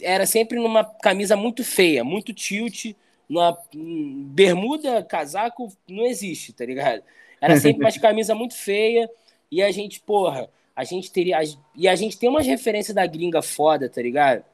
era 0.00 0.26
sempre 0.26 0.58
numa 0.58 0.84
camisa 0.84 1.36
muito 1.36 1.64
feia, 1.64 2.04
muito 2.04 2.32
tilt, 2.32 2.94
numa 3.28 3.56
bermuda, 3.74 5.02
casaco, 5.02 5.72
não 5.88 6.04
existe, 6.04 6.52
tá 6.52 6.64
ligado? 6.64 7.02
Era 7.40 7.56
sempre 7.56 7.84
uma 7.84 7.92
camisa 8.00 8.34
muito 8.34 8.54
feia 8.54 9.08
e 9.50 9.62
a 9.62 9.70
gente, 9.70 10.00
porra, 10.00 10.48
a 10.74 10.84
gente 10.84 11.10
teria. 11.10 11.38
E 11.76 11.88
a 11.88 11.94
gente 11.94 12.18
tem 12.18 12.28
umas 12.28 12.46
referências 12.46 12.94
da 12.94 13.06
gringa 13.06 13.42
foda, 13.42 13.88
tá 13.88 14.02
ligado? 14.02 14.44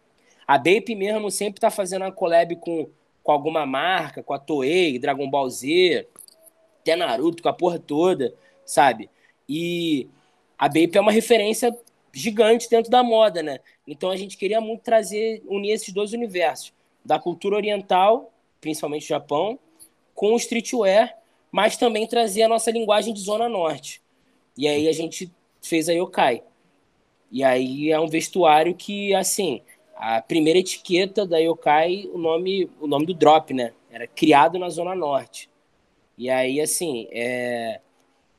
A 0.47 0.59
Bape 0.59 0.95
mesmo 0.95 1.31
sempre 1.31 1.61
tá 1.61 1.71
fazendo 1.71 2.03
uma 2.03 2.13
collab 2.13 2.57
com, 2.57 2.89
com 3.23 3.33
alguma 3.33 3.65
marca, 3.65 4.23
com 4.23 4.35
a 4.35 4.39
Toei, 4.39 4.99
Dragon 4.99 5.29
Ball 5.31 5.49
Z, 5.49 6.07
até 6.81 6.97
Naruto, 6.97 7.43
com 7.43 7.49
a 7.49 7.53
porra 7.53 7.79
toda, 7.79 8.35
sabe? 8.65 9.09
E 9.49 10.09
a 10.59 10.67
Bape 10.69 10.97
é 10.97 11.01
uma 11.01 11.13
referência 11.13 11.77
gigante 12.13 12.69
dentro 12.69 12.91
da 12.91 13.03
moda, 13.03 13.43
né? 13.43 13.61
Então 13.87 14.11
a 14.11 14.17
gente 14.17 14.37
queria 14.37 14.61
muito 14.61 14.83
trazer, 14.83 15.43
unir 15.47 15.71
esses 15.71 15.95
dois 15.95 16.13
universos, 16.13 16.73
da 17.05 17.19
cultura 17.19 17.57
oriental, 17.57 18.33
principalmente 18.61 19.09
Japão, 19.09 19.59
com 20.14 20.35
o 20.35 20.37
streetwear, 20.37 21.16
mas 21.51 21.77
também 21.77 22.07
trazer 22.07 22.42
a 22.42 22.49
nossa 22.49 22.70
linguagem 22.70 23.12
de 23.12 23.20
Zona 23.20 23.49
Norte. 23.49 24.03
E 24.57 24.68
aí 24.68 24.88
a 24.88 24.92
gente 24.92 25.31
fez 25.62 25.88
a 25.88 25.92
Yokai. 25.92 26.42
E 27.31 27.42
aí 27.42 27.90
é 27.90 27.99
um 27.99 28.09
vestuário 28.09 28.75
que, 28.75 29.14
assim, 29.14 29.62
a 29.96 30.20
primeira 30.20 30.59
etiqueta 30.59 31.27
da 31.27 31.38
Yokai, 31.38 32.09
o 32.12 32.18
nome, 32.18 32.70
o 32.81 32.87
nome 32.87 33.07
do 33.07 33.14
drop, 33.14 33.53
né? 33.55 33.73
Era 33.90 34.07
criado 34.07 34.59
na 34.59 34.68
Zona 34.68 34.94
Norte. 34.94 35.49
E 36.16 36.29
aí, 36.29 36.61
assim, 36.61 37.09
é... 37.11 37.81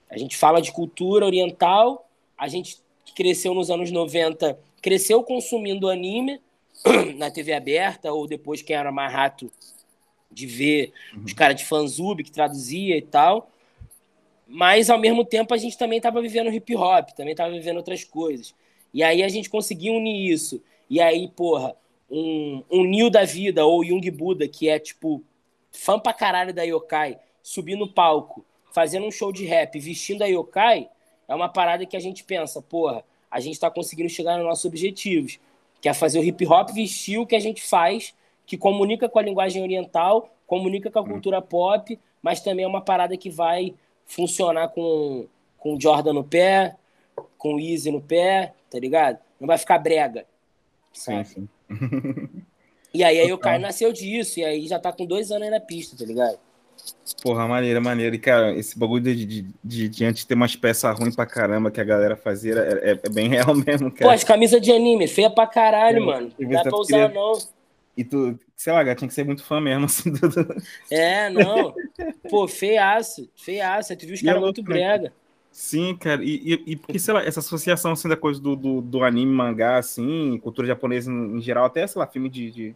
a 0.10 0.17
gente 0.17 0.38
fala 0.38 0.62
de 0.62 0.71
cultura 0.71 1.25
oriental, 1.25 2.07
a 2.38 2.47
gente 2.47 2.77
cresceu 3.15 3.53
nos 3.53 3.69
anos 3.69 3.91
90, 3.91 4.57
cresceu 4.81 5.23
consumindo 5.23 5.89
anime 5.89 6.41
na 7.17 7.29
TV 7.29 7.53
aberta, 7.53 8.12
ou 8.12 8.27
depois 8.27 8.62
quem 8.62 8.75
era 8.75 8.91
mais 8.91 9.12
rato 9.12 9.51
de 10.32 10.46
ver 10.46 10.94
uhum. 11.13 11.24
os 11.26 11.34
caras 11.34 11.56
de 11.58 11.65
fanzube 11.65 12.24
que 12.24 12.32
traduzia 12.32 12.98
e 12.98 13.02
tal. 13.02 13.52
Mas, 14.48 14.89
ao 14.89 15.00
mesmo 15.00 15.24
tempo, 15.24 15.54
a 15.54 15.58
gente 15.58 15.78
também 15.78 15.98
estava 15.98 16.22
vivendo 16.22 16.52
hip 16.52 16.76
hop, 16.76 17.10
também 17.12 17.32
estava 17.32 17.52
vivendo 17.52 17.78
outras 17.78 18.04
coisas. 18.04 18.54
E 18.94 19.04
aí 19.04 19.24
a 19.24 19.30
gente 19.30 19.50
conseguiu 19.50 19.94
unir 19.94 20.32
isso. 20.32 20.62
E 20.89 21.00
aí, 21.00 21.30
porra, 21.30 21.76
um, 22.10 22.63
um 22.70 22.84
Neo 22.84 23.10
da 23.10 23.24
vida 23.24 23.65
ou 23.65 23.84
Jung 23.84 24.12
Buda, 24.12 24.48
que 24.48 24.67
é 24.67 24.78
tipo 24.78 25.24
fã 25.72 25.98
pra 25.98 26.13
caralho 26.13 26.54
da 26.54 26.63
Yokai, 26.63 27.17
subir 27.41 27.78
no 27.78 27.88
palco, 27.88 28.46
fazendo 28.74 29.06
um 29.06 29.12
show 29.12 29.32
de 29.32 29.46
rap, 29.46 29.80
vestindo 29.80 30.22
a 30.22 30.28
Yokai, 30.28 30.89
é 31.28 31.34
uma 31.34 31.48
parada 31.48 31.86
que 31.86 31.96
a 31.96 32.00
gente 32.00 32.26
pensa, 32.26 32.62
porra, 32.62 33.06
a 33.30 33.39
gente 33.39 33.58
tá 33.58 33.72
conseguindo 33.72 34.10
chegar 34.10 34.36
nos 34.36 34.46
nossos 34.46 34.65
objetivos, 34.65 35.39
que 35.80 35.88
é 35.88 35.94
fazer 35.94 36.20
o 36.20 36.24
hip 36.24 36.46
hop 36.46 36.72
vestir 36.72 37.17
o 37.17 37.26
que 37.26 37.36
a 37.36 37.39
gente 37.39 37.63
faz, 37.63 38.13
que 38.45 38.58
comunica 38.58 39.08
com 39.08 39.19
a 39.19 39.21
linguagem 39.21 39.62
oriental, 39.62 40.30
comunica 40.45 40.91
com 40.91 40.99
a 40.99 41.06
cultura 41.06 41.41
pop, 41.41 41.97
mas 42.21 42.41
também 42.41 42.65
é 42.65 42.67
uma 42.67 42.82
parada 42.82 43.15
que 43.15 43.30
vai 43.30 43.73
funcionar 44.06 44.69
com, 44.69 45.25
com 45.58 45.80
Jordan 45.80 46.13
no 46.13 46.23
pé, 46.23 46.75
com 47.38 47.60
Easy 47.60 47.91
no 47.91 48.01
pé, 48.01 48.54
tá 48.69 48.77
ligado? 48.80 49.19
Não 49.39 49.47
vai 49.47 49.58
ficar 49.58 49.80
brega. 49.80 50.25
Sim, 50.93 51.23
sim. 51.23 51.49
e 52.93 53.04
aí, 53.04 53.19
aí 53.19 53.32
o 53.32 53.38
Caio 53.38 53.62
nasceu 53.62 53.93
disso, 53.93 54.39
e 54.39 54.45
aí 54.45 54.67
já 54.67 54.77
tá 54.77 54.91
com 54.91 55.06
dois 55.06 55.32
anos 55.32 55.43
aí 55.43 55.49
na 55.49 55.60
pista, 55.60 55.97
tá 55.97 56.06
ligado? 56.06 56.38
Porra, 57.21 57.47
maneira, 57.47 57.80
maneira. 57.80 58.15
E, 58.15 58.19
cara, 58.19 58.54
esse 58.54 58.77
bagulho 58.77 59.04
de, 59.04 59.25
de, 59.25 59.45
de, 59.63 59.89
de 59.89 60.06
antes 60.06 60.25
ter 60.25 60.34
umas 60.34 60.56
peças 60.56 60.97
ruins 60.97 61.15
pra 61.15 61.25
caramba 61.25 61.69
que 61.69 61.80
a 61.80 61.84
galera 61.84 62.15
fazia 62.15 62.56
é, 62.56 62.91
é, 62.91 62.99
é 63.04 63.10
bem 63.10 63.30
real 63.30 63.54
mesmo, 63.56 63.91
cara. 63.91 64.06
Pô, 64.06 64.10
as 64.10 64.23
camisas 64.23 64.62
de 64.62 64.71
anime, 64.71 65.08
feia 65.08 65.30
pra 65.30 65.45
caralho, 65.45 65.97
é, 65.97 66.06
mano. 66.06 66.32
Não 66.39 66.49
dá 66.49 66.63
pra 66.63 66.77
usar, 66.77 67.10
queria... 67.10 67.21
não. 67.21 67.34
E 67.95 68.04
tu, 68.04 68.39
sei 68.56 68.71
lá, 68.73 68.95
tinha 68.95 69.08
que 69.08 69.13
ser 69.13 69.25
muito 69.25 69.43
fã 69.43 69.60
mesmo, 69.60 69.86
assim. 69.86 70.12
Do... 70.12 70.19
É, 70.89 71.30
não. 71.30 71.73
Pô, 72.30 72.47
feiaço, 72.47 73.30
feiaço. 73.36 73.95
Tu 73.95 74.06
viu 74.06 74.15
os 74.15 74.21
caras 74.21 74.41
é 74.41 74.45
muito 74.45 74.63
brega. 74.63 75.13
Sim, 75.51 75.97
cara, 75.97 76.23
e, 76.23 76.54
e, 76.54 76.63
e, 76.71 76.75
porque, 76.77 76.97
sei 76.97 77.13
lá, 77.13 77.21
essa 77.23 77.41
associação, 77.41 77.91
assim, 77.91 78.08
da 78.08 78.15
coisa 78.15 78.39
do, 78.39 78.56
do, 78.56 78.82
do 78.82 79.04
anime, 79.04 79.34
mangá, 79.34 79.77
assim, 79.77 80.39
cultura 80.41 80.65
japonesa 80.65 81.12
em, 81.12 81.38
em, 81.38 81.41
geral, 81.41 81.65
até, 81.65 81.86
sei 81.86 81.99
lá, 81.99 82.08
filme 82.08 82.30
de, 82.30 82.49
de, 82.51 82.75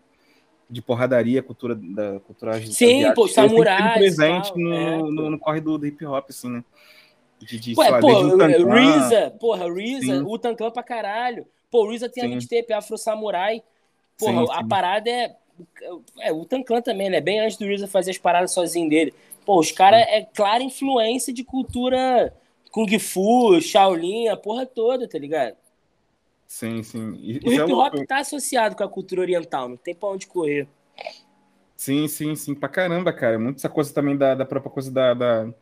de 0.69 0.81
porradaria, 0.81 1.41
cultura 1.41 1.73
da 1.73 2.19
cultura 2.19 2.59
Sim, 2.65 3.13
pô, 3.13 3.29
samurai. 3.29 3.93
presente 3.93 4.49
tal, 4.49 4.57
no, 4.59 4.73
é, 4.73 4.97
no, 4.97 5.29
no, 5.29 5.39
corre 5.39 5.61
do, 5.61 5.77
do, 5.77 5.87
hip 5.87 6.05
hop, 6.05 6.25
assim, 6.29 6.49
né? 6.49 6.65
De, 7.39 7.57
de, 7.57 7.79
Ué, 7.79 7.89
lá, 7.89 7.99
pô, 7.99 8.35
Reza, 8.35 9.31
porra, 9.39 9.73
Reza, 9.73 10.25
o 10.25 10.37
Tankan 10.37 10.69
pra 10.69 10.83
caralho. 10.83 11.45
Pô, 11.71 11.87
o 11.87 11.97
tem 11.97 12.09
sim. 12.09 12.21
a 12.23 12.27
gente 12.27 12.47
tape 12.47 12.73
Afro 12.73 12.97
Samurai. 12.97 13.63
Porra, 14.17 14.41
sim, 14.41 14.47
sim. 14.47 14.53
a 14.53 14.63
parada 14.63 15.09
é. 15.09 15.35
É, 16.19 16.33
o 16.33 16.43
Tankan 16.43 16.81
também, 16.81 17.09
né? 17.09 17.21
Bem 17.21 17.39
antes 17.39 17.57
do 17.57 17.65
Reza 17.65 17.87
fazer 17.87 18.11
as 18.11 18.17
paradas 18.17 18.51
sozinho 18.51 18.89
dele. 18.89 19.13
Pô, 19.45 19.59
os 19.59 19.71
caras 19.71 20.01
é 20.01 20.23
clara 20.23 20.61
influência 20.61 21.33
de 21.33 21.45
cultura 21.45 22.33
Kung 22.71 22.99
Fu, 22.99 23.61
Shaolin, 23.61 24.27
a 24.27 24.35
porra 24.35 24.65
toda, 24.65 25.07
tá 25.07 25.17
ligado? 25.17 25.55
Sim, 26.45 26.83
sim. 26.83 27.15
E, 27.21 27.39
o 27.45 27.53
hip 27.53 27.71
hop 27.71 27.95
é 27.95 28.05
tá 28.05 28.19
associado 28.19 28.75
com 28.75 28.83
a 28.83 28.89
cultura 28.89 29.21
oriental, 29.21 29.69
não 29.69 29.77
tem 29.77 29.95
pra 29.95 30.09
onde 30.09 30.27
correr. 30.27 30.67
Sim, 31.77 32.07
sim, 32.07 32.35
sim, 32.35 32.55
pra 32.55 32.69
caramba, 32.69 33.13
cara. 33.13 33.37
Muito 33.37 33.57
essa 33.57 33.69
coisa 33.69 33.93
também 33.93 34.17
da, 34.17 34.35
da 34.35 34.45
própria 34.45 34.71
coisa 34.71 34.91
da, 34.91 35.13
da, 35.13 35.53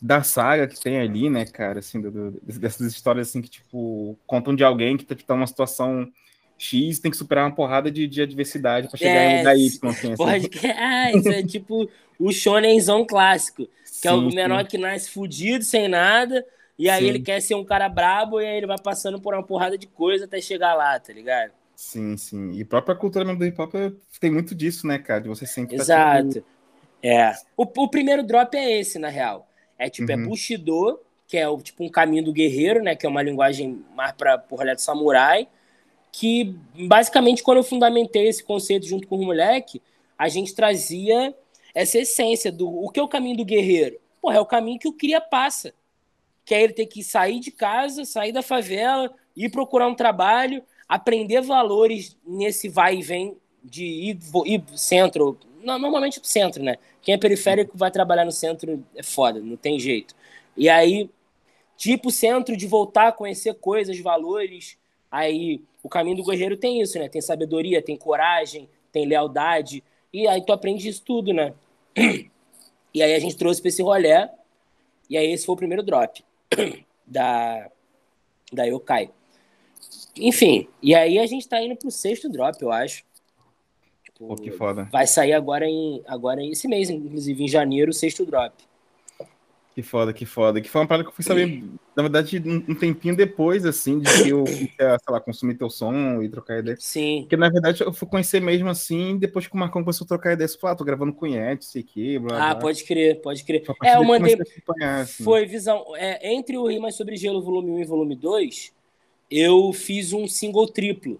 da, 0.00 0.22
saga 0.22 0.66
que 0.66 0.80
tem 0.80 0.98
ali, 0.98 1.30
né, 1.30 1.46
cara? 1.46 1.78
Assim, 1.78 2.00
do, 2.00 2.10
do, 2.10 2.30
dessas 2.40 2.92
histórias 2.92 3.28
assim 3.28 3.40
que, 3.40 3.48
tipo, 3.48 4.18
contam 4.26 4.54
de 4.54 4.64
alguém 4.64 4.96
que 4.96 5.04
tá, 5.04 5.14
que 5.14 5.24
tá 5.24 5.34
numa 5.34 5.46
situação 5.46 6.10
X 6.58 6.98
tem 6.98 7.10
que 7.10 7.16
superar 7.16 7.44
uma 7.44 7.54
porrada 7.54 7.90
de, 7.90 8.06
de 8.06 8.22
adversidade 8.22 8.88
para 8.88 8.98
chegar 8.98 9.10
é, 9.10 9.34
em 9.34 9.38
lugar 9.38 9.58
Y. 9.58 9.90
Assim, 9.90 10.16
pode... 10.16 10.50
assim. 10.54 10.68
Ah, 10.76 11.12
isso 11.12 11.28
é 11.28 11.42
tipo 11.42 11.88
o 12.18 12.32
shonenzão 12.32 13.04
clássico 13.04 13.66
que 13.66 13.70
sim, 13.84 14.08
é 14.08 14.12
o 14.12 14.22
menor 14.22 14.62
sim. 14.62 14.68
que 14.68 14.78
nasce 14.78 15.10
fudido, 15.10 15.64
sem 15.64 15.88
nada, 15.88 16.44
e 16.78 16.88
aí 16.88 17.02
sim. 17.02 17.08
ele 17.08 17.20
quer 17.20 17.40
ser 17.40 17.54
um 17.54 17.64
cara 17.64 17.88
brabo, 17.88 18.40
e 18.40 18.46
aí 18.46 18.56
ele 18.56 18.66
vai 18.66 18.78
passando 18.82 19.20
por 19.20 19.34
uma 19.34 19.42
porrada 19.42 19.78
de 19.78 19.86
coisa 19.86 20.24
até 20.24 20.40
chegar 20.40 20.74
lá, 20.74 20.98
tá 20.98 21.12
ligado? 21.12 21.52
Sim, 21.76 22.16
sim. 22.16 22.52
E 22.52 22.62
a 22.62 22.66
própria 22.66 22.94
cultura 22.94 23.24
mesmo 23.24 23.38
do 23.38 23.46
hip 23.46 23.60
hop 23.60 23.74
tem 24.20 24.30
muito 24.30 24.54
disso, 24.54 24.86
né, 24.86 24.98
cara? 24.98 25.20
De 25.20 25.28
você 25.28 25.46
sempre 25.46 25.76
Exato. 25.76 26.26
Tá 26.26 26.32
tipo... 26.34 26.46
É. 27.02 27.32
O, 27.56 27.62
o, 27.64 27.88
primeiro 27.88 28.22
drop 28.22 28.56
é 28.56 28.78
esse, 28.78 28.98
na 28.98 29.08
real. 29.08 29.48
É 29.76 29.90
tipo, 29.90 30.10
é 30.10 30.14
uhum. 30.14 30.22
é 30.22 30.26
Bushido, 30.26 31.00
que 31.26 31.36
é 31.36 31.48
o, 31.48 31.60
tipo 31.60 31.84
um 31.84 31.88
caminho 31.88 32.24
do 32.24 32.32
guerreiro, 32.32 32.82
né? 32.82 32.94
Que 32.94 33.04
é 33.04 33.08
uma 33.08 33.22
linguagem 33.22 33.84
mais 33.96 34.12
pra, 34.12 34.42
rolê 34.48 34.74
do 34.74 34.80
samurai. 34.80 35.48
Que 36.12 36.54
basicamente, 36.86 37.42
quando 37.42 37.58
eu 37.58 37.64
fundamentei 37.64 38.28
esse 38.28 38.44
conceito 38.44 38.86
junto 38.86 39.08
com 39.08 39.16
o 39.16 39.24
moleque, 39.24 39.82
a 40.16 40.28
gente 40.28 40.54
trazia 40.54 41.34
essa 41.74 41.98
essência 41.98 42.52
do 42.52 42.68
o 42.68 42.90
que 42.90 43.00
é 43.00 43.02
o 43.02 43.08
caminho 43.08 43.38
do 43.38 43.44
guerreiro. 43.44 43.98
Porra, 44.20 44.36
é 44.36 44.40
o 44.40 44.46
caminho 44.46 44.78
que 44.78 44.86
o 44.86 44.92
cria 44.92 45.20
passa. 45.20 45.74
Que 46.44 46.54
é 46.54 46.62
ele 46.62 46.72
ter 46.72 46.86
que 46.86 47.02
sair 47.02 47.40
de 47.40 47.50
casa, 47.50 48.04
sair 48.04 48.30
da 48.30 48.42
favela, 48.42 49.12
ir 49.34 49.50
procurar 49.50 49.88
um 49.88 49.94
trabalho, 49.94 50.62
aprender 50.88 51.40
valores 51.40 52.16
nesse 52.26 52.68
vai 52.68 52.98
e 52.98 53.02
vem 53.02 53.36
de 53.64 53.84
ir, 53.84 54.18
ir 54.44 54.62
centro, 54.76 55.38
normalmente 55.62 56.20
pro 56.20 56.28
centro, 56.28 56.62
né? 56.62 56.76
Quem 57.00 57.14
é 57.14 57.18
periférico 57.18 57.76
vai 57.76 57.90
trabalhar 57.90 58.24
no 58.24 58.32
centro 58.32 58.84
é 58.94 59.02
foda, 59.02 59.40
não 59.40 59.56
tem 59.56 59.78
jeito. 59.78 60.14
E 60.56 60.68
aí, 60.68 61.08
tipo 61.76 62.10
centro 62.10 62.56
de 62.56 62.66
voltar 62.66 63.08
a 63.08 63.12
conhecer 63.12 63.54
coisas, 63.54 63.98
valores. 63.98 64.76
Aí, 65.10 65.62
o 65.82 65.88
caminho 65.88 66.16
do 66.16 66.24
guerreiro 66.24 66.56
tem 66.56 66.80
isso, 66.80 66.98
né? 66.98 67.08
Tem 67.08 67.20
sabedoria, 67.20 67.82
tem 67.82 67.96
coragem, 67.96 68.68
tem 68.92 69.06
lealdade. 69.06 69.82
E 70.12 70.28
aí 70.28 70.44
tu 70.44 70.52
aprende 70.52 70.88
isso 70.88 71.02
tudo, 71.02 71.32
né? 71.32 71.54
E 72.94 73.02
aí 73.02 73.14
a 73.14 73.18
gente 73.18 73.36
trouxe 73.36 73.60
para 73.60 73.68
esse 73.68 73.82
rolê. 73.82 74.28
E 75.08 75.16
aí 75.16 75.32
esse 75.32 75.46
foi 75.46 75.54
o 75.54 75.58
primeiro 75.58 75.82
drop 75.82 76.22
da, 77.06 77.70
da 78.52 78.64
Yokai. 78.64 79.10
Enfim, 80.16 80.68
e 80.82 80.94
aí 80.94 81.18
a 81.18 81.26
gente 81.26 81.48
tá 81.48 81.62
indo 81.62 81.74
pro 81.74 81.90
sexto 81.90 82.28
drop, 82.28 82.60
eu 82.60 82.70
acho. 82.70 83.04
Tipo, 84.04 84.28
Pô, 84.28 84.36
que 84.36 84.50
foda. 84.50 84.88
Vai 84.92 85.06
sair 85.06 85.32
agora 85.32 85.66
em 85.66 86.02
agora 86.06 86.44
esse 86.44 86.68
mês, 86.68 86.90
inclusive 86.90 87.44
em 87.44 87.48
janeiro, 87.48 87.90
o 87.90 87.94
sexto 87.94 88.24
drop. 88.26 88.54
Que 89.74 89.82
foda, 89.82 90.12
que 90.12 90.26
foda. 90.26 90.60
Que 90.60 90.68
foi 90.68 90.82
uma 90.82 90.86
parada 90.86 91.04
que 91.04 91.10
eu 91.10 91.14
fui 91.14 91.24
saber, 91.24 91.64
na 91.96 92.02
verdade, 92.02 92.42
um 92.46 92.74
tempinho 92.74 93.16
depois, 93.16 93.64
assim, 93.64 94.00
de 94.00 94.22
que 94.22 94.28
eu 94.28 94.44
sei 94.46 94.98
lá, 95.08 95.18
consumir 95.18 95.54
teu 95.54 95.70
som 95.70 96.22
e 96.22 96.28
trocar 96.28 96.58
ideia. 96.58 96.76
Sim. 96.78 97.22
Porque, 97.22 97.38
na 97.38 97.48
verdade, 97.48 97.82
eu 97.82 97.92
fui 97.92 98.06
conhecer 98.06 98.40
mesmo 98.40 98.68
assim, 98.68 99.16
depois 99.16 99.46
que 99.46 99.54
o 99.54 99.58
Marcão 99.58 99.82
começou 99.82 100.04
a 100.04 100.08
trocar 100.08 100.34
ideia, 100.34 100.46
eu 100.46 100.58
falei, 100.60 100.74
ah, 100.74 100.76
tô 100.76 100.84
gravando 100.84 101.14
com 101.14 101.26
Yeti, 101.26 101.64
sei 101.64 101.82
que, 101.82 102.18
blá, 102.18 102.36
Ah, 102.36 102.54
blá. 102.54 102.60
pode 102.60 102.84
crer, 102.84 103.22
pode 103.22 103.44
crer. 103.44 103.64
É, 103.82 103.96
eu 103.96 104.04
mandei. 104.04 104.36
Assim. 104.82 105.24
Foi 105.24 105.46
visão. 105.46 105.84
É, 105.96 106.34
entre 106.34 106.58
o 106.58 106.66
Rimas 106.66 106.94
sobre 106.94 107.16
Gelo, 107.16 107.40
volume 107.40 107.70
1 107.70 107.80
e 107.80 107.84
volume 107.84 108.14
2, 108.14 108.72
eu 109.30 109.72
fiz 109.72 110.12
um 110.12 110.28
single 110.28 110.66
triplo. 110.66 111.18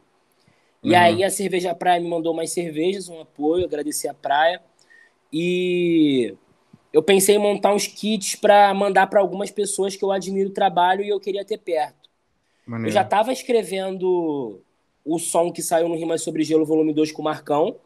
E 0.83 0.91
uhum. 0.91 0.99
aí 0.99 1.25
a 1.25 1.31
Cerveja 1.31 1.75
Praia 1.75 2.01
me 2.01 2.09
mandou 2.09 2.35
mais 2.35 2.53
cervejas, 2.53 3.09
um 3.09 3.21
apoio, 3.21 3.65
agradeci 3.65 4.09
a 4.09 4.13
praia. 4.13 4.61
E 5.33 6.35
eu 6.93 7.03
pensei 7.03 7.37
em 7.37 7.39
montar 7.39 7.75
uns 7.75 7.87
kits 7.87 8.37
para 8.37 8.73
mandar 8.75 9.07
para 9.07 9.21
algumas 9.21 9.51
pessoas 9.51 9.97
que 9.97 10.05
eu 10.05 10.13
admiro 10.13 10.51
o 10.51 10.53
trabalho 10.53 11.03
e 11.03 11.09
eu 11.09 11.19
queria 11.19 11.45
ter 11.45 11.59
perto. 11.59 12.11
Maneiro. 12.67 12.91
Eu 12.91 12.93
já 12.93 13.03
estava 13.03 13.33
escrevendo 13.33 14.61
o 15.05 15.19
som 15.19 15.51
que 15.51 15.63
saiu 15.63 15.89
no 15.89 15.97
Rimas 15.97 16.23
sobre 16.23 16.45
Gelo, 16.45 16.65
volume 16.65 16.93
2 16.93 17.11
com 17.13 17.23
o 17.23 17.25
Marcão. 17.25 17.77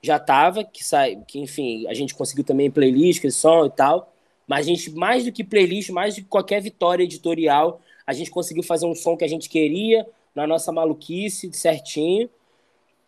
Já 0.00 0.16
estava, 0.16 0.64
que 0.64 0.84
sai, 0.84 1.22
que 1.26 1.38
enfim, 1.38 1.86
a 1.88 1.94
gente 1.94 2.14
conseguiu 2.14 2.44
também 2.44 2.70
playlist, 2.70 3.28
som 3.30 3.66
e 3.66 3.70
tal. 3.70 4.12
Mas 4.46 4.66
a 4.66 4.68
gente, 4.68 4.90
mais 4.92 5.24
do 5.24 5.32
que 5.32 5.44
playlist, 5.44 5.90
mais 5.90 6.14
do 6.14 6.22
que 6.22 6.28
qualquer 6.28 6.60
vitória 6.60 7.04
editorial, 7.04 7.80
a 8.06 8.12
gente 8.12 8.30
conseguiu 8.30 8.62
fazer 8.62 8.86
um 8.86 8.94
som 8.94 9.16
que 9.16 9.24
a 9.24 9.28
gente 9.28 9.48
queria, 9.48 10.06
na 10.34 10.46
nossa 10.46 10.72
maluquice, 10.72 11.52
certinho. 11.52 12.28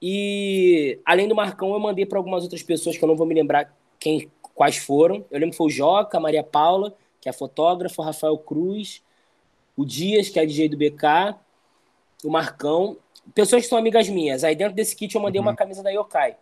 E 0.00 0.98
além 1.04 1.26
do 1.26 1.34
Marcão, 1.34 1.72
eu 1.72 1.80
mandei 1.80 2.04
para 2.04 2.18
algumas 2.18 2.42
outras 2.42 2.62
pessoas 2.62 2.96
que 2.96 3.02
eu 3.02 3.08
não 3.08 3.16
vou 3.16 3.26
me 3.26 3.34
lembrar 3.34 3.74
quem 3.98 4.30
quais 4.55 4.76
foram. 4.76 5.24
Eu 5.30 5.38
lembro 5.38 5.50
que 5.50 5.57
foi 5.57 5.66
o 5.66 5.70
Joca, 5.70 6.16
a 6.16 6.20
Maria 6.20 6.42
Paula, 6.42 6.94
que 7.20 7.28
é 7.28 7.32
fotógrafa, 7.32 8.00
o 8.00 8.05
Rafael 8.05 8.38
Cruz, 8.38 9.02
o 9.76 9.84
Dias, 9.84 10.28
que 10.28 10.38
é 10.38 10.46
DJ 10.46 10.68
do 10.68 10.76
BK, 10.76 11.36
o 12.24 12.30
Marcão, 12.30 12.96
pessoas 13.34 13.62
que 13.62 13.68
são 13.68 13.78
amigas 13.78 14.09
minhas. 14.09 14.44
Aí 14.44 14.55
dentro 14.55 14.74
desse 14.74 14.94
kit 14.94 15.14
eu 15.14 15.20
mandei 15.20 15.40
uhum. 15.40 15.48
uma 15.48 15.57
camisa 15.57 15.82
da 15.82 15.90
Yokai. 15.90 16.36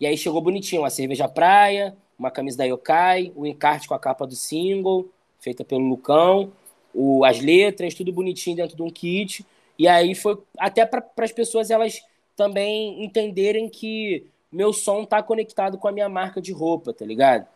E 0.00 0.06
aí 0.06 0.16
chegou 0.16 0.40
bonitinho, 0.40 0.82
uma 0.82 0.90
cerveja 0.90 1.28
praia, 1.28 1.96
uma 2.18 2.30
camisa 2.30 2.58
da 2.58 2.64
Yokai, 2.64 3.32
o 3.36 3.46
encarte 3.46 3.88
com 3.88 3.94
a 3.94 3.98
capa 3.98 4.26
do 4.26 4.34
single, 4.34 5.08
feita 5.40 5.64
pelo 5.64 5.86
Lucão, 5.86 6.52
o, 6.94 7.24
as 7.24 7.40
letras, 7.40 7.94
tudo 7.94 8.12
bonitinho 8.12 8.56
dentro 8.56 8.76
de 8.76 8.82
um 8.82 8.90
kit. 8.90 9.44
E 9.78 9.86
aí 9.86 10.14
foi 10.14 10.38
até 10.58 10.84
para 10.84 11.04
as 11.18 11.32
pessoas 11.32 11.70
elas 11.70 12.00
também 12.36 13.04
entenderem 13.04 13.68
que 13.68 14.26
meu 14.50 14.72
som 14.72 15.04
tá 15.04 15.22
conectado 15.22 15.78
com 15.78 15.88
a 15.88 15.92
minha 15.92 16.08
marca 16.08 16.40
de 16.40 16.52
roupa, 16.52 16.92
tá 16.92 17.04
ligado? 17.04 17.46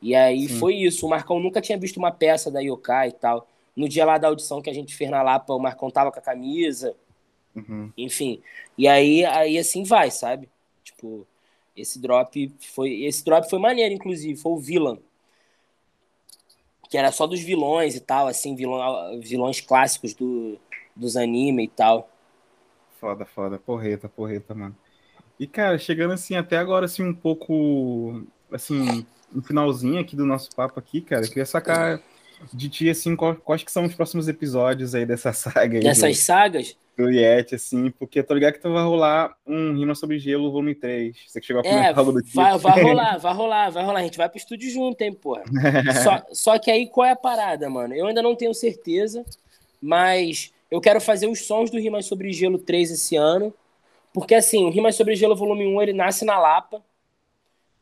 E 0.00 0.14
aí 0.14 0.48
Sim. 0.48 0.58
foi 0.58 0.74
isso. 0.74 1.06
O 1.06 1.10
Marcão 1.10 1.40
nunca 1.40 1.60
tinha 1.60 1.78
visto 1.78 1.96
uma 1.96 2.10
peça 2.10 2.50
da 2.50 2.60
Yokai 2.60 3.08
e 3.08 3.12
tal. 3.12 3.46
No 3.76 3.88
dia 3.88 4.04
lá 4.04 4.18
da 4.18 4.28
audição 4.28 4.62
que 4.62 4.70
a 4.70 4.72
gente 4.72 4.94
fez 4.94 5.10
na 5.10 5.22
Lapa, 5.22 5.52
o 5.54 5.58
Marcão 5.58 5.90
tava 5.90 6.10
com 6.10 6.18
a 6.18 6.22
camisa. 6.22 6.94
Uhum. 7.54 7.92
Enfim. 7.96 8.40
E 8.76 8.88
aí, 8.88 9.24
aí 9.24 9.58
assim 9.58 9.84
vai, 9.84 10.10
sabe? 10.10 10.48
Tipo, 10.82 11.26
esse 11.76 11.98
drop 12.00 12.52
foi. 12.60 13.02
Esse 13.04 13.24
drop 13.24 13.48
foi 13.48 13.58
maneiro, 13.58 13.94
inclusive, 13.94 14.38
foi 14.40 14.52
o 14.52 14.58
Villain. 14.58 15.00
Que 16.88 16.96
era 16.96 17.12
só 17.12 17.26
dos 17.26 17.40
vilões 17.40 17.94
e 17.94 18.00
tal, 18.00 18.28
assim, 18.28 18.54
vilão, 18.54 19.20
vilões 19.20 19.60
clássicos 19.60 20.14
do, 20.14 20.58
dos 20.96 21.16
anime 21.16 21.64
e 21.64 21.68
tal. 21.68 22.08
Foda, 22.98 23.26
foda. 23.26 23.58
Porreta, 23.58 24.08
porreta, 24.08 24.54
mano. 24.54 24.74
E, 25.38 25.46
cara, 25.46 25.78
chegando 25.78 26.12
assim, 26.14 26.34
até 26.34 26.56
agora, 26.56 26.86
assim, 26.86 27.02
um 27.02 27.14
pouco, 27.14 28.22
assim, 28.52 29.06
no 29.32 29.42
finalzinho 29.42 30.00
aqui 30.00 30.16
do 30.16 30.26
nosso 30.26 30.50
papo 30.54 30.78
aqui, 30.80 31.00
cara, 31.00 31.24
eu 31.24 31.28
queria 31.28 31.46
sacar 31.46 32.00
de 32.52 32.68
ti, 32.68 32.88
assim, 32.88 33.16
quais 33.16 33.62
que 33.62 33.72
são 33.72 33.84
os 33.84 33.94
próximos 33.94 34.28
episódios 34.28 34.94
aí 34.94 35.06
dessa 35.06 35.32
saga 35.34 35.78
aí. 35.78 35.82
Dessas 35.82 36.16
do, 36.16 36.20
sagas? 36.20 36.76
Do 36.96 37.10
Yeti, 37.10 37.54
assim, 37.54 37.90
porque 37.90 38.18
eu 38.18 38.24
tô 38.24 38.34
ligado 38.34 38.54
que 38.54 38.60
tu 38.60 38.72
vai 38.72 38.82
rolar 38.82 39.36
um 39.46 39.76
Rima 39.76 39.94
sobre 39.94 40.18
Gelo, 40.18 40.50
volume 40.50 40.74
3. 40.74 41.16
Você 41.26 41.40
que 41.40 41.46
chegou 41.46 41.62
a 41.62 41.66
é, 41.66 41.70
comentar 41.70 41.94
é, 41.94 41.98
algo 41.98 42.12
do 42.12 42.22
tipo. 42.22 42.34
Vai, 42.34 42.58
vai 42.58 42.82
rolar, 42.82 43.18
vai 43.18 43.34
rolar, 43.34 43.70
vai 43.70 43.84
rolar. 43.84 44.00
A 44.00 44.02
gente 44.02 44.18
vai 44.18 44.28
pro 44.28 44.38
estúdio 44.38 44.70
junto, 44.70 45.00
hein, 45.02 45.12
porra. 45.12 45.44
só, 46.02 46.26
só 46.32 46.58
que 46.58 46.70
aí, 46.70 46.88
qual 46.88 47.06
é 47.06 47.12
a 47.12 47.16
parada, 47.16 47.70
mano? 47.70 47.94
Eu 47.94 48.06
ainda 48.06 48.22
não 48.22 48.34
tenho 48.34 48.52
certeza, 48.52 49.24
mas 49.80 50.52
eu 50.70 50.80
quero 50.80 51.00
fazer 51.00 51.28
os 51.28 51.46
sons 51.46 51.70
do 51.70 51.78
Rimas 51.78 52.06
sobre 52.06 52.32
Gelo 52.32 52.58
3 52.58 52.90
esse 52.90 53.16
ano. 53.16 53.54
Porque, 54.18 54.34
assim, 54.34 54.64
o 54.64 54.68
Rimas 54.68 54.96
sobre 54.96 55.14
Gelo 55.14 55.36
Volume 55.36 55.64
1, 55.64 55.80
ele 55.80 55.92
nasce 55.92 56.24
na 56.24 56.36
Lapa. 56.40 56.84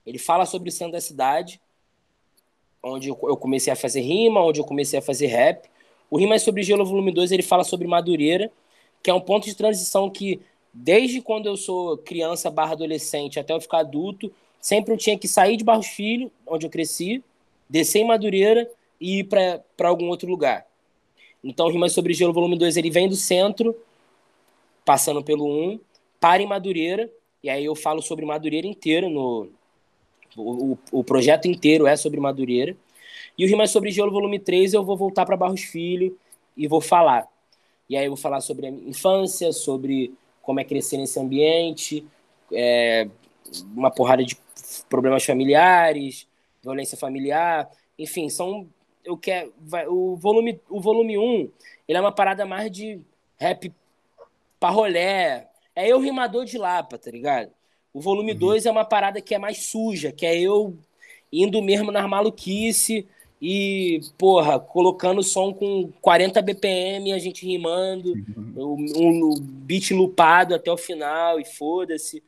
Ele 0.04 0.18
fala 0.18 0.44
sobre 0.44 0.68
o 0.68 0.72
centro 0.72 0.92
da 0.92 1.00
cidade, 1.00 1.58
onde 2.82 3.08
eu 3.08 3.36
comecei 3.38 3.72
a 3.72 3.76
fazer 3.76 4.02
rima, 4.02 4.44
onde 4.44 4.60
eu 4.60 4.64
comecei 4.64 4.98
a 4.98 5.02
fazer 5.02 5.28
rap. 5.28 5.66
O 6.10 6.18
Rimas 6.18 6.42
sobre 6.42 6.62
Gelo 6.62 6.84
Volume 6.84 7.10
2, 7.10 7.32
ele 7.32 7.42
fala 7.42 7.64
sobre 7.64 7.88
Madureira, 7.88 8.52
que 9.02 9.08
é 9.08 9.14
um 9.14 9.20
ponto 9.20 9.46
de 9.46 9.54
transição 9.54 10.10
que, 10.10 10.38
desde 10.74 11.22
quando 11.22 11.46
eu 11.46 11.56
sou 11.56 11.96
criança 11.96 12.50
barra 12.50 12.72
adolescente 12.72 13.40
até 13.40 13.54
eu 13.54 13.60
ficar 13.60 13.78
adulto, 13.78 14.30
sempre 14.60 14.92
eu 14.92 14.98
tinha 14.98 15.18
que 15.18 15.26
sair 15.26 15.56
de 15.56 15.64
Barros 15.64 15.86
Filho, 15.86 16.30
onde 16.46 16.66
eu 16.66 16.70
cresci, 16.70 17.24
descer 17.66 18.00
em 18.00 18.06
Madureira 18.06 18.70
e 19.00 19.20
ir 19.20 19.24
para 19.24 19.88
algum 19.88 20.08
outro 20.08 20.28
lugar. 20.28 20.66
Então, 21.42 21.66
Rimas 21.70 21.94
sobre 21.94 22.12
Gelo, 22.12 22.34
volume 22.34 22.58
2, 22.58 22.76
ele 22.76 22.90
vem 22.90 23.08
do 23.08 23.16
centro, 23.16 23.74
passando 24.84 25.24
pelo 25.24 25.46
1, 25.46 25.80
para 26.26 26.42
em 26.42 26.46
Madureira, 26.46 27.08
e 27.40 27.48
aí 27.48 27.64
eu 27.64 27.76
falo 27.76 28.02
sobre 28.02 28.26
Madureira 28.26 28.66
inteiro, 28.66 29.08
no, 29.08 29.48
o, 30.36 30.76
o 30.90 31.04
projeto 31.04 31.46
inteiro 31.46 31.86
é 31.86 31.94
sobre 31.94 32.18
Madureira. 32.18 32.76
E 33.38 33.44
o 33.44 33.48
Rimas 33.48 33.70
sobre 33.70 33.92
Gelo, 33.92 34.10
volume 34.10 34.40
3, 34.40 34.74
eu 34.74 34.84
vou 34.84 34.96
voltar 34.96 35.24
para 35.24 35.36
Barros 35.36 35.62
Filho 35.62 36.18
e 36.56 36.66
vou 36.66 36.80
falar. 36.80 37.28
E 37.88 37.96
aí 37.96 38.06
eu 38.06 38.10
vou 38.10 38.16
falar 38.16 38.40
sobre 38.40 38.66
a 38.66 38.70
infância, 38.70 39.52
sobre 39.52 40.14
como 40.42 40.58
é 40.58 40.64
crescer 40.64 40.96
nesse 40.96 41.16
ambiente, 41.20 42.04
é, 42.52 43.08
uma 43.76 43.92
porrada 43.92 44.24
de 44.24 44.36
problemas 44.88 45.24
familiares, 45.24 46.26
violência 46.60 46.98
familiar, 46.98 47.70
enfim, 47.96 48.28
são 48.28 48.66
eu 49.04 49.16
quero. 49.16 49.54
Vai, 49.60 49.86
o 49.86 50.16
volume 50.16 50.60
o 50.68 50.80
volume 50.80 51.16
1, 51.16 51.50
ele 51.86 51.98
é 51.98 52.00
uma 52.00 52.10
parada 52.10 52.44
mais 52.44 52.68
de 52.68 53.00
rap 53.38 53.72
parrolé. 54.58 55.50
É 55.76 55.86
eu 55.86 56.00
rimador 56.00 56.46
de 56.46 56.56
Lapa, 56.56 56.96
tá 56.96 57.10
ligado? 57.10 57.50
O 57.92 58.00
volume 58.00 58.32
2 58.32 58.64
uhum. 58.64 58.70
é 58.70 58.72
uma 58.72 58.84
parada 58.84 59.20
que 59.20 59.34
é 59.34 59.38
mais 59.38 59.66
suja, 59.66 60.10
que 60.10 60.24
é 60.24 60.38
eu 60.40 60.76
indo 61.30 61.62
mesmo 61.62 61.92
nas 61.92 62.08
maluquice 62.08 63.06
e, 63.40 64.00
porra, 64.16 64.58
colocando 64.58 65.22
som 65.22 65.52
com 65.52 65.92
40 66.00 66.40
BPM, 66.40 67.12
a 67.12 67.18
gente 67.18 67.46
rimando, 67.46 68.14
uhum. 68.14 68.86
um, 68.96 69.30
um 69.30 69.40
beat 69.40 69.90
lupado 69.90 70.54
até 70.54 70.72
o 70.72 70.76
final 70.76 71.38
e 71.38 71.44
foda-se. 71.44 72.22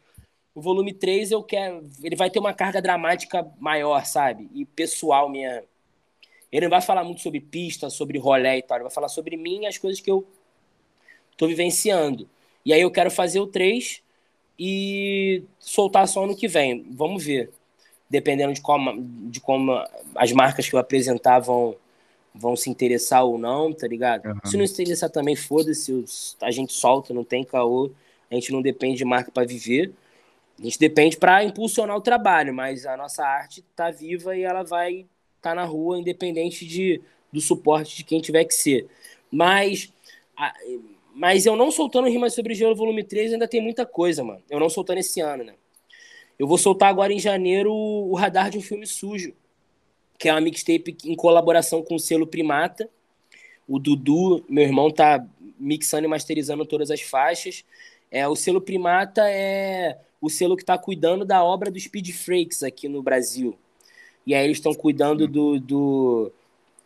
O 0.55 0.61
volume 0.61 0.93
3 0.93 1.31
eu 1.31 1.43
quero. 1.43 1.89
Ele 2.03 2.17
vai 2.17 2.29
ter 2.29 2.39
uma 2.39 2.53
carga 2.53 2.83
dramática 2.83 3.47
maior, 3.59 4.05
sabe? 4.05 4.51
E 4.53 4.65
pessoal 4.65 5.31
minha. 5.31 5.63
Ele 6.51 6.67
não 6.67 6.71
vai 6.71 6.83
falar 6.83 7.05
muito 7.05 7.21
sobre 7.21 7.41
pista, 7.41 7.89
sobre 7.89 8.19
rolé 8.19 8.59
e 8.59 8.63
tal, 8.63 8.79
ele 8.79 8.85
vai 8.85 8.93
falar 8.93 9.09
sobre 9.09 9.37
mim 9.37 9.63
e 9.63 9.67
as 9.67 9.79
coisas 9.79 10.01
que 10.01 10.11
eu 10.11 10.27
tô 11.37 11.47
vivenciando. 11.47 12.29
E 12.69 12.73
aí 12.75 12.83
eu 12.83 12.91
quero 12.91 13.11
fazer 13.11 13.41
o 13.41 13.47
3 13.47 14.03
e 14.59 15.43
soltar 15.59 16.07
só 16.07 16.25
ano 16.25 16.37
que 16.37 16.47
vem. 16.47 16.85
Vamos 16.91 17.25
ver. 17.25 17.51
Dependendo 18.11 18.53
de 18.53 18.61
como, 18.61 19.03
de 19.31 19.41
como 19.41 19.73
as 20.15 20.33
marcas 20.33 20.69
que 20.69 20.75
eu 20.75 20.79
apresentar 20.79 21.39
vão, 21.39 21.75
se 22.59 22.69
interessar 22.69 23.25
ou 23.25 23.39
não, 23.39 23.73
tá 23.73 23.89
ligado? 23.89 24.27
Uhum. 24.27 24.41
Se 24.45 24.59
não 24.59 24.67
se 24.67 24.75
interessar 24.75 25.09
também, 25.09 25.35
foda-se, 25.35 26.05
a 26.43 26.51
gente 26.51 26.75
solta, 26.75 27.15
não 27.15 27.25
tem 27.25 27.43
caô, 27.43 27.91
a 28.31 28.35
gente 28.35 28.53
não 28.53 28.61
depende 28.61 28.99
de 28.99 29.05
marca 29.07 29.31
para 29.33 29.47
viver. 29.47 29.91
A 30.61 30.63
gente 30.63 30.79
depende 30.79 31.17
para 31.17 31.43
impulsionar 31.43 31.97
o 31.97 32.03
trabalho, 32.03 32.53
mas 32.53 32.85
a 32.85 32.99
nossa 32.99 33.25
arte 33.25 33.65
tá 33.75 33.91
viva 33.91 34.37
e 34.37 34.43
ela 34.43 34.63
vai 34.63 35.07
tá 35.41 35.55
na 35.55 35.65
rua, 35.65 35.99
independente 35.99 36.67
de, 36.67 37.01
do 37.33 37.41
suporte 37.41 37.97
de 37.97 38.05
quem 38.05 38.21
tiver 38.21 38.45
que 38.45 38.53
ser. 38.53 38.87
Mas, 39.31 39.91
a, 40.37 40.53
mas 41.19 41.47
eu 41.47 41.57
não 41.57 41.73
soltando 41.73 42.09
Rimas 42.09 42.33
sobre 42.33 42.55
Gelo 42.55 42.77
volume 42.77 43.03
3 43.03 43.33
ainda 43.33 43.49
tem 43.49 43.61
muita 43.61 43.85
coisa, 43.85 44.23
mano. 44.23 44.41
Eu 44.49 44.61
não 44.61 44.71
soltando 44.71 44.99
esse 44.99 45.21
ano, 45.21 45.43
né? 45.43 45.55
Eu 46.39 46.47
vou 46.47 46.57
soltar 46.57 46.89
agora 46.89 47.13
em 47.13 47.19
janeiro 47.19 47.75
o 47.75 48.15
Radar 48.15 48.51
de 48.51 48.57
um 48.57 48.61
Filme 48.63 48.87
Sujo, 48.87 49.35
que 50.17 50.29
é 50.29 50.33
uma 50.33 50.41
mixtape 50.41 50.97
em 51.05 51.17
colaboração 51.17 51.83
com 51.83 51.97
o 51.97 51.99
selo 51.99 52.25
Primata. 52.25 52.89
O 53.67 53.81
Dudu, 53.81 54.45
meu 54.49 54.63
irmão, 54.63 54.93
tá 54.93 55.27
mixando 55.59 56.05
e 56.05 56.09
masterizando 56.09 56.65
todas 56.65 56.89
as 56.89 57.01
faixas. 57.01 57.65
É, 58.13 58.29
o 58.29 58.37
selo 58.37 58.61
Primata 58.61 59.29
é 59.29 59.99
o 60.21 60.31
selo 60.31 60.57
que 60.57 60.63
está 60.63 60.79
cuidando 60.79 61.25
da 61.25 61.43
obra 61.43 61.69
do 61.69 61.81
Speed 61.81 62.11
Freaks 62.13 62.63
aqui 62.63 62.89
no 62.89 63.03
Brasil. 63.03 63.59
E 64.25 64.37
aí 64.37 64.45
eles 64.45 64.59
estão 64.59 64.73
cuidando 64.73 65.27
do, 65.27 65.59
do. 65.59 66.33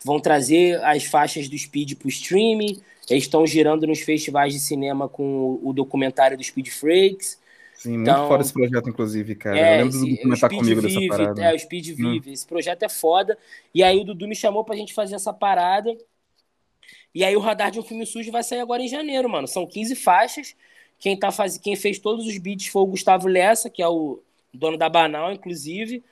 Vão 0.02 0.18
trazer 0.18 0.82
as 0.82 1.04
faixas 1.04 1.50
do 1.50 1.58
Speed 1.58 1.96
para 1.96 2.06
o 2.06 2.10
streaming. 2.10 2.80
Eles 3.12 3.24
estão 3.24 3.46
girando 3.46 3.86
nos 3.86 4.00
festivais 4.00 4.52
de 4.52 4.58
cinema 4.58 5.08
com 5.08 5.60
o, 5.62 5.72
documentário 5.72 6.36
do 6.36 6.42
Speed 6.42 6.68
Freaks. 6.68 7.40
Sim, 7.74 7.94
então, 7.94 8.16
muito 8.16 8.28
foda 8.28 8.42
esse 8.42 8.52
projeto, 8.52 8.88
inclusive, 8.88 9.34
cara. 9.34 9.58
É, 9.58 9.80
eu 9.80 9.84
lembro 9.84 9.98
do 9.98 10.06
Dudu 10.06 10.22
comentar 10.22 10.50
comigo 10.50 10.80
Vive, 10.80 11.08
dessa 11.08 11.16
parada. 11.16 11.42
É, 11.42 11.54
o 11.54 11.58
Speed 11.58 11.88
hum. 11.90 11.94
Vive. 11.96 12.32
Esse 12.32 12.46
projeto 12.46 12.82
é 12.84 12.88
foda. 12.88 13.36
E 13.74 13.82
aí 13.82 14.00
o 14.00 14.04
Dudu 14.04 14.26
me 14.26 14.34
chamou 14.34 14.64
pra 14.64 14.76
gente 14.76 14.94
fazer 14.94 15.14
essa 15.14 15.32
parada. 15.32 15.94
E 17.14 17.22
aí 17.24 17.36
o 17.36 17.40
Radar 17.40 17.70
de 17.70 17.78
um 17.78 17.82
Filme 17.82 18.06
Sujo 18.06 18.32
vai 18.32 18.42
sair 18.42 18.60
agora 18.60 18.82
em 18.82 18.88
janeiro, 18.88 19.28
mano. 19.28 19.46
São 19.46 19.66
15 19.66 19.94
faixas. 19.96 20.56
Quem, 20.98 21.18
tá 21.18 21.30
faz... 21.30 21.58
Quem 21.58 21.76
fez 21.76 21.98
todos 21.98 22.26
os 22.26 22.38
beats 22.38 22.68
foi 22.68 22.82
o 22.82 22.86
Gustavo 22.86 23.28
Lessa, 23.28 23.68
que 23.68 23.82
é 23.82 23.88
o 23.88 24.22
dono 24.54 24.78
da 24.78 24.88
Banal, 24.88 25.32
inclusive. 25.32 26.02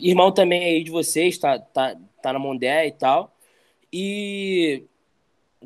Irmão 0.00 0.30
também 0.30 0.64
aí 0.64 0.84
de 0.84 0.90
vocês, 0.90 1.36
tá, 1.38 1.58
tá, 1.58 1.96
tá 2.22 2.32
na 2.32 2.38
Mondé 2.38 2.86
e 2.86 2.92
tal. 2.92 3.34
E 3.92 4.84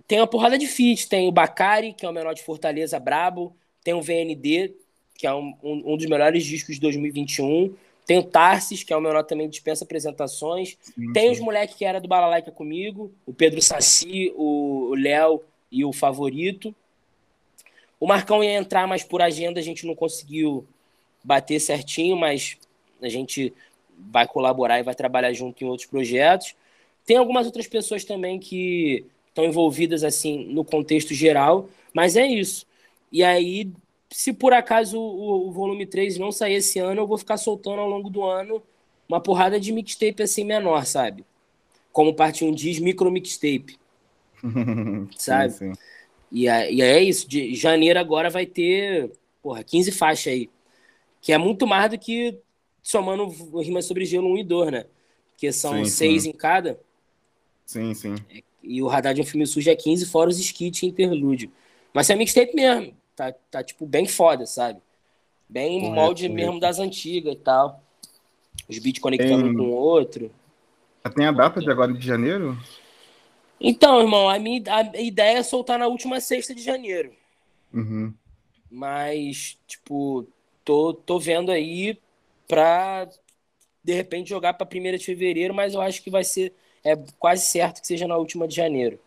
tem 0.06 0.20
uma 0.20 0.26
porrada 0.26 0.58
de 0.58 0.66
feats. 0.66 1.06
Tem 1.06 1.28
o 1.28 1.32
Bacari, 1.32 1.92
que 1.92 2.04
é 2.04 2.08
o 2.08 2.12
menor 2.12 2.34
de 2.34 2.42
Fortaleza, 2.42 2.98
brabo. 2.98 3.54
Tem 3.82 3.94
o 3.94 4.02
VND, 4.02 4.74
que 5.16 5.26
é 5.26 5.34
um, 5.34 5.54
um, 5.62 5.92
um 5.92 5.96
dos 5.96 6.06
melhores 6.06 6.44
discos 6.44 6.76
de 6.76 6.80
2021. 6.80 7.74
Tem 8.06 8.18
o 8.18 8.24
Tarsis, 8.24 8.82
que 8.82 8.92
é 8.92 8.96
o 8.96 9.00
menor 9.00 9.22
também 9.22 9.48
dispensa 9.48 9.84
apresentações. 9.84 10.76
Sim, 10.80 11.12
tem 11.12 11.26
sim. 11.26 11.32
os 11.32 11.40
moleques 11.40 11.76
que 11.76 11.84
era 11.84 12.00
do 12.00 12.08
Balalaica 12.08 12.50
comigo, 12.50 13.12
o 13.24 13.32
Pedro 13.32 13.62
Saci, 13.62 14.32
o 14.36 14.94
Léo 14.96 15.42
e 15.70 15.84
o 15.84 15.92
Favorito. 15.92 16.74
O 18.00 18.06
Marcão 18.06 18.42
ia 18.42 18.54
entrar, 18.54 18.86
mas 18.88 19.04
por 19.04 19.22
agenda 19.22 19.60
a 19.60 19.62
gente 19.62 19.86
não 19.86 19.94
conseguiu 19.94 20.66
bater 21.22 21.60
certinho, 21.60 22.16
mas 22.16 22.56
a 23.00 23.08
gente 23.08 23.52
vai 23.96 24.26
colaborar 24.26 24.80
e 24.80 24.82
vai 24.82 24.94
trabalhar 24.94 25.32
junto 25.32 25.62
em 25.62 25.66
outros 25.68 25.88
projetos. 25.88 26.54
Tem 27.04 27.16
algumas 27.16 27.46
outras 27.46 27.66
pessoas 27.66 28.04
também 28.04 28.38
que 28.38 29.04
estão 29.30 29.44
envolvidas 29.44 30.04
assim 30.04 30.44
no 30.46 30.64
contexto 30.64 31.14
geral, 31.14 31.68
mas 31.94 32.16
é 32.16 32.26
isso. 32.26 32.66
E 33.10 33.24
aí, 33.24 33.72
se 34.10 34.32
por 34.32 34.52
acaso 34.52 34.98
o, 34.98 35.48
o 35.48 35.52
volume 35.52 35.86
3 35.86 36.18
não 36.18 36.30
sair 36.30 36.54
esse 36.54 36.78
ano, 36.78 37.00
eu 37.00 37.06
vou 37.06 37.18
ficar 37.18 37.36
soltando 37.36 37.80
ao 37.80 37.88
longo 37.88 38.10
do 38.10 38.24
ano 38.24 38.62
uma 39.08 39.20
porrada 39.20 39.58
de 39.58 39.72
mixtape 39.72 40.22
assim 40.22 40.44
menor, 40.44 40.84
sabe? 40.86 41.24
Como 41.92 42.14
parte 42.14 42.44
1 42.44 42.52
diz, 42.52 42.78
micro 42.78 43.10
mixtape. 43.10 43.78
sabe? 45.16 45.52
Sim, 45.52 45.74
sim. 45.74 45.80
E, 46.30 46.44
e 46.44 46.82
é 46.82 47.02
isso, 47.02 47.28
de 47.28 47.54
janeiro 47.54 47.98
agora 47.98 48.30
vai 48.30 48.46
ter, 48.46 49.10
porra, 49.42 49.64
15 49.64 49.90
faixas 49.90 50.32
aí. 50.32 50.50
Que 51.20 51.32
é 51.32 51.38
muito 51.38 51.66
mais 51.66 51.90
do 51.90 51.98
que 51.98 52.38
somando 52.82 53.26
Rima 53.60 53.82
sobre 53.82 54.04
Gelo 54.04 54.32
1 54.32 54.38
e 54.38 54.44
2, 54.44 54.72
né? 54.72 54.86
Porque 55.32 55.52
são 55.52 55.84
sim, 55.84 55.90
seis 55.90 56.24
em 56.24 56.32
cada. 56.32 56.80
Sim, 57.66 57.94
sim. 57.94 58.14
E 58.62 58.82
o 58.82 58.86
Radar 58.86 59.14
de 59.14 59.20
um 59.20 59.24
filme 59.24 59.46
sujo 59.46 59.70
é 59.70 59.76
15, 59.76 60.06
fora 60.06 60.30
os 60.30 60.38
skits 60.38 60.82
e 60.82 60.86
interlúdio. 60.86 61.50
Mas 61.92 62.10
é 62.10 62.14
mixtape 62.14 62.54
mesmo. 62.54 62.94
Tá, 63.16 63.32
tá, 63.50 63.62
tipo, 63.62 63.86
bem 63.86 64.06
foda, 64.06 64.46
sabe? 64.46 64.80
Bem 65.48 65.80
Correto, 65.80 65.94
molde 65.94 66.28
mesmo 66.28 66.60
das 66.60 66.78
antigas 66.78 67.34
e 67.34 67.36
tal. 67.36 67.82
Os 68.68 68.78
beats 68.78 69.00
conectando 69.00 69.42
tem... 69.42 69.52
um 69.52 69.56
com 69.56 69.62
o 69.62 69.72
outro. 69.72 70.30
Tem 71.14 71.26
a 71.26 71.32
data 71.32 71.60
de 71.60 71.70
agora 71.70 71.92
de 71.92 72.06
janeiro? 72.06 72.56
Então, 73.60 74.00
irmão, 74.00 74.28
a 74.28 74.38
minha 74.38 74.62
a 74.68 75.00
ideia 75.00 75.38
é 75.38 75.42
soltar 75.42 75.78
na 75.78 75.86
última 75.86 76.20
sexta 76.20 76.54
de 76.54 76.62
janeiro. 76.62 77.12
Uhum. 77.72 78.12
Mas, 78.70 79.58
tipo, 79.66 80.26
tô, 80.64 80.94
tô 80.94 81.18
vendo 81.18 81.50
aí 81.50 81.98
pra 82.46 83.08
de 83.82 83.94
repente 83.94 84.28
jogar 84.28 84.54
pra 84.54 84.66
primeira 84.66 84.98
de 84.98 85.04
fevereiro, 85.04 85.54
mas 85.54 85.74
eu 85.74 85.80
acho 85.80 86.02
que 86.02 86.10
vai 86.10 86.22
ser 86.22 86.54
é 86.84 86.96
quase 87.18 87.46
certo 87.46 87.80
que 87.80 87.86
seja 87.86 88.06
na 88.06 88.16
última 88.16 88.48
de 88.48 88.54
janeiro. 88.54 88.98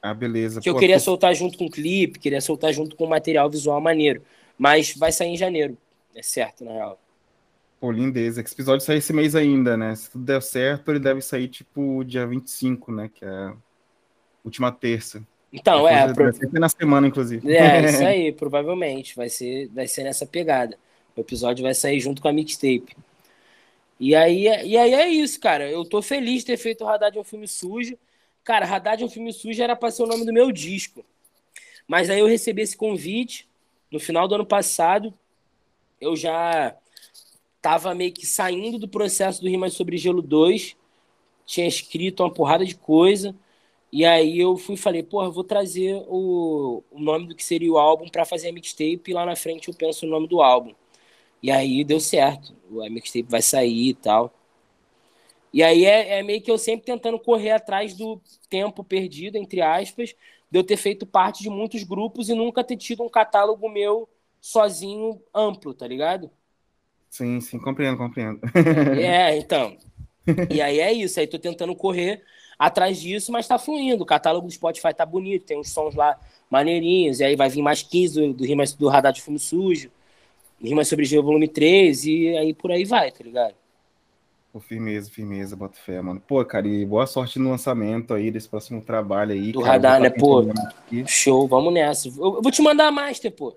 Ah, 0.00 0.12
beleza. 0.12 0.60
Que 0.60 0.68
Pô, 0.68 0.76
eu 0.76 0.80
queria 0.80 0.98
soltar 0.98 1.34
junto 1.34 1.56
com 1.56 1.66
o 1.66 1.70
clipe, 1.70 2.18
queria 2.18 2.40
soltar 2.40 2.72
junto 2.72 2.96
com 2.96 3.06
material 3.06 3.48
visual 3.48 3.80
maneiro. 3.80 4.22
Mas 4.58 4.94
vai 4.96 5.12
sair 5.12 5.28
em 5.28 5.36
janeiro. 5.36 5.76
É 6.14 6.22
certo, 6.22 6.64
na 6.64 6.72
real. 6.72 7.00
Pô, 7.80 7.90
lindeza. 7.90 8.42
Que 8.42 8.48
esse 8.48 8.54
episódio 8.54 8.84
sai 8.84 8.96
esse 8.96 9.12
mês 9.12 9.34
ainda, 9.34 9.76
né? 9.76 9.94
Se 9.94 10.10
tudo 10.10 10.24
der 10.24 10.42
certo, 10.42 10.90
ele 10.90 10.98
deve 10.98 11.20
sair 11.20 11.48
tipo 11.48 12.04
dia 12.04 12.26
25, 12.26 12.92
né? 12.92 13.10
Que 13.12 13.24
é 13.24 13.28
a 13.28 13.54
última 14.44 14.70
terça. 14.72 15.22
Então, 15.52 15.84
Depois 15.84 15.96
é. 15.96 16.12
Pro... 16.14 16.32
Sempre 16.32 16.60
na 16.60 16.68
semana, 16.68 17.06
inclusive. 17.06 17.52
É, 17.52 17.84
isso 17.90 18.04
aí, 18.04 18.32
provavelmente. 18.32 19.14
Vai 19.14 19.28
ser, 19.28 19.68
vai 19.68 19.86
ser 19.86 20.04
nessa 20.04 20.26
pegada. 20.26 20.76
O 21.16 21.20
episódio 21.20 21.62
vai 21.62 21.74
sair 21.74 22.00
junto 22.00 22.20
com 22.22 22.28
a 22.28 22.32
mixtape. 22.32 22.96
E 24.04 24.16
aí, 24.16 24.46
e 24.66 24.76
aí 24.76 24.94
é 24.94 25.08
isso, 25.08 25.38
cara. 25.38 25.70
Eu 25.70 25.84
tô 25.84 26.02
feliz 26.02 26.40
de 26.40 26.46
ter 26.46 26.56
feito 26.56 26.82
o 26.82 26.86
Radar 26.88 27.12
de 27.12 27.20
um 27.20 27.24
filme 27.24 27.46
sujo. 27.46 27.96
Cara, 28.42 28.66
Radar 28.66 28.96
de 28.96 29.04
um 29.04 29.08
filme 29.08 29.32
sujo 29.32 29.62
era 29.62 29.76
para 29.76 29.92
ser 29.92 30.02
o 30.02 30.06
nome 30.08 30.26
do 30.26 30.32
meu 30.32 30.50
disco. 30.50 31.04
Mas 31.86 32.10
aí 32.10 32.18
eu 32.18 32.26
recebi 32.26 32.62
esse 32.62 32.76
convite 32.76 33.48
no 33.92 34.00
final 34.00 34.26
do 34.26 34.34
ano 34.34 34.44
passado. 34.44 35.14
Eu 36.00 36.16
já 36.16 36.76
tava 37.60 37.94
meio 37.94 38.12
que 38.12 38.26
saindo 38.26 38.76
do 38.76 38.88
processo 38.88 39.40
do 39.40 39.48
Rimas 39.48 39.74
sobre 39.74 39.96
Gelo 39.96 40.20
2. 40.20 40.76
Tinha 41.46 41.68
escrito 41.68 42.24
uma 42.24 42.34
porrada 42.34 42.66
de 42.66 42.74
coisa. 42.74 43.36
E 43.92 44.04
aí 44.04 44.36
eu 44.36 44.56
fui 44.56 44.76
falei, 44.76 45.04
porra, 45.04 45.30
vou 45.30 45.44
trazer 45.44 46.02
o, 46.08 46.82
o 46.90 46.98
nome 46.98 47.28
do 47.28 47.36
que 47.36 47.44
seria 47.44 47.72
o 47.72 47.78
álbum 47.78 48.08
para 48.08 48.24
fazer 48.24 48.48
a 48.48 48.52
mixtape 48.52 49.12
e 49.12 49.14
lá 49.14 49.24
na 49.24 49.36
frente 49.36 49.68
eu 49.68 49.74
penso 49.74 50.06
no 50.06 50.10
nome 50.10 50.26
do 50.26 50.42
álbum. 50.42 50.74
E 51.42 51.50
aí 51.50 51.84
deu 51.84 51.98
certo. 52.00 52.54
A 52.84 52.88
mixtape 52.88 53.28
vai 53.28 53.42
sair 53.42 53.88
e 53.88 53.94
tal. 53.94 54.32
E 55.52 55.62
aí 55.62 55.84
é, 55.84 56.18
é, 56.18 56.22
meio 56.22 56.40
que 56.40 56.50
eu 56.50 56.56
sempre 56.56 56.86
tentando 56.86 57.18
correr 57.18 57.50
atrás 57.50 57.94
do 57.94 58.20
tempo 58.48 58.82
perdido, 58.82 59.36
entre 59.36 59.60
aspas, 59.60 60.14
de 60.50 60.58
eu 60.58 60.64
ter 60.64 60.76
feito 60.76 61.04
parte 61.04 61.42
de 61.42 61.50
muitos 61.50 61.82
grupos 61.82 62.28
e 62.28 62.34
nunca 62.34 62.64
ter 62.64 62.76
tido 62.76 63.02
um 63.02 63.08
catálogo 63.08 63.68
meu 63.68 64.08
sozinho 64.40 65.20
amplo, 65.34 65.74
tá 65.74 65.86
ligado? 65.86 66.30
Sim, 67.10 67.40
sim, 67.40 67.58
compreendo, 67.58 67.98
compreendo. 67.98 68.40
É, 68.98 69.36
então. 69.38 69.76
E 70.48 70.62
aí 70.62 70.80
é 70.80 70.92
isso, 70.92 71.20
aí 71.20 71.26
tô 71.26 71.38
tentando 71.38 71.74
correr 71.74 72.22
atrás 72.58 72.98
disso, 72.98 73.30
mas 73.30 73.46
tá 73.46 73.58
fluindo. 73.58 74.02
O 74.02 74.06
catálogo 74.06 74.46
do 74.46 74.52
Spotify 74.52 74.94
tá 74.94 75.04
bonito, 75.04 75.44
tem 75.44 75.58
uns 75.58 75.70
sons 75.70 75.94
lá 75.94 76.18
maneirinhos, 76.48 77.20
e 77.20 77.24
aí 77.24 77.36
vai 77.36 77.50
vir 77.50 77.60
mais 77.60 77.82
15 77.82 78.32
do, 78.32 78.34
do 78.34 78.76
do 78.78 78.88
Radar 78.88 79.12
de 79.12 79.20
Fumo 79.20 79.38
Sujo. 79.38 79.90
Rimas 80.62 80.88
sobre 80.88 81.04
Geo 81.04 81.22
volume 81.22 81.48
3 81.48 82.04
e 82.04 82.36
aí 82.36 82.54
por 82.54 82.70
aí 82.70 82.84
vai, 82.84 83.10
tá 83.10 83.24
ligado? 83.24 83.54
Pô, 84.52 84.60
firmeza, 84.60 85.10
firmeza, 85.10 85.56
bota 85.56 85.78
fé, 85.78 86.00
mano. 86.02 86.20
Pô, 86.20 86.44
cara, 86.44 86.68
e 86.68 86.84
boa 86.84 87.06
sorte 87.06 87.38
no 87.38 87.50
lançamento 87.50 88.12
aí 88.12 88.30
desse 88.30 88.48
próximo 88.48 88.82
trabalho 88.82 89.32
aí. 89.32 89.50
Do 89.50 89.60
cara, 89.60 89.72
radar, 89.72 90.00
né, 90.00 90.10
pô? 90.10 90.44
Show, 91.06 91.48
vamos 91.48 91.72
nessa. 91.72 92.08
Eu 92.08 92.42
vou 92.42 92.50
te 92.50 92.60
mandar 92.60 92.88
a 92.88 92.92
master, 92.92 93.32
pô. 93.32 93.56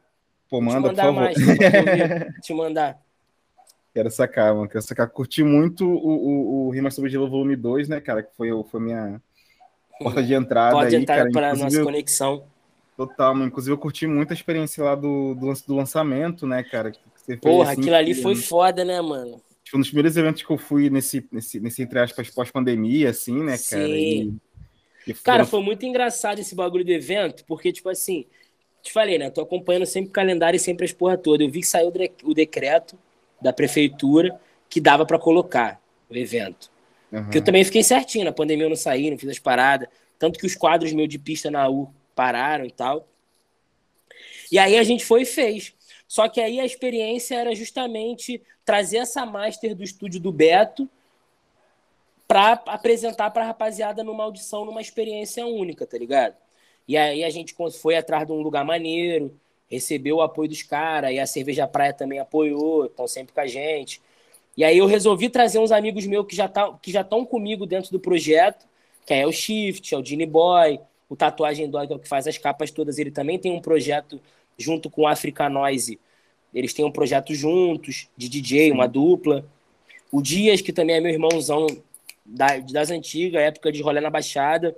Pô, 0.50 0.62
manda, 0.62 0.90
por 0.90 0.96
favor. 0.96 1.14
Mais, 1.14 1.36
te 2.42 2.54
mandar. 2.54 2.98
Quero 3.94 4.10
sacar, 4.10 4.56
mano. 4.56 4.70
Quero 4.70 4.82
sacar. 4.82 5.10
Curti 5.10 5.44
muito 5.44 5.86
o, 5.86 6.08
o, 6.08 6.68
o 6.68 6.70
Rimas 6.70 6.96
sobre 6.96 7.10
Gelo 7.10 7.30
volume 7.30 7.58
2, 7.58 7.90
né, 7.90 8.00
cara? 8.00 8.24
Que 8.24 8.34
foi, 8.36 8.50
foi 8.64 8.80
minha 8.80 9.22
porta 10.00 10.24
de 10.24 10.34
entrada 10.34 10.76
Pode 10.76 10.96
aí, 10.96 11.02
entrar 11.02 11.18
cara. 11.18 11.32
para 11.32 11.56
nossa 11.56 11.84
conexão. 11.84 12.46
Total, 12.98 13.34
mano. 13.34 13.48
Inclusive, 13.48 13.74
eu 13.74 13.78
curti 13.78 14.08
muito 14.08 14.32
a 14.32 14.34
experiência 14.34 14.84
lá 14.84 14.96
do, 14.96 15.36
do, 15.36 15.54
do 15.68 15.76
lançamento, 15.76 16.48
né, 16.48 16.64
cara? 16.64 16.92
Que 16.92 17.00
você 17.16 17.38
Porra, 17.38 17.58
fez, 17.58 17.70
assim, 17.70 17.82
aquilo 17.82 17.96
ali 17.96 18.14
foi 18.14 18.36
foda, 18.36 18.86
né, 18.86 19.02
mano? 19.02 19.42
Tipo, 19.64 19.78
um 19.78 19.80
dos 19.82 19.90
primeiros 19.90 20.16
eventos 20.16 20.44
que 20.44 20.50
eu 20.50 20.58
fui 20.58 20.90
nesse, 20.90 21.28
nesse, 21.32 21.60
nesse 21.60 21.82
entre 21.82 22.00
aspas, 22.00 22.30
pós-pandemia, 22.30 23.10
assim, 23.10 23.44
né, 23.44 23.58
cara? 23.58 23.88
Sim. 23.88 24.40
E, 25.08 25.12
e 25.12 25.14
cara, 25.14 25.46
foi 25.46 25.62
muito 25.62 25.86
engraçado 25.86 26.40
esse 26.40 26.56
bagulho 26.56 26.86
do 26.86 26.92
evento, 26.92 27.44
porque, 27.46 27.72
tipo 27.72 27.90
assim, 27.90 28.26
te 28.82 28.94
falei, 28.94 29.18
né? 29.18 29.30
Tô 29.30 29.42
acompanhando 29.42 29.86
sempre 29.86 30.10
o 30.10 30.14
calendário 30.14 30.56
e 30.56 30.60
sempre 30.60 30.86
as 30.86 30.94
porra 30.94 31.18
toda. 31.18 31.44
Eu 31.44 31.50
vi 31.50 31.62
que 31.62 31.68
saiu 31.68 31.92
o 32.24 32.34
decreto 32.34 32.98
da 33.42 33.52
prefeitura 33.52 34.40
que 34.70 34.80
dava 34.80 35.06
para 35.06 35.20
colocar 35.20 35.82
o 36.10 36.16
evento. 36.16 36.72
Uhum. 37.12 37.30
Que 37.30 37.40
eu 37.40 37.44
também 37.44 37.64
fiquei 37.64 37.84
certinho, 37.84 38.26
na 38.26 38.32
pandemia 38.32 38.66
eu 38.66 38.70
não 38.70 38.76
saí, 38.76 39.10
não 39.10 39.18
fiz 39.18 39.30
as 39.30 39.40
paradas. 39.40 39.88
Tanto 40.18 40.40
que 40.40 40.46
os 40.46 40.56
quadros 40.56 40.94
meus 40.94 41.10
de 41.10 41.20
pista 41.20 41.52
na 41.52 41.68
U 41.68 41.90
pararam 42.16 42.66
e 42.66 42.72
tal. 42.72 43.08
E 44.52 44.58
aí 44.58 44.78
a 44.78 44.84
gente 44.84 45.06
foi 45.06 45.24
e 45.24 45.26
fez. 45.26 45.74
Só 46.08 46.30
que 46.30 46.40
aí 46.40 46.60
a 46.60 46.66
experiência 46.66 47.36
era 47.36 47.54
justamente 47.54 48.42
trazer 48.64 48.98
essa 48.98 49.26
master 49.26 49.76
do 49.76 49.84
estúdio 49.84 50.20
do 50.20 50.32
Beto 50.32 50.90
para 52.28 52.54
apresentar 52.68 53.30
para 53.32 53.44
a 53.44 53.48
rapaziada 53.48 54.04
numa 54.04 54.24
audição, 54.24 54.66
numa 54.66 54.82
experiência 54.82 55.46
única, 55.46 55.86
tá 55.86 55.98
ligado? 55.98 56.36
E 56.88 56.98
aí 56.98 57.24
a 57.24 57.30
gente 57.30 57.56
foi 57.80 57.96
atrás 57.96 58.26
de 58.26 58.32
um 58.32 58.42
lugar 58.42 58.64
maneiro, 58.64 59.38
recebeu 59.70 60.18
o 60.18 60.22
apoio 60.22 60.50
dos 60.50 60.64
caras, 60.64 61.12
e 61.12 61.20
a 61.20 61.26
Cerveja 61.26 61.68
Praia 61.68 61.94
também 61.94 62.20
apoiou, 62.20 62.86
estão 62.86 63.08
sempre 63.08 63.34
com 63.34 63.42
a 63.42 63.48
gente. 63.48 64.02
E 64.58 64.64
aí 64.64 64.78
eu 64.78 64.86
resolvi 64.86 65.30
trazer 65.30 65.60
uns 65.60 65.72
amigos 65.72 66.06
meus 66.06 66.26
que 66.26 66.36
já 66.36 66.48
tá, 66.48 66.72
que 66.82 66.92
já 66.92 67.02
estão 67.02 67.26
comigo 67.26 67.66
dentro 67.66 67.92
do 67.92 68.00
projeto, 68.00 68.66
que 69.06 69.14
é 69.14 69.28
o 69.28 69.32
Shift, 69.32 69.94
é 69.94 69.98
o 69.98 70.06
Genie 70.06 70.26
Boy, 70.26 70.80
o 71.10 71.16
Tatuagem 71.16 71.70
Dog, 71.70 71.88
que 71.88 71.94
é 71.94 71.96
o 71.96 72.00
que 72.00 72.08
faz 72.08 72.28
as 72.28 72.38
capas 72.38 72.72
todas, 72.72 72.98
ele 72.98 73.12
também 73.12 73.38
tem 73.38 73.52
um 73.52 73.62
projeto 73.62 74.20
junto 74.58 74.90
com 74.90 75.02
o 75.02 75.08
Africa 75.08 75.50
Noise. 75.50 76.00
Eles 76.54 76.74
têm 76.74 76.86
um 76.86 76.92
projeto 76.92 77.34
juntos, 77.34 78.08
de 78.16 78.30
DJ, 78.30 78.72
uma 78.72 78.88
dupla. 78.88 79.46
O 80.12 80.22
Dias, 80.22 80.62
que 80.62 80.72
também 80.72 80.96
é 80.96 81.00
meu 81.02 81.12
irmãozão 81.12 81.68
das 82.26 82.90
antigas, 82.90 83.42
época 83.42 83.72
de 83.72 83.82
rolê 83.82 84.00
na 84.00 84.10
Baixada. 84.10 84.76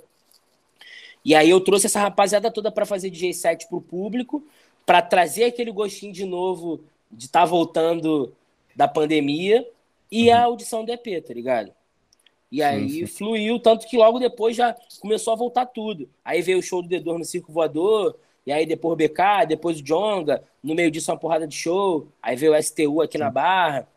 E 1.23 1.36
aí 1.36 1.49
eu 1.49 1.61
trouxe 1.61 1.86
essa 1.86 1.99
rapaziada 1.99 2.51
toda 2.51 2.71
para 2.71 2.86
fazer 2.86 3.09
DJ 3.09 3.34
set 3.34 3.67
pro 3.67 3.82
público, 3.82 4.45
para 4.86 5.01
trazer 5.01 5.45
aquele 5.45 5.71
gostinho 5.71 6.11
de 6.11 6.25
novo 6.25 6.84
de 7.11 7.25
estar 7.25 7.41
tá 7.41 7.45
voltando 7.45 8.34
da 8.75 8.88
pandemia 8.88 9.67
e 10.11 10.30
uhum. 10.30 10.36
a 10.36 10.41
audição 10.43 10.84
do 10.84 10.91
EP, 10.91 11.23
tá 11.25 11.34
ligado? 11.34 11.76
E 12.52 12.64
aí 12.64 13.06
sim, 13.06 13.08
sim. 13.08 13.08
fluiu, 13.08 13.60
tanto 13.60 13.88
que 13.88 13.98
logo 13.98 14.20
depois 14.20 14.56
já 14.56 14.76
começou 15.02 15.34
a 15.34 15.36
voltar 15.36 15.66
tudo. 15.66 16.10
Aí 16.24 16.41
veio 16.41 16.60
o 16.60 16.62
show 16.64 16.82
do 16.82 16.88
Dedor 16.88 17.18
no 17.18 17.26
Circo 17.26 17.52
Voador, 17.52 18.18
e 18.45 18.52
aí 18.52 18.66
depois 18.66 18.93
o 18.93 18.95
BK, 18.95 19.45
depois 19.45 19.80
o 19.80 19.84
Jonga, 19.84 20.43
no 20.64 20.74
meio 20.74 20.89
disso 20.89 21.12
uma 21.12 21.18
porrada 21.20 21.45
de 21.45 21.56
show, 21.56 22.08
aí 22.22 22.36
veio 22.36 22.54
o 22.54 22.56
STU 22.56 23.02
aqui 23.02 23.18
na 23.18 23.30
Barra. 23.30 23.88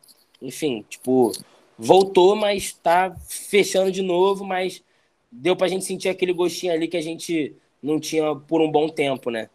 Enfim, 0.41 0.85
tipo, 0.89 1.31
voltou, 1.77 2.35
mas 2.35 2.73
tá 2.73 3.15
fechando 3.27 3.91
de 3.91 4.01
novo, 4.01 4.43
mas 4.45 4.83
deu 5.31 5.55
pra 5.55 5.67
gente 5.67 5.85
sentir 5.85 6.09
aquele 6.09 6.33
gostinho 6.33 6.73
ali 6.73 6.87
que 6.87 6.97
a 6.97 7.01
gente 7.01 7.55
não 7.81 7.99
tinha 7.99 8.35
por 8.35 8.61
um 8.61 8.69
bom 8.71 8.89
tempo, 8.89 9.29
né? 9.31 9.49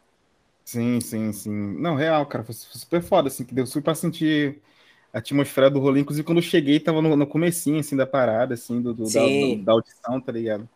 Sim, 0.64 1.00
sim, 1.00 1.32
sim. 1.32 1.50
Não, 1.78 1.94
real, 1.94 2.26
cara, 2.26 2.42
foi 2.44 2.54
super 2.54 3.00
foda, 3.02 3.28
assim, 3.28 3.44
que 3.44 3.54
deu 3.54 3.66
super 3.66 3.84
pra 3.84 3.94
sentir 3.94 4.60
a 5.16 5.18
atmosfera 5.18 5.70
do 5.70 5.80
rolê. 5.80 6.00
Inclusive, 6.00 6.26
quando 6.26 6.38
eu 6.38 6.42
cheguei, 6.42 6.78
tava 6.78 7.00
no, 7.00 7.16
no 7.16 7.26
comecinho, 7.26 7.80
assim, 7.80 7.96
da 7.96 8.06
parada, 8.06 8.52
assim, 8.52 8.82
do, 8.82 8.92
do 8.92 9.04
da, 9.04 9.64
da, 9.64 9.72
audição, 9.72 10.20
tá 10.20 10.30
ligado? 10.30 10.68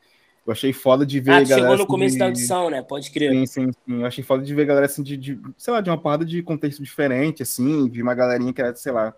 Eu 0.47 0.53
achei 0.53 0.73
foda 0.73 1.05
de 1.05 1.21
ver 1.21 1.33
ah, 1.33 1.37
a 1.37 1.41
galera. 1.43 1.57
chegou 1.57 1.77
no 1.77 1.83
assim, 1.83 1.87
começo 1.87 2.13
de... 2.15 2.19
da 2.21 2.25
audição, 2.25 2.71
né? 2.71 2.81
Pode 2.81 3.11
crer. 3.11 3.33
Sim, 3.33 3.45
sim, 3.45 3.71
sim. 3.71 4.01
Eu 4.01 4.07
achei 4.07 4.25
foda 4.25 4.43
de 4.43 4.55
ver 4.55 4.63
a 4.63 4.65
galera, 4.65 4.87
assim, 4.87 5.03
de, 5.03 5.15
de, 5.19 5.39
sei 5.59 5.75
lá, 5.75 5.83
de 5.83 5.91
uma 5.91 6.01
parada 6.01 6.25
de 6.25 6.43
contexto 6.43 6.83
diferente, 6.83 7.43
assim, 7.43 7.87
vi 7.91 8.01
uma 8.01 8.15
galerinha 8.15 8.51
que 8.51 8.63
era, 8.63 8.75
sei 8.75 8.93
lá, 8.93 9.15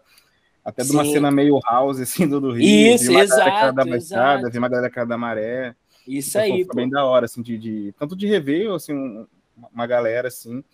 até 0.65 0.83
de 0.83 0.91
uma 0.91 1.05
sim. 1.05 1.13
cena 1.13 1.31
meio 1.31 1.61
house, 1.71 2.01
assim, 2.01 2.27
do, 2.27 2.41
do 2.41 2.51
Rio. 2.51 2.95
Isso, 2.95 3.05
vi 3.05 3.11
uma 3.11 3.23
exato, 3.23 3.45
galera 3.45 3.73
da 3.73 3.85
Baixada, 3.85 4.51
vi 4.51 4.59
uma 4.59 4.69
galera 4.69 4.91
cara 4.91 5.07
da 5.07 5.17
Maré. 5.17 5.77
Isso 6.05 6.37
então, 6.37 6.57
aí, 6.57 6.65
Foi 6.65 6.75
bem 6.75 6.91
da 6.91 7.05
hora, 7.05 7.27
assim, 7.27 7.41
de, 7.41 7.57
de 7.57 7.95
tanto 7.97 8.17
de 8.17 8.27
rever, 8.27 8.73
assim, 8.73 8.93
um, 8.93 9.25
uma 9.73 9.87
galera, 9.87 10.27
assim, 10.27 10.65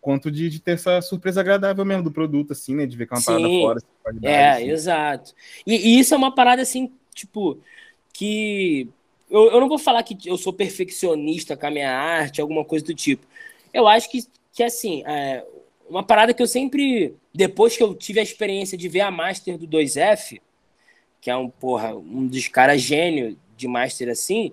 quanto 0.00 0.30
de, 0.30 0.48
de, 0.48 0.60
ter 0.60 0.72
essa 0.72 1.00
surpresa 1.00 1.40
agradável 1.40 1.84
mesmo 1.84 2.02
do 2.02 2.10
produto, 2.10 2.52
assim, 2.52 2.74
né? 2.74 2.86
De 2.86 2.96
ver 2.96 3.06
que 3.06 3.14
é 3.14 3.16
uma 3.16 3.20
Sim. 3.20 3.26
parada 3.26 3.48
fora. 3.48 3.80
É, 4.22 4.50
assim. 4.50 4.70
exato. 4.70 5.34
E, 5.66 5.74
e, 5.74 5.98
isso 5.98 6.14
é 6.14 6.16
uma 6.16 6.34
parada, 6.34 6.62
assim, 6.62 6.92
tipo, 7.14 7.58
que 8.12 8.88
Eu, 9.30 9.50
eu 9.52 9.60
não 9.60 9.68
vou 9.68 9.78
falar 9.78 10.02
que 10.02 10.16
eu 10.28 10.36
sou 10.38 10.52
perfeccionista 10.52 11.56
com 11.56 11.66
a 11.66 11.70
minha 11.70 11.90
arte, 11.90 12.40
alguma 12.40 12.64
coisa 12.64 12.84
do 12.84 12.94
tipo. 12.94 13.26
Eu 13.72 13.86
acho 13.86 14.10
que, 14.10 14.24
que 14.52 14.62
assim, 14.62 15.02
é, 15.06 15.44
uma 15.88 16.02
parada 16.02 16.32
que 16.32 16.42
eu 16.42 16.46
sempre. 16.46 17.14
Depois 17.34 17.76
que 17.76 17.82
eu 17.82 17.94
tive 17.94 18.20
a 18.20 18.22
experiência 18.22 18.76
de 18.76 18.88
ver 18.88 19.00
a 19.00 19.10
Master 19.10 19.58
do 19.58 19.66
2F, 19.66 20.40
que 21.20 21.30
é 21.30 21.36
um, 21.36 21.48
porra, 21.48 21.94
um 21.94 22.26
dos 22.26 22.48
caras 22.48 22.80
gênio 22.80 23.36
de 23.56 23.68
Master 23.68 24.08
assim, 24.08 24.52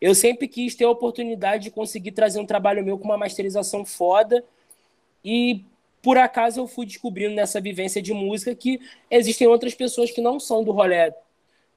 eu 0.00 0.14
sempre 0.14 0.46
quis 0.46 0.74
ter 0.74 0.84
a 0.84 0.90
oportunidade 0.90 1.64
de 1.64 1.70
conseguir 1.70 2.12
trazer 2.12 2.40
um 2.40 2.46
trabalho 2.46 2.84
meu 2.84 2.98
com 2.98 3.04
uma 3.04 3.18
masterização 3.18 3.84
foda. 3.84 4.44
E 5.24 5.64
por 6.02 6.16
acaso 6.16 6.60
eu 6.60 6.66
fui 6.66 6.86
descobrindo 6.86 7.34
nessa 7.34 7.60
vivência 7.60 8.00
de 8.00 8.12
música 8.12 8.54
que 8.54 8.80
existem 9.10 9.46
outras 9.46 9.74
pessoas 9.74 10.10
que 10.10 10.20
não 10.20 10.38
são 10.38 10.62
do 10.62 10.72
rolê 10.72 11.12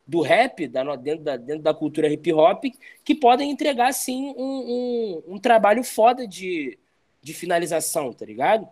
do 0.05 0.21
rap, 0.21 0.67
da, 0.67 0.95
dentro, 0.95 1.23
da, 1.23 1.37
dentro 1.37 1.61
da 1.61 1.73
cultura 1.73 2.11
hip 2.11 2.33
hop, 2.33 2.65
que 3.03 3.15
podem 3.15 3.49
entregar, 3.49 3.93
sim, 3.93 4.33
um, 4.37 5.23
um, 5.27 5.35
um 5.35 5.37
trabalho 5.37 5.83
foda 5.83 6.27
de, 6.27 6.77
de 7.21 7.33
finalização, 7.33 8.11
tá 8.11 8.25
ligado? 8.25 8.67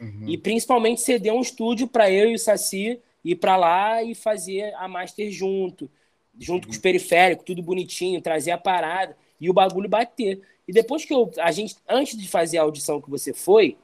Uhum. 0.00 0.28
E 0.28 0.36
principalmente 0.36 1.00
ceder 1.00 1.32
um 1.32 1.40
estúdio 1.40 1.88
para 1.88 2.10
eu 2.10 2.30
e 2.30 2.34
o 2.34 2.38
Saci 2.38 3.00
ir 3.24 3.36
para 3.36 3.56
lá 3.56 4.02
e 4.02 4.14
fazer 4.14 4.74
a 4.74 4.88
master 4.88 5.30
junto, 5.30 5.90
junto 6.38 6.64
uhum. 6.64 6.68
com 6.68 6.70
os 6.72 6.78
periféricos, 6.78 7.44
tudo 7.44 7.62
bonitinho, 7.62 8.20
trazer 8.20 8.50
a 8.50 8.58
parada 8.58 9.16
e 9.40 9.48
o 9.48 9.54
bagulho 9.54 9.88
bater. 9.88 10.42
E 10.66 10.72
depois 10.72 11.04
que 11.04 11.14
eu, 11.14 11.30
a 11.38 11.50
gente, 11.52 11.76
antes 11.88 12.18
de 12.18 12.28
fazer 12.28 12.58
a 12.58 12.62
audição 12.62 13.00
que 13.00 13.08
você 13.08 13.32
foi, 13.32 13.76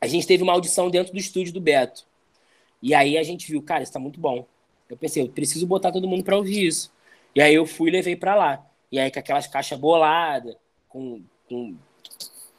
a 0.00 0.06
gente 0.06 0.26
teve 0.26 0.42
uma 0.42 0.52
audição 0.52 0.90
dentro 0.90 1.12
do 1.12 1.18
estúdio 1.18 1.52
do 1.52 1.60
Beto. 1.60 2.06
E 2.82 2.94
aí 2.94 3.16
a 3.16 3.22
gente 3.22 3.50
viu, 3.50 3.62
cara, 3.62 3.82
isso 3.82 3.92
tá 3.92 3.98
muito 3.98 4.20
bom. 4.20 4.46
Eu 4.88 4.96
pensei, 4.96 5.22
eu 5.22 5.28
preciso 5.28 5.66
botar 5.66 5.90
todo 5.92 6.08
mundo 6.08 6.22
para 6.22 6.36
ouvir 6.36 6.66
isso. 6.66 6.92
E 7.34 7.40
aí 7.40 7.54
eu 7.54 7.66
fui 7.66 7.88
e 7.88 7.92
levei 7.92 8.16
para 8.16 8.34
lá. 8.34 8.66
E 8.90 8.98
aí 8.98 9.10
com 9.10 9.18
aquelas 9.18 9.46
caixas 9.46 9.78
boladas, 9.78 10.56
com, 10.88 11.22
com 11.48 11.76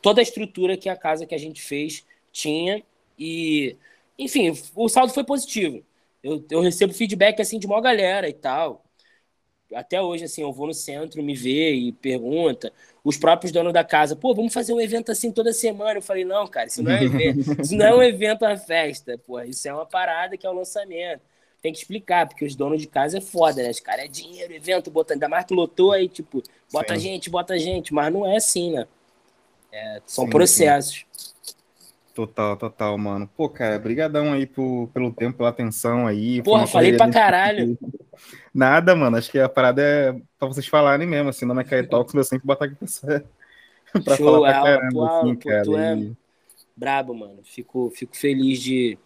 toda 0.01 0.21
a 0.21 0.23
estrutura 0.23 0.77
que 0.77 0.89
a 0.89 0.95
casa 0.95 1.25
que 1.25 1.35
a 1.35 1.37
gente 1.37 1.61
fez 1.61 2.05
tinha. 2.31 2.83
E, 3.17 3.75
enfim, 4.17 4.51
o 4.75 4.89
saldo 4.89 5.13
foi 5.13 5.23
positivo. 5.23 5.83
Eu, 6.23 6.43
eu 6.49 6.61
recebo 6.61 6.93
feedback 6.93 7.39
assim 7.41 7.59
de 7.59 7.67
uma 7.67 7.79
galera 7.79 8.27
e 8.27 8.33
tal 8.33 8.83
até 9.73 10.01
hoje, 10.01 10.23
assim, 10.23 10.41
eu 10.41 10.51
vou 10.51 10.67
no 10.67 10.73
centro, 10.73 11.21
me 11.21 11.35
vê 11.35 11.73
e 11.73 11.91
pergunta. 11.91 12.71
Os 13.03 13.17
próprios 13.17 13.51
donos 13.51 13.73
da 13.73 13.83
casa, 13.83 14.15
pô, 14.15 14.33
vamos 14.33 14.53
fazer 14.53 14.73
um 14.73 14.81
evento 14.81 15.11
assim 15.11 15.31
toda 15.31 15.51
semana. 15.53 15.99
Eu 15.99 16.01
falei, 16.01 16.25
não, 16.25 16.47
cara, 16.47 16.67
isso 16.67 16.81
não 16.81 16.91
é 16.91 16.99
um 16.99 17.03
evento, 17.03 17.61
isso 17.61 17.75
não 17.75 17.85
é 17.85 17.95
um 17.95 18.03
evento, 18.03 18.45
é 18.45 18.49
uma 18.49 18.57
festa, 18.57 19.17
pô, 19.25 19.39
isso 19.41 19.67
é 19.67 19.73
uma 19.73 19.85
parada 19.85 20.37
que 20.37 20.45
é 20.45 20.49
o 20.49 20.53
um 20.53 20.57
lançamento. 20.57 21.21
Tem 21.61 21.73
que 21.73 21.79
explicar, 21.79 22.27
porque 22.27 22.45
os 22.45 22.55
donos 22.55 22.79
de 22.79 22.87
casa 22.87 23.17
é 23.17 23.21
foda, 23.21 23.63
né? 23.63 23.71
Os 23.71 23.79
caras 23.79 24.05
é 24.05 24.07
dinheiro, 24.07 24.53
evento, 24.53 24.91
bota, 24.91 25.13
ainda 25.13 25.27
mais 25.27 25.45
que 25.45 25.53
lotou 25.53 25.91
aí, 25.91 26.07
tipo, 26.07 26.41
bota 26.71 26.95
sim. 26.95 27.01
gente, 27.01 27.29
bota 27.29 27.57
gente, 27.57 27.93
mas 27.93 28.13
não 28.13 28.25
é 28.25 28.37
assim, 28.37 28.71
né? 28.71 28.87
É, 29.71 30.01
são 30.05 30.25
sim, 30.25 30.29
processos. 30.29 31.05
Total, 32.13 32.57
total, 32.57 32.97
mano. 32.97 33.29
Pô, 33.35 33.47
cara, 33.49 33.77
brigadão 33.77 34.33
aí 34.33 34.45
por, 34.45 34.89
pelo 34.93 35.11
tempo, 35.11 35.37
pela 35.37 35.49
atenção 35.49 36.07
aí. 36.07 36.41
Porra, 36.41 36.65
falei 36.65 36.95
pra 36.95 37.11
caralho. 37.11 37.77
Nada, 38.57 38.95
mano. 38.95 39.17
Acho 39.17 39.29
que 39.29 39.37
a 39.37 39.47
parada 39.47 39.83
é 39.83 40.13
pra 40.39 40.47
vocês 40.47 40.65
falarem 40.65 41.05
mesmo, 41.05 41.29
assim, 41.29 41.45
não 41.45 41.59
é 41.59 41.63
Kai 41.63 41.85
Talks, 41.85 42.15
eu 42.15 42.23
sempre 42.23 42.47
botar 42.47 42.65
aqui 42.65 42.75
pra, 42.75 44.01
pra 44.01 44.17
Show, 44.17 44.25
falar 44.25 44.51
pra 44.51 44.63
caramba, 44.63 44.89
tua, 44.89 45.19
assim, 45.19 45.35
cara. 45.35 45.63
Tu 45.63 45.77
é 45.77 45.95
e... 45.95 46.17
brabo, 46.75 47.13
mano. 47.13 47.41
Fico, 47.43 47.91
fico 47.91 48.17
feliz 48.17 48.59
de 48.59 48.97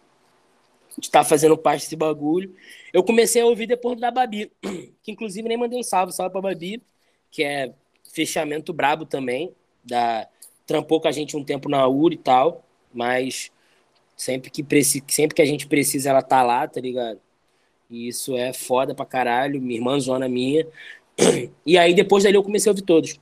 de 0.98 1.06
estar 1.06 1.20
tá 1.20 1.24
fazendo 1.24 1.56
parte 1.56 1.82
desse 1.82 1.96
bagulho. 1.96 2.54
Eu 2.92 3.02
comecei 3.02 3.42
a 3.42 3.46
ouvir 3.46 3.66
depois 3.66 4.00
da 4.00 4.10
Babi, 4.10 4.50
que 5.02 5.12
inclusive 5.12 5.46
nem 5.46 5.58
mandei 5.58 5.78
um 5.78 5.82
salve, 5.82 6.12
salve 6.12 6.32
pra 6.32 6.40
Babi, 6.40 6.82
que 7.30 7.42
é 7.42 7.74
fechamento 8.10 8.72
brabo 8.72 9.04
também, 9.04 9.54
da 9.84 10.26
trampou 10.66 10.98
com 10.98 11.08
a 11.08 11.12
gente 11.12 11.36
um 11.36 11.44
tempo 11.44 11.68
na 11.68 11.86
UR 11.86 12.12
e 12.12 12.16
tal, 12.16 12.64
mas 12.92 13.50
sempre 14.16 14.50
que, 14.50 14.62
preci... 14.62 15.02
sempre 15.08 15.34
que 15.34 15.42
a 15.42 15.46
gente 15.46 15.66
precisa 15.66 16.08
ela 16.08 16.22
tá 16.22 16.42
lá, 16.42 16.66
tá 16.66 16.80
ligado? 16.80 17.20
E 17.92 18.08
isso 18.08 18.34
é 18.34 18.54
foda 18.54 18.94
pra 18.94 19.04
caralho, 19.04 19.60
minha 19.60 19.78
irmã 19.78 20.00
zona 20.00 20.28
minha. 20.28 20.66
E 21.66 21.76
aí 21.76 21.94
depois 21.94 22.24
dali 22.24 22.34
eu 22.34 22.42
comecei 22.42 22.70
a 22.70 22.72
ouvir 22.72 22.82
todos. 22.82 23.20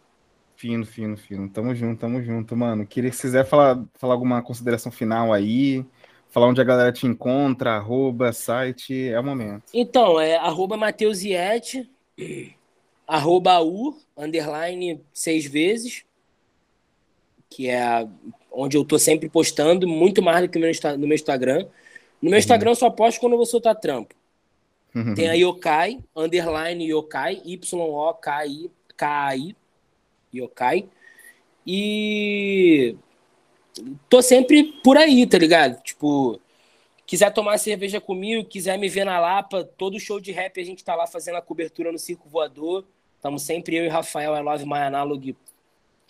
Fino, 0.56 0.86
fino, 0.86 1.16
fino. 1.16 1.48
Tamo 1.48 1.74
junto, 1.74 1.98
tamo 2.00 2.22
junto, 2.22 2.56
mano. 2.56 2.86
Queria 2.86 3.10
que 3.10 3.16
se 3.16 3.22
quiser 3.22 3.44
falar, 3.44 3.82
falar 3.94 4.14
alguma 4.14 4.40
consideração 4.42 4.92
final 4.92 5.32
aí, 5.32 5.84
falar 6.30 6.46
onde 6.46 6.60
a 6.60 6.64
galera 6.64 6.92
te 6.92 7.06
encontra, 7.06 7.72
arroba, 7.72 8.32
site, 8.32 9.08
é 9.08 9.18
o 9.18 9.24
momento. 9.24 9.64
Então, 9.74 10.20
é 10.20 10.36
arroba 10.36 10.76
Mateusiete, 10.76 11.90
arroba 13.06 13.60
U, 13.60 13.98
underline 14.16 15.00
seis 15.12 15.46
vezes, 15.46 16.04
que 17.48 17.68
é 17.68 18.06
onde 18.52 18.76
eu 18.76 18.84
tô 18.84 18.98
sempre 18.98 19.28
postando, 19.28 19.88
muito 19.88 20.22
mais 20.22 20.42
do 20.42 20.48
que 20.48 20.58
no 20.58 21.06
meu 21.06 21.14
Instagram. 21.16 21.66
No 22.22 22.28
meu 22.28 22.32
uhum. 22.32 22.38
Instagram 22.38 22.70
eu 22.70 22.76
só 22.76 22.88
posto 22.88 23.18
quando 23.18 23.32
eu 23.32 23.38
vou 23.38 23.46
soltar 23.46 23.74
trampo. 23.74 24.19
Uhum. 24.94 25.14
Tem 25.14 25.28
a 25.28 25.34
Yokai, 25.34 26.00
underline 26.16 26.84
Yokai, 26.84 27.40
Y-O-K-I, 27.44 28.70
K-A-I, 28.96 29.56
Yokai. 30.34 30.88
E 31.66 32.96
tô 34.08 34.20
sempre 34.22 34.64
por 34.82 34.96
aí, 34.96 35.26
tá 35.26 35.38
ligado? 35.38 35.80
Tipo, 35.82 36.40
quiser 37.06 37.32
tomar 37.32 37.58
cerveja 37.58 38.00
comigo, 38.00 38.48
quiser 38.48 38.78
me 38.78 38.88
ver 38.88 39.04
na 39.04 39.18
Lapa, 39.18 39.64
todo 39.64 40.00
show 40.00 40.20
de 40.20 40.32
rap 40.32 40.60
a 40.60 40.64
gente 40.64 40.84
tá 40.84 40.94
lá 40.94 41.06
fazendo 41.06 41.36
a 41.36 41.42
cobertura 41.42 41.92
no 41.92 41.98
Circo 41.98 42.28
Voador. 42.28 42.84
Estamos 43.16 43.42
sempre 43.42 43.76
eu 43.76 43.84
e 43.84 43.88
Rafael 43.88 44.34
I 44.34 44.42
Love 44.42 44.64
My 44.64 44.78
Analog, 44.78 45.36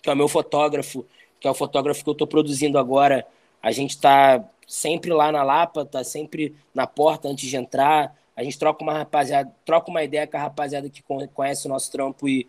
que 0.03 0.09
é 0.09 0.13
o 0.13 0.17
meu 0.17 0.29
fotógrafo, 0.29 1.05
que 1.41 1.49
é 1.49 1.51
o 1.51 1.55
fotógrafo 1.55 2.05
que 2.05 2.11
eu 2.11 2.15
tô 2.15 2.27
produzindo 2.27 2.79
agora. 2.79 3.27
A 3.63 3.73
gente 3.73 4.01
tá 4.01 4.45
sempre 4.67 5.13
lá 5.13 5.33
na 5.33 5.43
Lapa, 5.43 5.85
tá 5.85 6.05
sempre 6.05 6.55
na 6.73 6.87
porta 6.87 7.29
antes 7.29 7.49
de 7.49 7.57
entrar. 7.57 8.17
A 8.41 8.43
gente 8.43 8.59
troca 8.59 8.83
uma 8.83 8.95
rapaziada, 8.95 9.55
troca 9.67 9.91
uma 9.91 10.03
ideia 10.03 10.27
com 10.27 10.35
a 10.35 10.41
rapaziada 10.41 10.89
que 10.89 11.03
conhece 11.35 11.67
o 11.67 11.69
nosso 11.69 11.93
trampo 11.93 12.27
e 12.27 12.49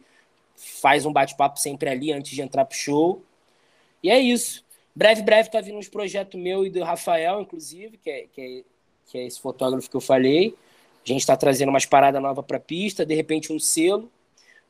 faz 0.55 1.05
um 1.05 1.11
bate-papo 1.11 1.59
sempre 1.59 1.89
ali 1.89 2.13
antes 2.13 2.31
de 2.31 2.41
entrar 2.41 2.63
pro 2.63 2.77
show. 2.77 3.21
E 4.01 4.09
é 4.09 4.17
isso. 4.17 4.63
Breve, 4.95 5.21
breve 5.21 5.49
tá 5.49 5.59
vindo 5.59 5.77
uns 5.77 5.89
projetos 5.89 6.39
meu 6.39 6.65
e 6.65 6.69
do 6.69 6.81
Rafael, 6.81 7.41
inclusive, 7.41 7.97
que 7.97 8.09
é, 8.09 8.25
que 8.31 8.41
é, 8.41 8.63
que 9.05 9.17
é 9.17 9.25
esse 9.25 9.41
fotógrafo 9.41 9.89
que 9.89 9.95
eu 9.97 9.99
falei. 9.99 10.55
A 11.03 11.09
gente 11.09 11.19
está 11.19 11.35
trazendo 11.35 11.67
umas 11.67 11.85
paradas 11.85 12.21
novas 12.21 12.45
para 12.45 12.57
pista, 12.57 13.05
de 13.05 13.13
repente 13.13 13.51
um 13.51 13.59
selo, 13.59 14.09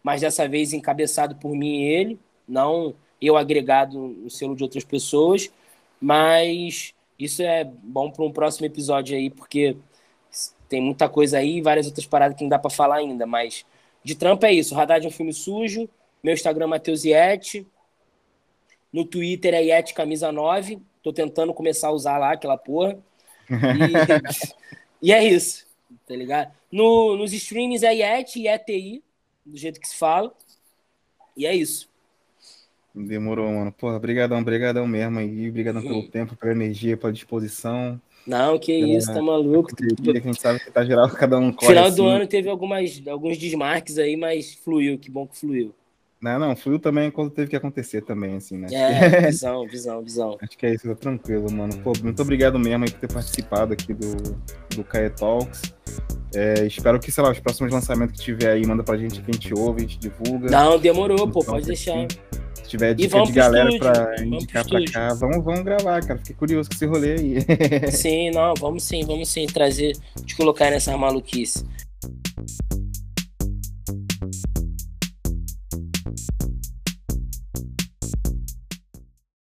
mas 0.01 0.21
dessa 0.21 0.47
vez 0.47 0.73
encabeçado 0.73 1.35
por 1.35 1.55
mim 1.55 1.81
e 1.81 1.83
ele, 1.83 2.19
não 2.47 2.95
eu 3.21 3.37
agregado 3.37 3.99
no 3.99 4.29
selo 4.31 4.55
de 4.55 4.63
outras 4.63 4.83
pessoas. 4.83 5.51
Mas 6.01 6.95
isso 7.19 7.43
é 7.43 7.63
bom 7.63 8.09
para 8.09 8.25
um 8.25 8.31
próximo 8.31 8.65
episódio 8.65 9.15
aí, 9.15 9.29
porque 9.29 9.77
tem 10.69 10.81
muita 10.81 11.09
coisa 11.09 11.37
aí, 11.37 11.61
várias 11.61 11.85
outras 11.87 12.05
paradas 12.05 12.37
que 12.37 12.43
não 12.43 12.49
dá 12.49 12.57
para 12.57 12.69
falar 12.69 12.97
ainda, 12.97 13.25
mas 13.25 13.65
de 14.03 14.15
trampa 14.15 14.47
é 14.47 14.53
isso. 14.53 14.73
Radar 14.73 14.99
de 14.99 15.07
um 15.07 15.11
filme 15.11 15.33
sujo, 15.33 15.89
meu 16.23 16.33
Instagram 16.33 16.67
Matheus 16.67 17.03
Iete, 17.03 17.67
no 18.91 19.05
Twitter 19.05 19.53
é 19.53 19.63
Iete 19.63 19.93
Camisa 19.93 20.31
9, 20.31 20.79
tô 21.03 21.11
tentando 21.11 21.53
começar 21.53 21.89
a 21.89 21.91
usar 21.91 22.17
lá 22.17 22.33
aquela 22.33 22.57
porra. 22.57 22.97
E, 23.49 25.07
e 25.09 25.11
é 25.11 25.23
isso, 25.23 25.65
tá 26.07 26.15
ligado? 26.15 26.51
No, 26.71 27.17
nos 27.17 27.33
streams 27.33 27.83
é 27.83 27.93
Iete 27.95 28.39
e 28.39 28.47
ETI, 28.47 29.03
do 29.45 29.57
jeito 29.57 29.79
que 29.79 29.87
se 29.87 29.97
fala. 29.97 30.33
E 31.35 31.45
é 31.45 31.55
isso. 31.55 31.89
Demorou, 32.93 33.49
mano. 33.49 33.71
Porra, 33.71 33.99
brigadão, 33.99 34.43
brigadão 34.43 34.85
mesmo 34.85 35.19
aí. 35.19 35.49
Obrigadão 35.49 35.81
pelo 35.81 36.07
tempo, 36.09 36.35
pela 36.35 36.51
energia, 36.51 36.97
pela 36.97 37.13
disposição. 37.13 37.99
Não, 38.25 38.59
que 38.59 38.73
isso, 38.73 39.11
tá 39.11 39.21
maluco. 39.21 39.71
a 39.73 40.19
gente 40.19 40.41
sabe 40.41 40.59
que 40.59 40.71
tá 40.71 40.83
geral, 40.85 41.09
cada 41.09 41.37
um 41.37 41.51
corre 41.51 41.73
Final 41.73 41.85
assim. 41.85 41.95
do 41.95 42.05
ano 42.05 42.27
teve 42.27 42.49
algumas, 42.49 43.01
alguns 43.07 43.37
desmarques 43.37 43.97
aí, 43.97 44.15
mas 44.15 44.53
fluiu, 44.53 44.97
que 44.97 45.09
bom 45.09 45.25
que 45.25 45.37
fluiu. 45.37 45.73
Não, 46.21 46.37
não, 46.37 46.55
fluiu 46.55 46.77
também 46.77 47.09
quando 47.09 47.31
teve 47.31 47.49
que 47.49 47.55
acontecer 47.55 48.03
também, 48.03 48.35
assim, 48.35 48.55
né? 48.55 48.67
É, 48.71 49.21
visão, 49.31 49.67
visão, 49.67 50.03
visão. 50.03 50.37
Acho 50.39 50.55
que 50.55 50.67
é 50.67 50.75
isso, 50.75 50.87
tá 50.87 50.93
tranquilo, 50.93 51.51
mano. 51.51 51.75
Pô, 51.79 51.93
muito 52.03 52.21
obrigado 52.21 52.59
mesmo 52.59 52.83
aí 52.83 52.91
por 52.91 52.99
ter 52.99 53.11
participado 53.11 53.73
aqui 53.73 53.91
do, 53.91 54.15
do 54.75 54.83
Cae 54.83 55.09
Talks. 55.09 55.73
É, 56.35 56.65
espero 56.65 56.99
que, 56.99 57.11
sei 57.11 57.23
lá, 57.23 57.31
os 57.31 57.39
próximos 57.39 57.73
lançamentos 57.73 58.19
que 58.19 58.23
tiver 58.23 58.51
aí, 58.51 58.65
manda 58.67 58.83
pra 58.83 58.97
gente 58.97 59.19
que 59.19 59.31
a 59.31 59.33
gente 59.33 59.53
ouve, 59.53 59.79
a 59.79 59.81
gente 59.81 59.97
divulga. 59.97 60.51
Não, 60.51 60.77
demorou, 60.77 61.27
pô, 61.27 61.43
pode 61.43 61.65
deixar. 61.65 62.07
Se 62.07 62.40
tiver 62.71 62.93
dica 62.93 63.21
de 63.21 63.31
galera 63.31 63.69
estúdio, 63.69 63.93
pra 63.93 64.23
indicar 64.23 64.67
pra 64.67 64.85
cá, 64.85 65.13
vamos, 65.13 65.43
vamos 65.43 65.61
gravar, 65.61 66.01
cara. 66.05 66.17
Fiquei 66.19 66.35
curioso 66.35 66.69
com 66.69 66.75
esse 66.75 66.85
rolê 66.85 67.13
aí. 67.13 67.91
sim, 67.91 68.31
não, 68.31 68.53
vamos 68.55 68.83
sim, 68.83 69.05
vamos 69.05 69.29
sim 69.29 69.45
trazer, 69.45 69.93
te 70.25 70.35
colocar 70.35 70.71
nessa 70.71 70.95
maluquice. 70.97 71.65